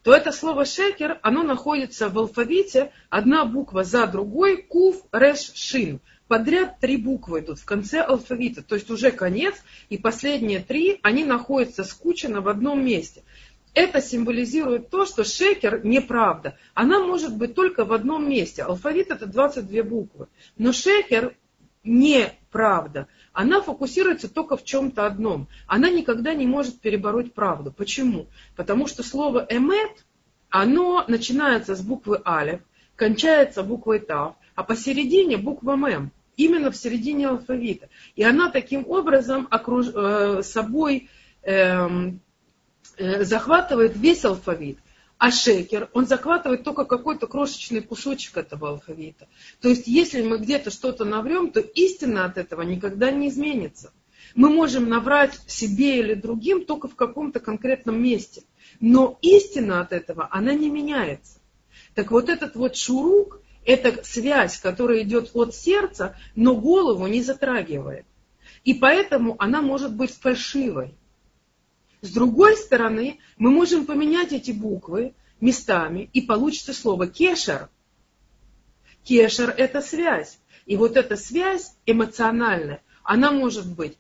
то 0.06 0.14
это 0.14 0.32
слово 0.32 0.66
шекер, 0.66 1.18
оно 1.24 1.42
находится 1.42 2.10
в 2.10 2.20
алфавите, 2.20 2.92
одна 3.10 3.44
буква 3.44 3.84
за 3.84 4.06
другой, 4.06 4.58
кув, 4.58 4.98
реш, 5.12 5.52
шин. 5.56 6.00
Подряд 6.28 6.80
три 6.80 6.98
буквы 6.98 7.40
идут 7.40 7.58
в 7.58 7.66
конце 7.66 8.02
алфавита, 8.02 8.62
то 8.62 8.76
есть 8.76 8.92
уже 8.92 9.10
конец, 9.10 9.56
и 9.90 9.98
последние 9.98 10.60
три, 10.60 11.00
они 11.02 11.26
находятся 11.26 11.84
скучно 11.84 12.42
в 12.42 12.50
одном 12.50 12.86
месте. 12.86 13.24
Это 13.74 14.00
символизирует 14.00 14.92
то, 14.92 15.08
что 15.08 15.24
шекер 15.24 15.84
неправда. 15.84 16.56
Она 16.76 17.00
может 17.00 17.36
быть 17.36 17.56
только 17.56 17.84
в 17.84 17.92
одном 17.92 18.30
месте. 18.30 18.62
Алфавит 18.62 19.10
это 19.10 19.26
22 19.26 19.82
буквы. 19.82 20.28
Но 20.56 20.72
шекер 20.72 21.36
неправда. 21.84 23.08
Она 23.36 23.62
фокусируется 23.62 24.30
только 24.30 24.56
в 24.56 24.64
чем-то 24.64 25.06
одном. 25.06 25.50
Она 25.68 25.90
никогда 25.90 26.34
не 26.34 26.48
может 26.48 26.80
перебороть 26.80 27.34
правду. 27.34 27.70
Почему? 27.70 28.28
Потому 28.56 28.88
что 28.88 29.04
слово 29.04 29.46
эмет, 29.50 30.06
оно 30.50 31.04
начинается 31.10 31.76
с 31.76 31.82
буквы 31.82 32.22
алев, 32.24 32.62
кончается 32.96 33.62
буквой 33.62 34.00
тав, 34.00 34.36
а 34.56 34.64
посередине 34.64 35.36
буква 35.36 35.76
мем. 35.76 36.12
Именно 36.38 36.72
в 36.72 36.78
середине 36.78 37.28
алфавита. 37.28 37.90
И 38.16 38.24
она 38.24 38.50
таким 38.50 38.88
образом 38.88 39.50
окруж... 39.52 39.88
э, 39.94 40.42
собой 40.42 41.10
э, 41.44 41.88
э, 42.98 43.24
захватывает 43.26 43.98
весь 43.98 44.24
алфавит. 44.24 44.80
А 45.18 45.32
шекер, 45.32 45.90
он 45.94 46.08
захватывает 46.08 46.64
только 46.64 46.84
какой-то 46.84 47.28
крошечный 47.28 47.82
кусочек 47.82 48.38
этого 48.38 48.70
алфавита. 48.70 49.28
То 49.62 49.70
есть, 49.70 49.88
если 49.88 50.22
мы 50.22 50.38
где-то 50.38 50.72
что-то 50.72 51.06
наврем, 51.06 51.52
то 51.52 51.62
истина 51.62 52.26
от 52.26 52.38
этого 52.38 52.64
никогда 52.64 53.12
не 53.12 53.30
изменится. 53.30 53.94
Мы 54.36 54.50
можем 54.50 54.90
наврать 54.90 55.40
себе 55.48 56.00
или 56.00 56.14
другим 56.14 56.66
только 56.66 56.90
в 56.90 56.96
каком-то 56.96 57.40
конкретном 57.40 58.02
месте. 58.02 58.44
Но 58.82 59.18
истина 59.22 59.80
от 59.80 59.94
этого, 59.94 60.28
она 60.32 60.54
не 60.54 60.70
меняется. 60.70 61.40
Так 61.94 62.12
вот 62.12 62.28
этот 62.28 62.56
вот 62.56 62.76
шурук, 62.76 63.40
это 63.66 64.04
связь, 64.04 64.58
которая 64.58 65.04
идет 65.04 65.32
от 65.34 65.56
сердца, 65.56 66.18
но 66.36 66.56
голову 66.56 67.08
не 67.08 67.24
затрагивает. 67.24 68.06
И 68.66 68.74
поэтому 68.74 69.36
она 69.40 69.62
может 69.62 69.96
быть 69.96 70.12
фальшивой. 70.12 70.94
С 72.06 72.12
другой 72.12 72.56
стороны, 72.56 73.18
мы 73.38 73.50
можем 73.50 73.88
поменять 73.88 74.32
эти 74.32 74.52
буквы 74.52 75.16
местами, 75.42 76.08
и 76.14 76.22
получится 76.22 76.72
слово 76.72 77.08
кешер. 77.08 77.68
Кешер– 79.04 79.50
это 79.58 79.82
связь. 79.82 80.38
И 80.68 80.78
вот 80.78 80.98
эта 80.98 81.18
связь 81.18 81.76
эмоциональная, 81.88 82.84
она 83.04 83.32
может 83.32 83.68
быть 83.68 83.98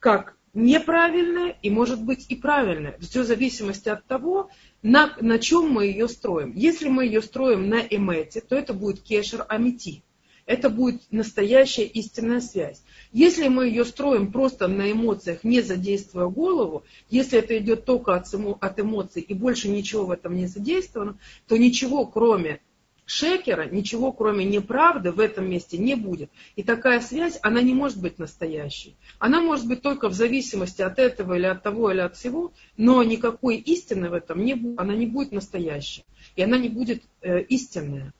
как 0.00 0.36
неправильная 0.54 1.56
и 1.62 1.70
может 1.70 2.02
быть 2.02 2.26
и 2.28 2.34
правильная. 2.34 2.98
Все 2.98 3.22
в 3.22 3.26
зависимости 3.26 3.88
от 3.88 4.04
того, 4.06 4.50
на, 4.82 5.16
на 5.20 5.38
чем 5.38 5.70
мы 5.70 5.86
ее 5.86 6.08
строим. 6.08 6.52
Если 6.56 6.88
мы 6.88 7.06
ее 7.06 7.22
строим 7.22 7.68
на 7.68 7.78
эмете, 7.80 8.40
то 8.40 8.56
это 8.56 8.74
будет 8.74 9.02
кешер 9.02 9.46
амити. 9.48 10.02
Это 10.46 10.68
будет 10.68 11.00
настоящая 11.10 11.84
истинная 11.84 12.40
связь. 12.40 12.82
Если 13.12 13.48
мы 13.48 13.66
ее 13.68 13.84
строим 13.84 14.30
просто 14.30 14.68
на 14.68 14.92
эмоциях, 14.92 15.42
не 15.42 15.62
задействуя 15.62 16.26
голову, 16.26 16.84
если 17.08 17.38
это 17.38 17.56
идет 17.56 17.84
только 17.86 18.14
от, 18.14 18.26
от 18.60 18.80
эмоций 18.80 19.22
и 19.22 19.32
больше 19.32 19.68
ничего 19.68 20.04
в 20.04 20.10
этом 20.10 20.36
не 20.36 20.46
задействовано, 20.46 21.18
то 21.48 21.56
ничего 21.56 22.06
кроме 22.06 22.60
шекера, 23.06 23.66
ничего 23.68 24.12
кроме 24.12 24.44
неправды 24.44 25.12
в 25.12 25.20
этом 25.20 25.48
месте 25.48 25.78
не 25.78 25.94
будет. 25.94 26.30
И 26.56 26.62
такая 26.62 27.00
связь, 27.00 27.38
она 27.42 27.62
не 27.62 27.74
может 27.74 28.00
быть 28.00 28.18
настоящей. 28.18 28.96
Она 29.18 29.40
может 29.40 29.66
быть 29.66 29.82
только 29.82 30.08
в 30.08 30.14
зависимости 30.14 30.82
от 30.82 30.98
этого 30.98 31.34
или 31.34 31.46
от 31.46 31.62
того 31.62 31.90
или 31.90 32.00
от 32.00 32.16
всего, 32.16 32.52
но 32.76 33.02
никакой 33.02 33.56
истины 33.56 34.10
в 34.10 34.14
этом 34.14 34.44
не 34.44 34.54
будет, 34.54 34.78
она 34.78 34.94
не 34.94 35.06
будет 35.06 35.32
настоящей. 35.32 36.04
И 36.36 36.42
она 36.42 36.58
не 36.58 36.68
будет 36.68 37.02
э, 37.22 37.42
истинная. 37.42 38.12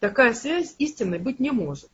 Такая 0.00 0.34
связь 0.34 0.74
истинной 0.78 1.18
быть 1.18 1.40
не 1.40 1.50
может. 1.50 1.90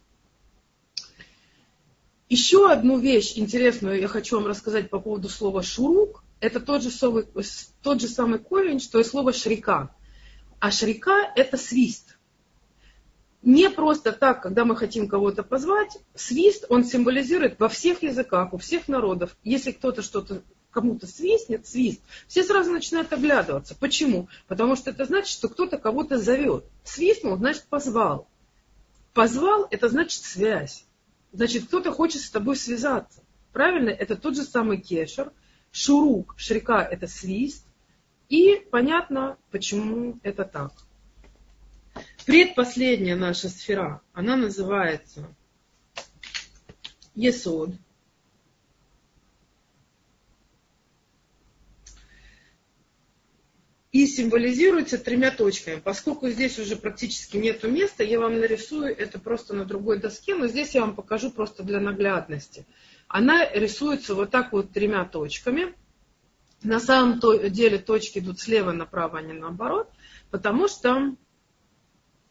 Еще 2.28 2.70
одну 2.70 2.98
вещь 2.98 3.36
интересную 3.36 4.00
я 4.00 4.08
хочу 4.08 4.36
вам 4.36 4.46
рассказать 4.46 4.90
по 4.90 4.98
поводу 4.98 5.28
слова 5.28 5.62
шурук. 5.62 6.24
Это 6.40 6.60
тот 6.60 6.82
же, 6.82 6.90
самый, 6.90 7.26
тот 7.82 8.00
же 8.00 8.08
самый 8.08 8.38
корень, 8.38 8.80
что 8.80 8.98
и 8.98 9.04
слово 9.04 9.32
шрика. 9.32 9.94
А 10.58 10.70
шрика– 10.70 11.32
это 11.36 11.56
свист 11.56 12.16
не 13.42 13.68
просто 13.70 14.12
так, 14.12 14.40
когда 14.40 14.64
мы 14.64 14.76
хотим 14.76 15.08
кого-то 15.08 15.42
позвать, 15.42 15.98
свист, 16.14 16.64
он 16.68 16.84
символизирует 16.84 17.58
во 17.58 17.68
всех 17.68 18.02
языках, 18.02 18.52
у 18.52 18.58
всех 18.58 18.88
народов. 18.88 19.36
Если 19.42 19.72
кто-то 19.72 20.02
что-то 20.02 20.42
кому-то 20.72 21.06
свистнет, 21.06 21.66
свист, 21.66 22.00
все 22.26 22.42
сразу 22.42 22.72
начинают 22.72 23.12
оглядываться. 23.12 23.76
Почему? 23.76 24.28
Потому 24.48 24.74
что 24.74 24.90
это 24.90 25.04
значит, 25.04 25.28
что 25.28 25.48
кто-то 25.48 25.78
кого-то 25.78 26.18
зовет. 26.18 26.64
Свистнул, 26.82 27.36
значит 27.36 27.64
позвал. 27.64 28.26
Позвал, 29.12 29.68
это 29.70 29.88
значит 29.88 30.22
связь. 30.22 30.84
Значит, 31.32 31.66
кто-то 31.66 31.92
хочет 31.92 32.22
с 32.22 32.30
тобой 32.30 32.56
связаться. 32.56 33.22
Правильно? 33.52 33.90
Это 33.90 34.16
тот 34.16 34.34
же 34.34 34.42
самый 34.42 34.80
кешер. 34.80 35.32
Шурук, 35.70 36.34
шрика– 36.36 36.82
это 36.90 37.06
свист. 37.06 37.64
И 38.28 38.56
понятно, 38.70 39.36
почему 39.50 40.18
это 40.22 40.44
так. 40.44 40.72
Предпоследняя 42.24 43.16
наша 43.16 43.48
сфера, 43.48 44.00
она 44.12 44.36
называется 44.36 45.28
Есод. 47.14 47.70
И 53.92 54.06
символизируется 54.06 54.96
тремя 54.96 55.30
точками. 55.30 55.78
Поскольку 55.78 56.28
здесь 56.30 56.58
уже 56.58 56.76
практически 56.76 57.36
нету 57.36 57.70
места, 57.70 58.02
я 58.02 58.18
вам 58.18 58.40
нарисую 58.40 58.86
это 58.96 59.20
просто 59.20 59.54
на 59.54 59.66
другой 59.66 59.98
доске, 59.98 60.34
но 60.34 60.46
здесь 60.46 60.74
я 60.74 60.80
вам 60.80 60.96
покажу 60.96 61.30
просто 61.30 61.62
для 61.62 61.78
наглядности. 61.78 62.66
Она 63.06 63.46
рисуется 63.50 64.14
вот 64.14 64.30
так 64.30 64.52
вот 64.52 64.72
тремя 64.72 65.04
точками. 65.04 65.74
На 66.62 66.80
самом 66.80 67.20
деле 67.50 67.76
точки 67.78 68.20
идут 68.20 68.40
слева 68.40 68.72
направо, 68.72 69.18
а 69.18 69.22
не 69.22 69.34
наоборот, 69.34 69.90
потому 70.30 70.68
что 70.68 71.14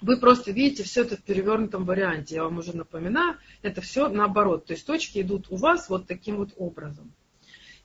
вы 0.01 0.18
просто 0.18 0.51
видите 0.51 0.84
все 0.84 1.01
это 1.01 1.16
в 1.16 1.22
перевернутом 1.22 1.86
варианте. 1.86 2.36
Я 2.36 2.45
вам 2.45 2.57
уже 2.57 2.76
напоминаю, 2.76 3.38
это 3.62 3.82
все 3.82 4.09
наоборот. 4.09 4.66
То 4.66 4.74
есть 4.74 4.86
точки 4.86 5.22
идут 5.22 5.47
у 5.51 5.57
вас 5.57 5.89
вот 5.89 6.07
таким 6.07 6.38
вот 6.38 6.53
образом. 6.57 7.14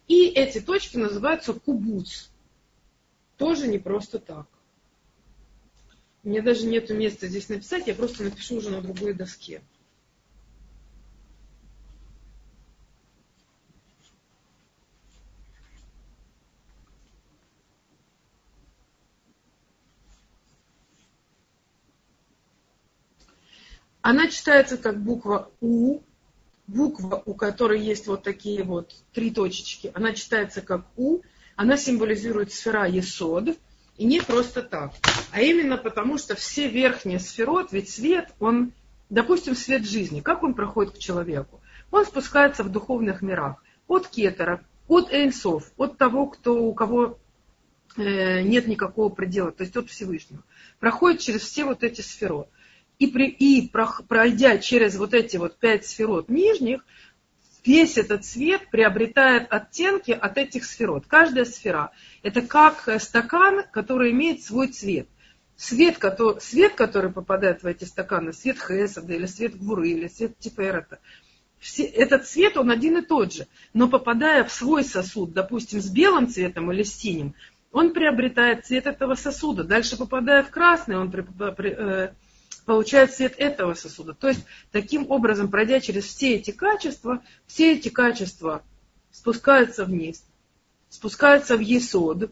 И 0.09 0.29
эти 0.29 0.61
точки 0.61 0.97
называются 0.97 1.53
кубуц. 1.53 2.31
Тоже 3.37 3.69
не 3.69 3.79
просто 3.79 4.19
так. 4.19 4.47
Мне 6.23 6.43
даже 6.43 6.67
нету 6.67 6.95
места 6.95 7.29
здесь 7.29 7.49
написать, 7.49 7.87
я 7.87 7.95
просто 7.95 8.25
напишу 8.25 8.57
уже 8.57 8.71
на 8.71 8.81
другой 8.81 9.13
доске. 9.13 9.63
Она 24.03 24.29
читается 24.29 24.79
как 24.79 25.03
буква 25.03 25.51
У, 25.61 26.01
буква, 26.69 27.23
у 27.27 27.35
которой 27.35 27.81
есть 27.81 28.07
вот 28.07 28.23
такие 28.23 28.63
вот 28.63 28.95
три 29.13 29.33
точечки, 29.33 29.91
она 29.95 30.13
читается 30.13 30.63
как 30.63 30.87
У, 30.97 31.23
она 31.57 31.77
символизирует 31.77 32.53
сфера 32.53 32.87
Есод, 32.87 33.57
и 33.97 34.05
не 34.05 34.21
просто 34.21 34.63
так, 34.63 34.93
а 35.33 35.41
именно 35.41 35.79
потому, 35.79 36.19
что 36.19 36.35
все 36.35 36.69
верхние 36.69 37.19
сферот, 37.19 37.73
ведь 37.73 37.89
свет, 37.91 38.29
он, 38.39 38.73
допустим, 39.09 39.57
свет 39.57 39.87
жизни, 39.87 40.21
как 40.21 40.43
он 40.43 40.53
проходит 40.53 40.95
к 40.95 40.99
человеку? 40.99 41.61
Он 41.91 42.05
спускается 42.05 42.63
в 42.63 42.71
духовных 42.71 43.23
мирах, 43.23 43.63
от 43.89 44.07
кетера, 44.09 44.63
от 44.87 45.11
эйнсов, 45.11 45.73
от 45.79 45.97
того, 45.97 46.27
кто, 46.27 46.63
у 46.63 46.75
кого 46.75 47.19
э, 47.97 48.43
нет 48.43 48.67
никакого 48.67 49.09
предела, 49.09 49.51
то 49.51 49.65
есть 49.65 49.77
от 49.77 49.89
Всевышнего. 49.89 50.43
Проходит 50.79 51.21
через 51.21 51.41
все 51.41 51.65
вот 51.65 51.83
эти 51.83 52.03
сферот 52.03 52.51
и, 52.99 53.07
при, 53.07 53.29
и 53.29 53.71
пройдя 54.09 54.59
через 54.59 54.97
вот 54.97 55.15
эти 55.15 55.37
вот 55.37 55.59
пять 55.59 55.87
сферот 55.87 56.29
нижних, 56.29 56.85
весь 57.67 57.99
этот 57.99 58.25
свет 58.25 58.71
приобретает 58.71 59.53
оттенки 59.53 60.11
от 60.11 60.39
этих 60.39 60.65
сферот. 60.65 61.07
Каждая 61.07 61.45
сфера– 61.45 61.91
это 62.23 62.43
как 62.43 62.89
стакан, 63.01 63.65
который 63.73 64.11
имеет 64.13 64.43
свой 64.43 64.69
цвет. 64.69 65.09
Свет 65.57 65.97
который, 65.99 66.41
свет, 66.41 66.75
который 66.75 67.11
попадает 67.11 67.63
в 67.63 67.67
эти 67.67 67.85
стаканы, 67.85 68.33
свет 68.33 68.59
Хесада, 68.59 69.15
или 69.15 69.27
свет 69.27 69.57
Гуры, 69.57 69.89
или 69.89 70.07
свет 70.07 70.39
Тиферета, 70.39 70.99
все, 71.59 71.85
этот 71.85 72.27
цвет, 72.27 72.57
он 72.57 72.71
один 72.71 72.99
и 72.99 73.03
тот 73.03 73.33
же. 73.33 73.47
Но 73.73 73.89
попадая 73.89 74.45
в 74.45 74.53
свой 74.53 74.85
сосуд, 74.85 75.33
допустим, 75.33 75.81
с 75.81 75.91
белым 75.91 76.29
цветом 76.29 76.71
или 76.71 76.83
с 76.83 76.95
синим, 76.95 77.35
он 77.73 77.93
приобретает 77.93 78.67
цвет 78.67 78.87
этого 78.87 79.15
сосуда. 79.15 79.65
Дальше 79.65 79.97
попадая 79.97 80.43
в 80.43 80.51
красный, 80.51 80.99
он 80.99 81.11
при, 81.11 81.23
при, 81.23 81.71
э, 81.71 82.13
получает 82.65 83.15
свет 83.15 83.35
этого 83.39 83.75
сосуда. 83.75 84.13
То 84.13 84.29
есть, 84.29 84.45
таким 84.73 85.11
образом, 85.11 85.51
пройдя 85.51 85.81
через 85.81 86.05
все 86.05 86.35
эти 86.35 86.51
качества, 86.51 87.23
все 87.47 87.75
эти 87.75 87.89
качества 87.89 88.63
спускаются 89.11 89.85
вниз, 89.85 90.25
спускаются 90.89 91.57
в 91.57 91.61
Есод. 91.61 92.31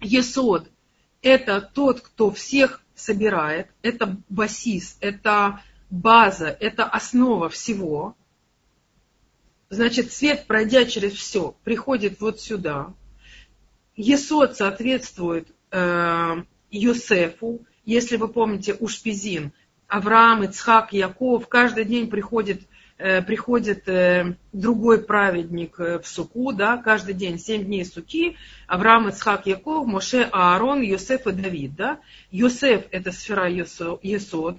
Есод– 0.00 0.70
это 1.22 1.60
тот, 1.60 2.00
кто 2.00 2.30
всех 2.30 2.80
собирает, 2.94 3.68
это 3.82 4.16
басис, 4.28 4.96
это 5.00 5.60
база, 5.90 6.46
это 6.48 6.84
основа 6.84 7.48
всего. 7.48 8.16
Значит, 9.68 10.12
свет, 10.12 10.46
пройдя 10.46 10.84
через 10.84 11.12
все, 11.12 11.54
приходит 11.64 12.20
вот 12.20 12.40
сюда. 12.40 12.94
Есод 13.96 14.56
соответствует 14.56 15.48
э, 15.70 16.42
Йосефу, 16.70 17.64
если 17.90 18.16
вы 18.16 18.28
помните, 18.28 18.74
Ушпизин, 18.74 19.52
Авраам, 19.88 20.44
Ицхак, 20.44 20.92
Яков, 20.92 21.48
каждый 21.48 21.84
день 21.84 22.08
приходит, 22.08 22.62
э, 22.98 23.20
приходит 23.20 23.88
э, 23.88 24.36
другой 24.52 25.02
праведник 25.02 25.80
э, 25.80 25.98
в 25.98 26.06
Суку, 26.06 26.52
да, 26.52 26.76
каждый 26.76 27.14
день, 27.14 27.40
семь 27.40 27.64
дней 27.64 27.84
Суки, 27.84 28.36
Авраам, 28.68 29.08
Ицхак, 29.08 29.48
Яков, 29.48 29.88
Моше, 29.88 30.28
Аарон, 30.30 30.82
Йосеф 30.82 31.26
и 31.26 31.32
Давид. 31.32 31.74
Да? 31.74 31.98
Йосеф– 32.30 32.84
это 32.92 33.10
сфера 33.10 33.48
Есод. 33.50 34.58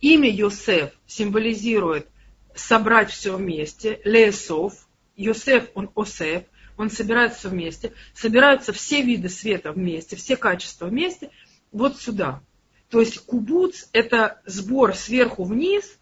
Имя 0.00 0.30
Йосеф 0.30 0.92
символизирует 1.08 2.06
собрать 2.54 3.10
все 3.10 3.36
вместе, 3.36 4.00
Лесов, 4.04 4.74
Йосеф, 5.16 5.70
он 5.74 5.90
Осеф, 5.96 6.44
он 6.76 6.88
собирается 6.88 7.48
вместе, 7.48 7.92
собираются 8.14 8.72
все 8.72 9.02
виды 9.02 9.28
света 9.28 9.72
вместе, 9.72 10.14
все 10.14 10.36
качества 10.36 10.86
вместе, 10.86 11.30
вот 11.72 12.00
сюда. 12.00 12.42
То 12.90 13.00
есть 13.00 13.18
кубуц– 13.20 13.88
это 13.92 14.40
сбор 14.44 14.94
сверху 14.94 15.44
вниз 15.44 15.98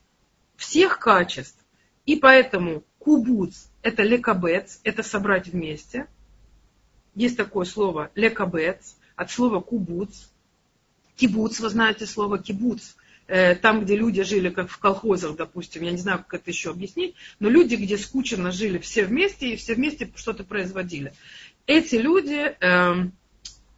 всех 0.57 0.99
качеств. 0.99 1.59
И 2.07 2.17
поэтому 2.17 2.83
кубуц– 2.99 3.69
это 3.83 4.03
лекабец, 4.03 4.81
это 4.83 5.03
собрать 5.03 5.47
вместе. 5.49 6.07
Есть 7.15 7.37
такое 7.37 7.65
слово 7.65 8.11
лекабец, 8.17 8.97
от 9.15 9.31
слова 9.31 9.61
кубуц. 9.61 10.29
Кибуц, 11.17 11.61
вы 11.61 11.69
знаете 11.69 12.07
слово 12.07 12.39
кибуц– 12.39 12.97
Э, 13.29 13.55
там, 13.55 13.85
где 13.85 13.95
люди 13.95 14.23
жили, 14.23 14.49
как 14.49 14.71
в 14.71 14.79
колхозах, 14.79 15.37
допустим, 15.37 15.83
я 15.83 15.91
не 15.91 15.99
знаю, 15.99 16.25
как 16.27 16.41
это 16.41 16.51
еще 16.51 16.71
объяснить, 16.71 17.15
но 17.39 17.51
люди, 17.51 17.75
где 17.75 17.99
скучно 17.99 18.51
жили 18.53 18.79
все 18.79 19.05
вместе 19.05 19.51
и 19.51 19.57
все 19.57 19.75
вместе 19.75 20.11
что-то 20.17 20.45
производили. 20.45 21.13
Эти 21.67 21.97
люди 21.97 22.57
э, 22.59 22.95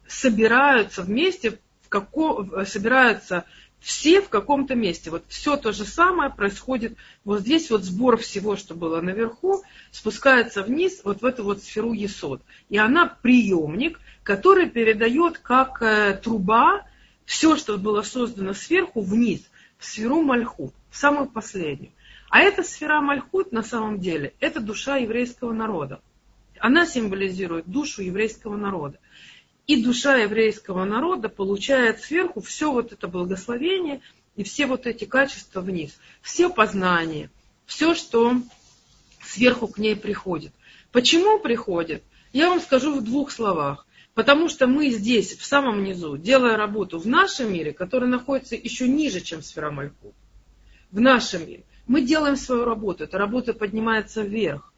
собираются 0.07 1.01
вместе, 1.01 1.59
в 1.91 1.93
каком, 1.93 2.65
собираются 2.65 3.43
все 3.81 4.21
в 4.21 4.29
каком-то 4.29 4.75
месте. 4.75 5.11
Вот 5.11 5.25
все 5.27 5.57
то 5.57 5.73
же 5.73 5.83
самое 5.83 6.29
происходит 6.29 6.95
вот 7.25 7.41
здесь, 7.41 7.69
вот 7.69 7.83
сбор 7.83 8.15
всего, 8.15 8.55
что 8.55 8.75
было 8.75 9.01
наверху, 9.01 9.61
спускается 9.91 10.63
вниз, 10.63 11.01
вот 11.03 11.21
в 11.21 11.25
эту 11.25 11.43
вот 11.43 11.61
сферу 11.61 11.91
Есод. 11.91 12.41
И 12.69 12.77
она 12.77 13.07
приемник, 13.07 13.99
который 14.23 14.69
передает 14.69 15.39
как 15.39 15.81
э, 15.81 16.13
труба, 16.23 16.87
все, 17.25 17.57
что 17.57 17.77
было 17.77 18.03
создано 18.03 18.53
сверху, 18.53 19.01
вниз, 19.01 19.41
в 19.77 19.85
сферу 19.85 20.21
Мальхут, 20.21 20.73
в 20.91 20.95
самую 20.95 21.27
последнюю. 21.27 21.91
А 22.29 22.39
эта 22.39 22.63
сфера 22.63 23.01
Мальхут 23.01 23.51
на 23.51 23.63
самом 23.63 23.99
деле, 23.99 24.33
это 24.39 24.61
душа 24.61 24.95
еврейского 24.95 25.51
народа. 25.51 25.99
Она 26.57 26.85
символизирует 26.85 27.65
душу 27.67 28.01
еврейского 28.01 28.55
народа. 28.55 28.97
И 29.67 29.83
душа 29.83 30.17
еврейского 30.17 30.83
народа 30.85 31.29
получает 31.29 32.01
сверху 32.01 32.41
все 32.41 32.71
вот 32.71 32.91
это 32.91 33.07
благословение 33.07 34.01
и 34.35 34.43
все 34.43 34.65
вот 34.65 34.87
эти 34.87 35.05
качества 35.05 35.61
вниз. 35.61 35.97
Все 36.21 36.49
познание, 36.49 37.29
все, 37.65 37.95
что 37.95 38.35
сверху 39.21 39.67
к 39.67 39.77
ней 39.77 39.95
приходит. 39.95 40.51
Почему 40.91 41.39
приходит? 41.39 42.03
Я 42.33 42.49
вам 42.49 42.59
скажу 42.59 42.95
в 42.95 43.03
двух 43.03 43.31
словах. 43.31 43.85
Потому 44.13 44.49
что 44.49 44.67
мы 44.67 44.89
здесь, 44.89 45.37
в 45.37 45.45
самом 45.45 45.83
низу, 45.83 46.17
делая 46.17 46.57
работу 46.57 46.99
в 46.99 47.07
нашем 47.07 47.53
мире, 47.53 47.71
который 47.71 48.09
находится 48.09 48.55
еще 48.55 48.87
ниже, 48.87 49.21
чем 49.21 49.41
сфера 49.41 49.71
Мальхут, 49.71 50.13
в 50.91 50.99
нашем 50.99 51.47
мире, 51.47 51.63
мы 51.87 52.01
делаем 52.01 52.35
свою 52.35 52.65
работу, 52.65 53.05
эта 53.05 53.17
работа 53.17 53.53
поднимается 53.53 54.21
вверх. 54.21 54.70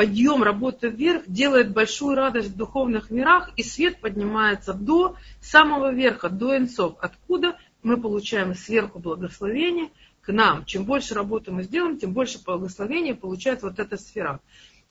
Подъем 0.00 0.42
работы 0.42 0.88
вверх 0.88 1.24
делает 1.26 1.74
большую 1.74 2.16
радость 2.16 2.48
в 2.48 2.56
духовных 2.56 3.10
мирах, 3.10 3.50
и 3.56 3.62
свет 3.62 4.00
поднимается 4.00 4.72
до 4.72 5.16
самого 5.42 5.92
верха, 5.92 6.30
до 6.30 6.56
инцов, 6.56 6.96
откуда 7.02 7.58
мы 7.82 8.00
получаем 8.00 8.54
сверху 8.54 8.98
благословение 8.98 9.90
к 10.22 10.32
нам. 10.32 10.64
Чем 10.64 10.86
больше 10.86 11.12
работы 11.12 11.50
мы 11.50 11.64
сделаем, 11.64 11.98
тем 11.98 12.14
больше 12.14 12.42
благословения 12.42 13.14
получает 13.14 13.60
вот 13.60 13.78
эта 13.78 13.98
сфера. 13.98 14.40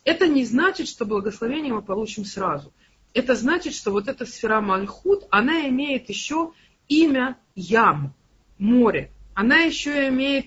Это 0.04 0.28
не 0.28 0.46
значит, 0.46 0.88
что 0.88 1.06
благословение 1.06 1.74
мы 1.74 1.82
получим 1.82 2.24
сразу 2.24 2.72
это 3.16 3.34
значит, 3.34 3.74
что 3.74 3.90
вот 3.90 4.08
эта 4.08 4.28
сфера 4.28 4.62
Мальхут, 4.62 5.26
она 5.32 5.68
имеет 5.70 6.08
еще 6.10 6.52
имя 6.88 7.36
Ям, 7.56 8.14
море. 8.60 9.12
Она 9.34 9.62
еще 9.62 10.08
имеет 10.10 10.46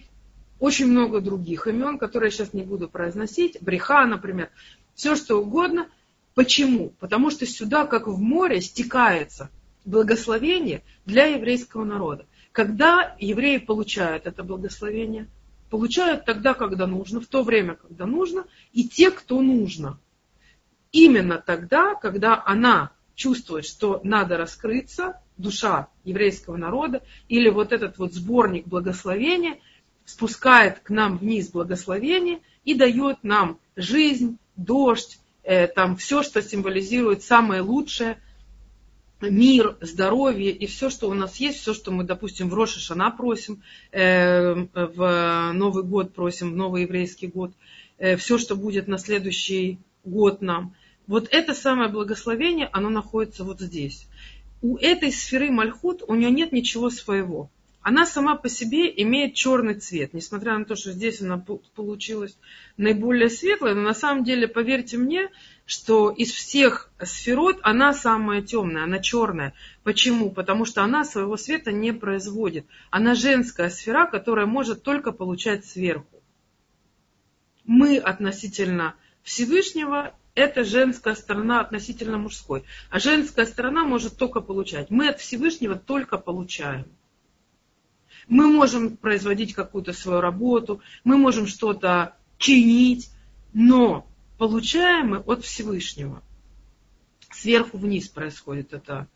очень 0.62 0.86
много 0.86 1.20
других 1.20 1.66
имен, 1.66 1.98
которые 1.98 2.28
я 2.28 2.30
сейчас 2.30 2.52
не 2.52 2.62
буду 2.62 2.88
произносить. 2.88 3.58
Бреха, 3.60 4.06
например. 4.06 4.50
Все 4.94 5.16
что 5.16 5.42
угодно. 5.42 5.88
Почему? 6.34 6.92
Потому 7.00 7.30
что 7.30 7.46
сюда, 7.46 7.84
как 7.86 8.06
в 8.06 8.18
море, 8.18 8.60
стекается 8.60 9.50
благословение 9.84 10.82
для 11.04 11.26
еврейского 11.26 11.84
народа. 11.84 12.26
Когда 12.52 13.16
евреи 13.18 13.58
получают 13.58 14.26
это 14.26 14.44
благословение? 14.44 15.26
Получают 15.68 16.24
тогда, 16.26 16.54
когда 16.54 16.86
нужно, 16.86 17.20
в 17.20 17.26
то 17.26 17.42
время, 17.42 17.74
когда 17.74 18.06
нужно, 18.06 18.44
и 18.72 18.88
те, 18.88 19.10
кто 19.10 19.40
нужно– 19.42 19.98
именно 20.92 21.38
тогда, 21.38 21.94
когда 21.94 22.42
она 22.44 22.92
чувствует, 23.14 23.64
что 23.64 24.00
надо 24.04 24.36
раскрыться, 24.36 25.20
душа 25.36 25.88
еврейского 26.04 26.56
народа, 26.56 27.02
или 27.28 27.48
вот 27.48 27.72
этот 27.72 27.98
вот 27.98 28.12
сборник 28.12 28.66
благословения 28.66 29.58
спускает 30.04 30.80
к 30.80 30.90
нам 30.90 31.18
вниз 31.18 31.50
благословение 31.50 32.40
и 32.64 32.74
дает 32.74 33.18
нам 33.22 33.58
жизнь, 33.76 34.38
дождь, 34.56 35.18
э, 35.42 35.66
там 35.66 35.96
все, 35.96 36.22
что 36.22 36.42
символизирует 36.42 37.22
самое 37.22 37.60
лучшее, 37.62 38.18
мир, 39.20 39.76
здоровье 39.80 40.50
и 40.50 40.66
все, 40.66 40.90
что 40.90 41.08
у 41.08 41.14
нас 41.14 41.36
есть, 41.36 41.60
все, 41.60 41.74
что 41.74 41.92
мы, 41.92 42.02
допустим, 42.02 42.48
в 42.48 42.54
Роша 42.54 42.80
Шана 42.80 43.10
просим, 43.10 43.62
э, 43.92 44.66
в 44.74 45.52
Новый 45.52 45.84
год 45.84 46.12
просим, 46.12 46.52
в 46.52 46.56
Новый 46.56 46.82
еврейский 46.82 47.28
год, 47.28 47.52
э, 47.98 48.16
все, 48.16 48.38
что 48.38 48.56
будет 48.56 48.88
на 48.88 48.98
следующий 48.98 49.78
год 50.04 50.42
нам– 50.42 50.74
вот 51.06 51.28
это 51.30 51.54
самое 51.54 51.90
благословение, 51.90 52.68
оно 52.72 52.88
находится 52.88 53.44
вот 53.44 53.60
здесь. 53.60 54.06
У 54.60 54.76
этой 54.76 55.12
сферы 55.12 55.50
Мальхут, 55.50 56.02
у 56.06 56.14
нее 56.14 56.30
нет 56.30 56.52
ничего 56.52 56.90
своего. 56.90 57.50
Она 57.82 58.06
сама 58.06 58.36
по 58.36 58.48
себе 58.48 58.92
имеет 59.02 59.34
черный 59.34 59.74
цвет, 59.74 60.14
несмотря 60.14 60.56
на 60.56 60.64
то, 60.64 60.76
что 60.76 60.92
здесь 60.92 61.20
она 61.20 61.38
получилась 61.74 62.38
наиболее 62.76 63.28
светлая, 63.28 63.74
но 63.74 63.82
на 63.82 63.94
самом 63.94 64.22
деле, 64.22 64.46
поверьте 64.46 64.96
мне, 64.96 65.30
что 65.66 66.10
из 66.10 66.30
всех 66.30 66.90
сферот 67.02 67.58
она 67.62 67.92
самая 67.92 68.40
темная, 68.42 68.84
она 68.84 69.00
черная. 69.00 69.52
Почему? 69.82 70.30
Потому 70.30 70.64
что 70.64 70.84
она 70.84 71.04
своего 71.04 71.36
света 71.36 71.72
не 71.72 71.92
производит. 71.92 72.66
Она 72.90 73.16
женская 73.16 73.68
сфера, 73.68 74.06
которая 74.06 74.46
может 74.46 74.84
только 74.84 75.10
получать 75.10 75.64
сверху. 75.64 76.22
Мы 77.64 77.98
относительно 77.98 78.94
Всевышнего 79.22 80.14
это 80.34 80.64
женская 80.64 81.14
сторона 81.14 81.60
относительно 81.60 82.16
мужской. 82.16 82.64
А 82.90 82.98
женская 82.98 83.44
сторона 83.44 83.84
может 83.84 84.16
только 84.16 84.40
получать. 84.40 84.88
Мы 84.90 85.08
от 85.08 85.20
Всевышнего 85.20 85.74
только 85.74 86.16
получаем. 86.16 86.86
Мы 88.28 88.46
можем 88.46 88.96
производить 88.96 89.54
какую-то 89.54 89.92
свою 89.92 90.20
работу, 90.20 90.80
мы 91.04 91.16
можем 91.16 91.46
что-то 91.46 92.16
чинить, 92.38 93.10
но 93.52 94.06
получаем 94.38 95.10
мы 95.10 95.16
от 95.18 95.44
Всевышнего. 95.44 96.22
Сверху 97.30 97.78
вниз 97.78 98.08
происходит 98.08 98.72
это 98.72 99.08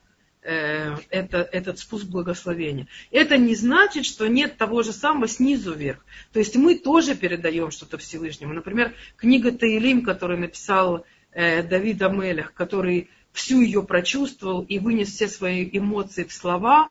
Э, 0.48 0.94
это, 1.10 1.38
этот 1.38 1.80
спуск 1.80 2.06
благословения. 2.06 2.86
Это 3.10 3.36
не 3.36 3.56
значит, 3.56 4.06
что 4.06 4.28
нет 4.28 4.56
того 4.56 4.84
же 4.84 4.92
самого 4.92 5.26
снизу 5.26 5.74
вверх. 5.74 6.06
То 6.32 6.38
есть 6.38 6.54
мы 6.54 6.78
тоже 6.78 7.16
передаем 7.16 7.72
что-то 7.72 7.98
Всевышнему. 7.98 8.52
Например, 8.52 8.94
книга 9.16 9.50
Таилим, 9.50 10.04
которую 10.04 10.38
написал 10.38 11.04
э, 11.32 11.64
Давид 11.64 12.00
Амелях, 12.00 12.52
который 12.54 13.10
всю 13.32 13.60
ее 13.60 13.82
прочувствовал 13.82 14.62
и 14.62 14.78
вынес 14.78 15.08
все 15.08 15.26
свои 15.26 15.68
эмоции 15.72 16.22
в 16.22 16.32
слова, 16.32 16.90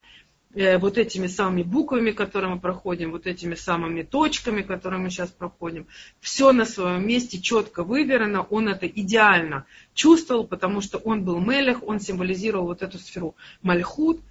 вот 0.55 0.97
этими 0.97 1.27
самыми 1.27 1.63
буквами, 1.63 2.11
которые 2.11 2.53
мы 2.53 2.59
проходим, 2.59 3.11
вот 3.11 3.27
этими 3.27 3.55
самыми 3.55 4.03
точками, 4.03 4.61
которые 4.61 5.01
мы 5.01 5.09
сейчас 5.09 5.29
проходим. 5.29 5.87
Все 6.21 6.53
на 6.53 6.65
своем 6.65 7.05
месте 7.05 7.41
четко 7.41 7.83
выверено, 7.83 8.41
он 8.41 8.69
это 8.69 8.87
идеально 8.87 9.65
чувствовал, 9.93 10.45
потому 10.47 10.81
что 10.81 10.97
он 10.97 11.23
был 11.25 11.39
Мелех, 11.39 11.83
он 11.83 11.99
символизировал 11.99 12.67
вот 12.67 12.81
эту 12.81 12.97
сферу 12.97 13.35
Мальхут, 13.61 14.21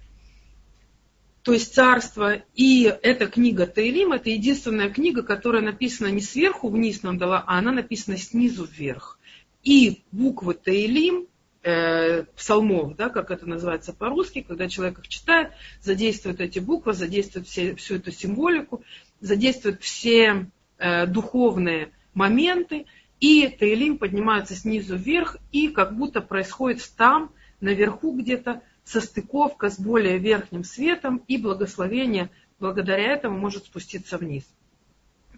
то 1.45 1.53
есть 1.53 1.75
царство. 1.75 2.41
И 2.55 2.91
эта 3.03 3.27
книга 3.27 3.67
Таилим, 3.67 4.13
это 4.13 4.31
единственная 4.31 4.89
книга, 4.89 5.21
которая 5.21 5.61
написана 5.61 6.07
не 6.07 6.21
сверху 6.21 6.69
вниз 6.69 7.03
нам 7.03 7.19
дала, 7.19 7.43
а 7.45 7.59
она 7.59 7.71
написана 7.71 8.17
снизу 8.17 8.65
вверх. 8.65 9.19
И 9.63 10.01
буквы 10.11 10.55
Таилим, 10.55 11.27
э, 11.65 12.23
псалмов, 12.35 12.95
да, 12.95 13.09
как 13.09 13.31
это 13.31 13.47
называется 13.47 13.91
по-русски, 13.91 14.45
когда 14.47 14.69
человек 14.69 14.99
их 14.99 15.07
читает, 15.07 15.51
задействует 15.81 16.39
эти 16.39 16.59
буквы, 16.59 16.93
задействует 16.93 17.47
все, 17.47 17.75
всю 17.75 17.95
эту 17.95 18.11
символику, 18.11 18.83
задействует 19.19 19.81
все 19.81 20.47
э, 20.77 21.07
духовные 21.07 21.91
моменты, 22.13 22.85
и 23.19 23.47
Таилим 23.47 23.97
поднимается 23.97 24.53
снизу 24.53 24.95
вверх, 24.95 25.37
и 25.51 25.69
как 25.69 25.97
будто 25.97 26.21
происходит 26.21 26.87
там, 26.95 27.31
наверху 27.61 28.15
где-то, 28.15 28.61
состыковка 28.83 29.71
с 29.71 29.79
более 29.79 30.19
верхним 30.19 30.63
светом, 30.63 31.23
и 31.27 31.37
благословение 31.37 32.29
благодаря 32.59 33.11
этому 33.11 33.39
может 33.39 33.65
спуститься 33.65 34.19
вниз. 34.19 34.43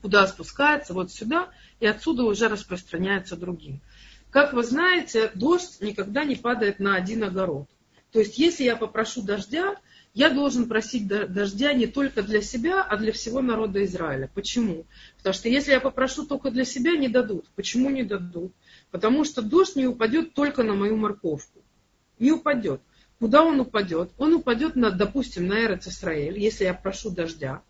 Куда 0.01 0.27
спускается? 0.27 0.93
Вот 0.93 1.11
сюда, 1.11 1.49
и 1.79 1.85
отсюда 1.85 2.23
уже 2.23 2.49
распространяется 2.49 3.37
другим. 3.37 3.79
Как 4.29 4.53
вы 4.53 4.63
знаете, 4.63 5.31
дождь 5.35 5.81
никогда 5.81 6.23
не 6.23 6.35
падает 6.35 6.79
на 6.79 6.95
один 6.95 7.23
огород. 7.23 7.67
То 8.11 8.19
есть, 8.19 8.37
если 8.37 8.63
я 8.63 8.75
попрошу 8.75 9.21
дождя, 9.21 9.77
я 10.13 10.29
должен 10.29 10.67
просить 10.67 11.07
дождя 11.07 11.73
не 11.73 11.85
только 11.85 12.23
для 12.23 12.41
себя, 12.41 12.81
а 12.81 12.97
для 12.97 13.11
всего 13.11 13.41
народа 13.41 13.85
Израиля. 13.85 14.29
Почему? 14.33 14.85
Потому 15.17 15.33
что 15.33 15.49
если 15.49 15.71
я 15.71 15.79
попрошу 15.79 16.25
только 16.25 16.49
для 16.49 16.65
себя, 16.65 16.97
не 16.97 17.07
дадут. 17.07 17.49
Почему 17.55 17.89
не 17.89 18.03
дадут? 18.03 18.51
Потому 18.89 19.23
что 19.25 19.41
дождь 19.41 19.75
не 19.75 19.85
упадет 19.85 20.33
только 20.33 20.63
на 20.63 20.73
мою 20.73 20.97
морковку. 20.97 21.61
Не 22.17 22.31
упадет. 22.31 22.81
Куда 23.19 23.43
он 23.43 23.59
упадет? 23.59 24.11
Он 24.17 24.33
упадет, 24.33 24.75
на, 24.75 24.91
допустим, 24.91 25.47
на 25.47 25.65
Эрец 25.65 25.87
если 26.35 26.63
я 26.63 26.73
прошу 26.73 27.11
дождя. 27.11 27.61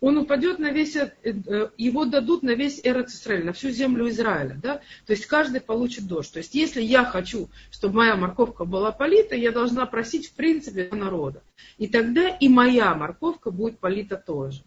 Он 0.00 0.16
упадет 0.18 0.58
на 0.58 0.70
весь, 0.70 0.94
э, 0.96 1.12
э, 1.24 1.70
его 1.76 2.04
дадут 2.04 2.42
на 2.42 2.54
весь 2.54 2.80
Эрец 2.84 3.14
Израиль, 3.14 3.44
на 3.44 3.52
всю 3.52 3.70
землю 3.70 4.08
Израиля. 4.08 4.58
Да? 4.62 4.80
То 5.06 5.12
есть 5.12 5.26
каждый 5.26 5.60
получит 5.60 6.06
дождь. 6.06 6.32
То 6.32 6.38
есть 6.38 6.54
если 6.54 6.80
я 6.80 7.04
хочу, 7.04 7.50
чтобы 7.70 7.96
моя 7.96 8.16
морковка 8.16 8.64
была 8.64 8.92
полита, 8.92 9.34
я 9.34 9.50
должна 9.50 9.86
просить 9.86 10.28
в 10.28 10.32
принципе 10.34 10.88
народа. 10.92 11.42
И 11.78 11.88
тогда 11.88 12.28
и 12.28 12.48
моя 12.48 12.94
морковка 12.94 13.50
будет 13.50 13.78
полита 13.80 14.16
тоже. 14.16 14.62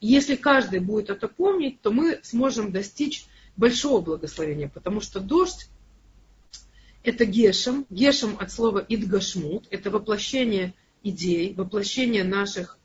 Если 0.00 0.34
каждый 0.34 0.80
будет 0.80 1.10
это 1.10 1.28
помнить, 1.28 1.82
то 1.82 1.90
мы 1.90 2.20
сможем 2.22 2.72
достичь 2.72 3.26
большого 3.56 4.00
благословения, 4.00 4.68
потому 4.68 5.02
что 5.02 5.20
дождь 5.20 5.68
это 7.02 7.26
гешем. 7.26 7.84
Гешем 7.90 8.36
от 8.40 8.50
слова 8.50 8.84
идгашмут. 8.88 9.66
Это 9.70 9.90
воплощение 9.90 10.72
идей, 11.02 11.52
воплощение 11.52 12.24
наших 12.24 12.78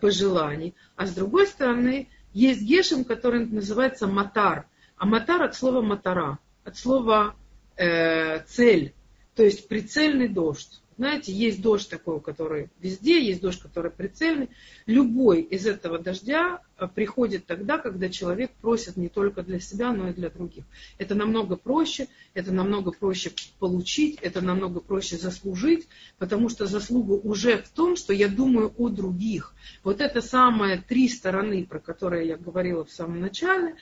пожеланий. 0.00 0.74
А 0.96 1.06
с 1.06 1.14
другой 1.14 1.46
стороны, 1.46 2.08
есть 2.32 2.62
гешем, 2.62 3.04
который 3.04 3.46
называется 3.46 4.06
матар. 4.06 4.66
А 4.96 5.06
матар 5.06 5.42
от 5.42 5.54
слова 5.54 5.82
матара, 5.82 6.38
от 6.64 6.76
слова 6.76 7.34
э, 7.76 8.40
цель. 8.44 8.94
То 9.34 9.42
есть 9.42 9.68
прицельный 9.68 10.28
дождь. 10.28 10.82
Знаете, 10.98 11.30
есть 11.30 11.60
дождь 11.60 11.90
такой, 11.90 12.20
который 12.22 12.70
везде, 12.80 13.22
есть 13.22 13.42
дождь, 13.42 13.60
который 13.60 13.90
прицельный. 13.90 14.48
Любой 14.86 15.42
из 15.42 15.66
этого 15.66 15.98
дождя 15.98 16.62
э, 16.78 16.88
приходит 16.88 17.44
тогда, 17.44 17.76
когда 17.76 18.08
человек 18.08 18.50
просит 18.62 18.96
не 18.96 19.10
только 19.10 19.42
для 19.42 19.60
себя, 19.60 19.92
но 19.92 20.08
и 20.08 20.14
для 20.14 20.30
других. 20.30 20.64
Это 20.96 21.14
намного 21.14 21.56
проще, 21.56 22.08
это 22.32 22.50
намного 22.50 22.92
проще 22.92 23.30
получить, 23.58 24.18
это 24.22 24.40
намного 24.40 24.80
проще 24.80 25.18
заслужить, 25.18 25.86
потому 26.18 26.48
что 26.48 26.64
заслуга 26.64 27.12
уже 27.12 27.58
в 27.58 27.68
том, 27.68 27.96
что 27.96 28.14
я 28.14 28.28
думаю 28.28 28.72
о 28.78 28.88
других. 28.88 29.54
Вот 29.84 30.00
это 30.00 30.22
самые 30.22 30.78
три 30.78 31.10
стороны, 31.10 31.66
про 31.66 31.78
которые 31.78 32.26
я 32.26 32.38
говорила 32.38 32.86
в 32.86 32.90
самом 32.90 33.20
начале. 33.20 33.76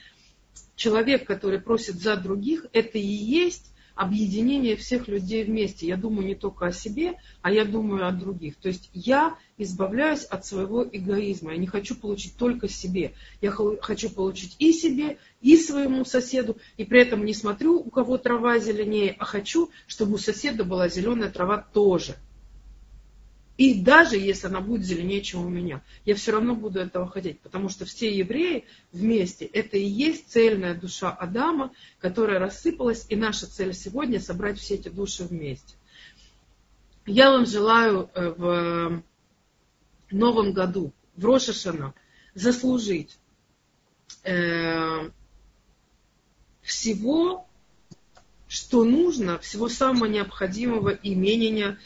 Человек, 0.75 1.25
который 1.25 1.61
просит 1.61 1.95
за 1.95 2.17
других, 2.17 2.65
это 2.73 2.97
и 2.97 3.07
есть 3.07 3.71
объединение 3.95 4.75
всех 4.75 5.07
людей 5.07 5.43
вместе. 5.43 5.87
Я 5.87 5.97
думаю 5.97 6.27
не 6.27 6.35
только 6.35 6.67
о 6.67 6.71
себе, 6.71 7.15
а 7.41 7.51
я 7.51 7.65
думаю 7.65 8.07
о 8.07 8.11
других. 8.11 8.57
То 8.57 8.67
есть 8.67 8.89
я 8.93 9.37
избавляюсь 9.57 10.23
от 10.23 10.45
своего 10.45 10.83
эгоизма. 10.83 11.53
Я 11.53 11.57
не 11.57 11.67
хочу 11.67 11.95
получить 11.95 12.35
только 12.35 12.67
себе. 12.67 13.13
Я 13.41 13.51
хочу 13.51 14.09
получить 14.09 14.55
и 14.59 14.73
себе, 14.73 15.17
и 15.41 15.57
своему 15.57 16.05
соседу. 16.05 16.57
И 16.77 16.85
при 16.85 17.01
этом 17.01 17.25
не 17.25 17.33
смотрю, 17.33 17.79
у 17.79 17.89
кого 17.89 18.17
трава 18.17 18.59
зеленее, 18.59 19.15
а 19.17 19.25
хочу, 19.25 19.69
чтобы 19.87 20.15
у 20.15 20.17
соседа 20.17 20.63
была 20.63 20.89
зеленая 20.89 21.31
трава 21.31 21.65
тоже. 21.73 22.15
И 23.57 23.81
даже 23.81 24.17
если 24.17 24.47
она 24.47 24.59
будет 24.59 24.83
зеленее, 24.83 25.21
чем 25.21 25.45
у 25.45 25.49
меня, 25.49 25.81
я 26.03 26.15
все 26.15 26.33
равно 26.33 26.55
буду 26.55 26.79
этого 26.79 27.07
хотеть, 27.07 27.39
потому 27.39 27.69
что 27.69 27.85
все 27.85 28.13
евреи 28.13 28.65
вместе, 28.91 29.45
это 29.45 29.77
и 29.77 29.85
есть 29.85 30.29
цельная 30.29 30.75
душа 30.75 31.09
Адама, 31.09 31.71
которая 31.99 32.39
рассыпалась, 32.39 33.05
и 33.07 33.15
наша 33.15 33.47
цель 33.47 33.73
сегодня 33.73 34.19
собрать 34.19 34.59
все 34.59 34.75
эти 34.75 34.89
души 34.89 35.23
вместе. 35.23 35.75
Я 37.05 37.31
вам 37.31 37.45
желаю 37.45 38.09
э, 38.13 38.29
в 38.37 39.03
новом 40.11 40.51
году, 40.51 40.91
в 41.15 41.23
Рошашана, 41.23 41.93
заслужить 42.33 43.17
э, 44.23 45.09
всего, 46.61 47.47
что 48.49 48.83
нужно, 48.83 49.39
всего 49.39 49.69
самого 49.69 50.05
необходимого 50.05 50.89
имения 50.89 51.77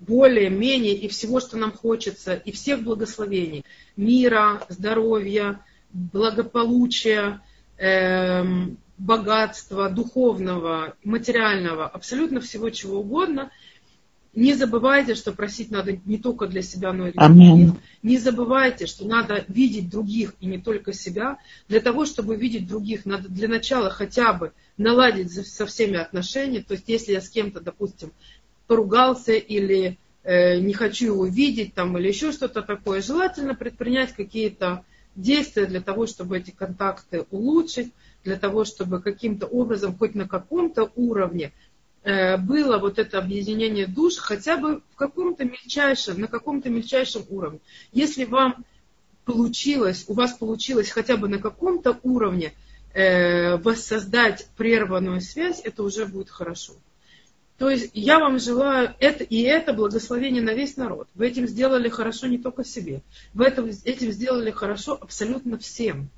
более-менее 0.00 0.94
и 0.94 1.08
всего, 1.08 1.40
что 1.40 1.56
нам 1.56 1.72
хочется, 1.72 2.34
и 2.34 2.52
всех 2.52 2.82
благословений, 2.82 3.64
мира, 3.96 4.62
здоровья, 4.68 5.60
благополучия, 5.92 7.40
эм, 7.78 8.78
богатства, 8.98 9.90
духовного, 9.90 10.94
материального, 11.04 11.86
абсолютно 11.86 12.40
всего 12.40 12.70
чего 12.70 13.00
угодно. 13.00 13.50
Не 14.34 14.54
забывайте, 14.54 15.14
что 15.14 15.32
просить 15.32 15.70
надо 15.70 15.96
не 16.04 16.18
только 16.18 16.48
для 16.48 16.60
себя, 16.60 16.92
но 16.92 17.06
и 17.08 17.12
для 17.12 17.28
других. 17.28 17.74
Не 18.02 18.18
забывайте, 18.18 18.86
что 18.86 19.06
надо 19.06 19.44
видеть 19.46 19.88
других 19.88 20.34
и 20.40 20.46
не 20.46 20.58
только 20.58 20.92
себя. 20.92 21.38
Для 21.68 21.80
того, 21.80 22.04
чтобы 22.04 22.34
видеть 22.34 22.66
других, 22.66 23.06
надо 23.06 23.28
для 23.28 23.46
начала 23.46 23.90
хотя 23.90 24.32
бы 24.32 24.52
наладить 24.76 25.30
со 25.30 25.66
всеми 25.66 25.98
отношения. 25.98 26.62
То 26.62 26.74
есть, 26.74 26.88
если 26.88 27.12
я 27.12 27.20
с 27.20 27.28
кем-то, 27.28 27.60
допустим, 27.60 28.10
поругался 28.66 29.32
или 29.32 29.98
э, 30.22 30.58
не 30.58 30.72
хочу 30.72 31.06
его 31.06 31.26
видеть 31.26 31.74
там, 31.74 31.96
или 31.98 32.08
еще 32.08 32.32
что-то 32.32 32.62
такое. 32.62 33.02
Желательно 33.02 33.54
предпринять 33.54 34.12
какие-то 34.12 34.84
действия 35.16 35.66
для 35.66 35.80
того, 35.80 36.06
чтобы 36.06 36.38
эти 36.38 36.50
контакты 36.50 37.26
улучшить, 37.30 37.92
для 38.24 38.36
того, 38.36 38.64
чтобы 38.64 39.00
каким-то 39.00 39.46
образом, 39.46 39.96
хоть 39.96 40.14
на 40.14 40.26
каком-то 40.26 40.90
уровне, 40.96 41.52
э, 42.02 42.36
было 42.36 42.78
вот 42.78 42.98
это 42.98 43.18
объединение 43.18 43.86
душ 43.86 44.16
хотя 44.16 44.56
бы 44.56 44.82
в 44.92 44.96
каком-то 44.96 45.44
мельчайшем, 45.44 46.20
на 46.20 46.26
каком-то 46.26 46.70
мельчайшем 46.70 47.24
уровне. 47.28 47.60
Если 47.92 48.24
вам 48.24 48.64
получилось, 49.24 50.04
у 50.08 50.14
вас 50.14 50.32
получилось 50.32 50.90
хотя 50.90 51.16
бы 51.16 51.28
на 51.28 51.38
каком-то 51.38 51.98
уровне 52.02 52.52
э, 52.92 53.56
воссоздать 53.56 54.48
прерванную 54.56 55.20
связь, 55.20 55.60
это 55.62 55.82
уже 55.82 56.06
будет 56.06 56.30
хорошо. 56.30 56.74
То 57.58 57.70
есть 57.70 57.90
я 57.94 58.18
вам 58.18 58.40
желаю 58.40 58.94
это 58.98 59.22
и 59.22 59.40
это 59.42 59.72
благословение 59.72 60.42
на 60.42 60.54
весь 60.54 60.76
народ. 60.76 61.08
Вы 61.14 61.28
этим 61.28 61.46
сделали 61.46 61.88
хорошо 61.88 62.26
не 62.26 62.38
только 62.38 62.64
себе. 62.64 63.02
Вы 63.32 63.44
это, 63.44 63.62
этим 63.84 64.10
сделали 64.10 64.50
хорошо 64.50 64.98
абсолютно 65.00 65.56
всем. 65.58 66.08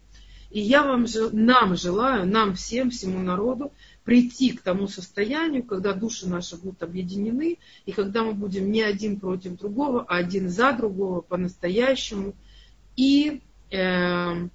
И 0.50 0.60
я 0.60 0.82
вам, 0.82 1.06
нам 1.32 1.76
желаю, 1.76 2.26
нам 2.26 2.54
всем, 2.54 2.90
всему 2.90 3.20
народу 3.20 3.72
прийти 4.04 4.52
к 4.52 4.62
тому 4.62 4.86
состоянию, 4.88 5.62
когда 5.62 5.92
души 5.92 6.26
наши 6.28 6.56
будут 6.56 6.82
объединены, 6.82 7.58
и 7.84 7.92
когда 7.92 8.22
мы 8.22 8.32
будем 8.32 8.70
не 8.70 8.80
один 8.80 9.18
против 9.20 9.58
другого, 9.58 10.06
а 10.08 10.16
один 10.16 10.48
за 10.48 10.72
другого 10.72 11.20
по-настоящему. 11.20 12.34
И 12.94 13.42
э, 13.70 14.48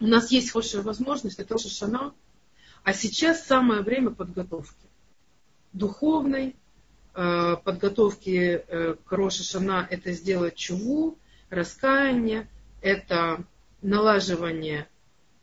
у 0.00 0.06
нас 0.06 0.32
есть 0.32 0.50
хорошая 0.50 0.82
возможность, 0.82 1.38
это 1.38 1.58
Шана, 1.58 2.12
а 2.82 2.92
сейчас 2.92 3.46
самое 3.46 3.82
время 3.82 4.10
подготовки 4.10 4.87
духовной 5.72 6.56
э, 7.14 7.56
подготовки 7.62 8.62
э, 8.66 8.94
к 9.04 9.12
Роша 9.12 9.42
Шана 9.42 9.86
это 9.90 10.12
сделать 10.12 10.56
чуву, 10.56 11.18
раскаяние, 11.50 12.48
это 12.80 13.44
налаживание 13.82 14.88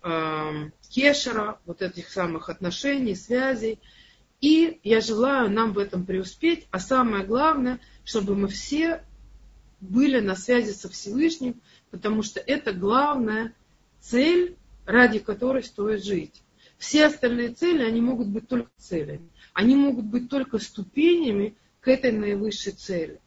э, 0.04 0.70
кешера, 0.90 1.60
вот 1.66 1.82
этих 1.82 2.10
самых 2.10 2.50
отношений, 2.50 3.16
связей. 3.16 3.80
И 4.42 4.80
я 4.84 5.02
желаю 5.02 5.50
нам 5.50 5.74
в 5.74 5.80
этом 5.80 6.06
преуспеть, 6.06 6.68
а 6.72 6.80
самое 6.80 7.26
главное, 7.26 7.80
чтобы 8.04 8.36
мы 8.36 8.48
все 8.48 9.04
были 9.80 10.20
на 10.20 10.36
связи 10.36 10.72
со 10.72 10.90
Всевышним, 10.90 11.62
потому 11.90 12.22
что 12.22 12.40
это 12.40 12.74
главная 12.74 13.54
цель, 14.02 14.56
ради 14.86 15.20
которой 15.20 15.64
стоит 15.64 16.04
жить. 16.04 16.42
Все 16.78 17.06
остальные 17.06 17.54
цели, 17.54 17.84
они 17.84 18.02
могут 18.02 18.28
быть 18.28 18.48
только 18.48 18.70
целями 18.78 19.30
они 19.56 19.76
могут 19.76 20.06
быть 20.06 20.30
только 20.30 20.60
ступенями 20.60 21.56
к 21.80 21.88
этой 21.88 22.12
наивысшей 22.12 22.74
цели. 22.74 23.20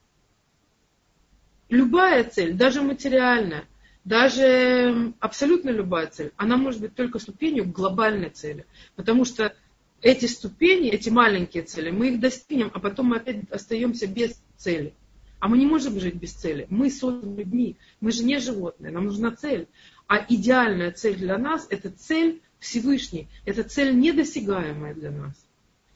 Любая 1.71 2.23
цель, 2.23 2.53
даже 2.53 2.83
материальная, 2.83 3.65
даже 4.05 5.15
абсолютно 5.21 5.71
любая 5.71 6.07
цель, 6.07 6.33
она 6.37 6.59
может 6.59 6.83
быть 6.83 6.95
только 6.95 7.19
ступенью 7.19 7.65
к 7.65 7.73
глобальной 7.73 8.29
цели. 8.29 8.67
Потому 8.95 9.25
что 9.25 9.57
эти 10.03 10.27
ступени, 10.27 10.91
эти 10.91 11.09
маленькие 11.09 11.63
цели, 11.63 11.91
мы 11.91 12.11
их 12.11 12.21
достигнем, 12.21 12.71
а 12.75 12.79
потом 12.79 13.07
мы 13.07 13.17
опять 13.17 13.51
остаемся 13.51 14.07
без 14.07 14.39
цели. 14.57 14.93
А 15.41 15.49
мы 15.49 15.57
не 15.57 15.67
можем 15.67 15.99
жить 15.99 16.17
без 16.17 16.35
цели. 16.35 16.67
Мы 16.69 16.91
созданы 16.91 17.39
людьми, 17.39 17.77
мы 18.01 18.13
же 18.13 18.23
не 18.23 18.39
животные, 18.39 18.93
нам 18.93 19.07
нужна 19.07 19.35
цель. 19.35 19.67
А 20.07 20.27
идеальная 20.29 20.93
цель 20.93 21.17
для 21.17 21.39
нас– 21.39 21.67
это 21.71 21.91
цель 21.91 22.43
Всевышней, 22.59 23.29
это 23.47 23.63
цель 23.63 23.99
недосягаемая 23.99 24.93
для 24.93 25.11
нас 25.11 25.48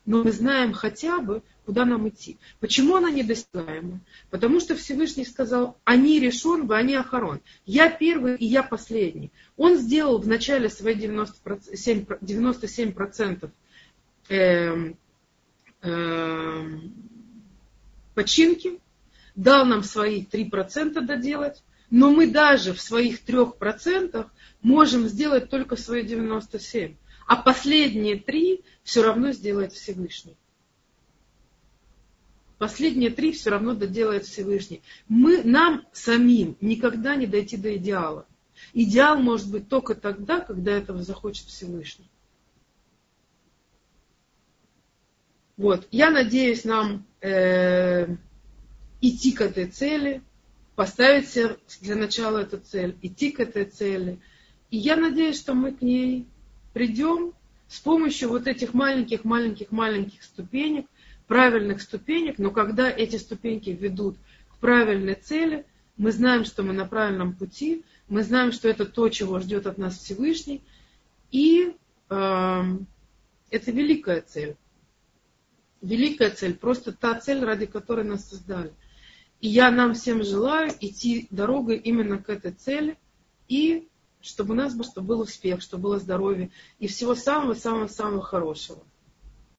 но 0.05 0.25
мы 0.25 0.33
знаем 0.33 0.73
хотя 0.73 1.21
бы, 1.21 1.43
куда 1.65 1.85
нам 1.85 2.09
идти. 2.09 2.39
Почему 2.61 2.97
она 2.97 3.11
недостигаема? 3.11 4.01
Потому 4.31 4.61
что 4.61 4.75
Всевышний 4.75 5.25
сказал, 5.25 5.79
они 5.85 6.19
решен, 6.19 6.67
вы 6.67 6.77
они 6.77 6.95
охорон. 6.95 7.41
Я 7.67 7.89
первый 7.89 8.37
и 8.37 8.47
я 8.47 8.63
последний. 8.63 9.31
Он 9.57 9.77
сделал 9.77 10.19
в 10.19 10.27
начале 10.27 10.69
свои 10.69 10.95
97%, 10.97 12.19
97% 12.21 13.51
э, 14.29 14.93
э, 15.83 16.65
починки, 18.15 18.81
дал 19.37 19.65
нам 19.65 19.83
свои 19.85 20.25
3% 20.25 21.01
доделать, 21.01 21.63
но 21.91 22.11
мы 22.11 22.27
даже 22.27 22.73
в 22.73 22.81
своих 22.81 23.23
3% 23.25 24.27
можем 24.63 25.09
сделать 25.09 25.49
только 25.49 25.77
свои 25.77 26.03
97%. 26.05 26.97
А 27.33 27.37
последние 27.37 28.19
три 28.19 28.63
все 28.83 29.03
равно 29.03 29.33
сделает 29.33 29.73
Всевышний. 29.73 30.37
Последние 32.59 33.09
три 33.09 33.33
все 33.33 33.49
равно 33.49 33.75
доделает 33.75 34.27
Всевышний. 34.27 34.83
Мы, 35.09 35.43
нам 35.43 35.87
самим 35.95 36.59
никогда 36.61 37.17
не 37.17 37.27
дойти 37.27 37.57
до 37.57 37.75
идеала. 37.79 38.27
Идеал 38.75 39.17
может 39.17 39.51
быть 39.51 39.67
только 39.71 39.95
тогда, 39.95 40.41
когда 40.41 40.73
этого 40.73 41.03
захочет 41.03 41.47
Всевышний. 41.47 42.11
Вот. 45.57 45.89
Я 45.91 46.11
надеюсь 46.11 46.67
нам 46.67 47.07
э, 47.23 48.15
идти 49.01 49.33
к 49.33 49.41
этой 49.41 49.69
цели, 49.69 50.21
поставить 50.75 51.33
для 51.81 51.97
начала 51.97 52.41
эту 52.41 52.59
цель, 52.59 52.95
идти 53.01 53.31
к 53.31 53.41
этой 53.41 53.65
цели. 53.65 54.21
И 54.71 54.77
я 54.77 54.97
надеюсь, 54.97 55.39
что 55.39 55.55
мы 55.55 55.73
к 55.73 55.81
ней 55.81 56.27
придем 56.73 57.33
с 57.69 57.81
помощью 57.81 58.29
вот 58.29 58.47
этих 58.47 58.75
маленьких-маленьких-маленьких 58.75 60.23
ступенек, 60.23 60.87
правильных 61.27 61.81
ступенек, 61.81 62.39
но 62.39 62.51
когда 62.51 62.91
эти 62.91 63.17
ступеньки 63.17 63.71
ведут 63.71 64.17
к 64.51 64.59
правильной 64.59 65.15
цели, 65.15 65.65
мы 65.97 66.13
знаем, 66.13 66.45
что 66.45 66.63
мы 66.63 66.73
на 66.73 66.85
правильном 66.85 67.35
пути, 67.35 67.85
мы 68.09 68.23
знаем, 68.23 68.53
что 68.53 68.69
это 68.69 68.85
то, 68.85 69.09
чего 69.09 69.39
ждет 69.41 69.67
от 69.67 69.79
нас 69.79 69.99
Всевышний, 69.99 70.63
и 71.31 71.75
э, 72.11 72.63
это 73.51 73.71
великая 73.71 74.21
цель. 74.21 74.57
Великая 75.81 76.31
цель, 76.31 76.55
просто 76.55 76.93
та 76.93 77.19
цель, 77.19 77.43
ради 77.43 77.67
которой 77.67 78.05
нас 78.05 78.29
создали. 78.29 78.73
И 79.41 79.49
я 79.49 79.71
нам 79.71 79.95
всем 79.95 80.23
желаю 80.23 80.73
идти 80.81 81.27
дорогой 81.31 81.77
именно 81.79 82.19
к 82.19 82.29
этой 82.29 82.53
цели, 82.53 82.97
и 83.49 83.89
чтобы 84.23 84.55
у 84.55 84.57
нас 84.57 84.75
был 84.75 85.21
успех, 85.21 85.61
чтобы 85.61 85.85
было 85.85 85.99
здоровье, 85.99 86.51
и 86.79 86.87
всего 86.87 87.15
самого-самого-самого 87.15 88.23
хорошего. 88.23 88.83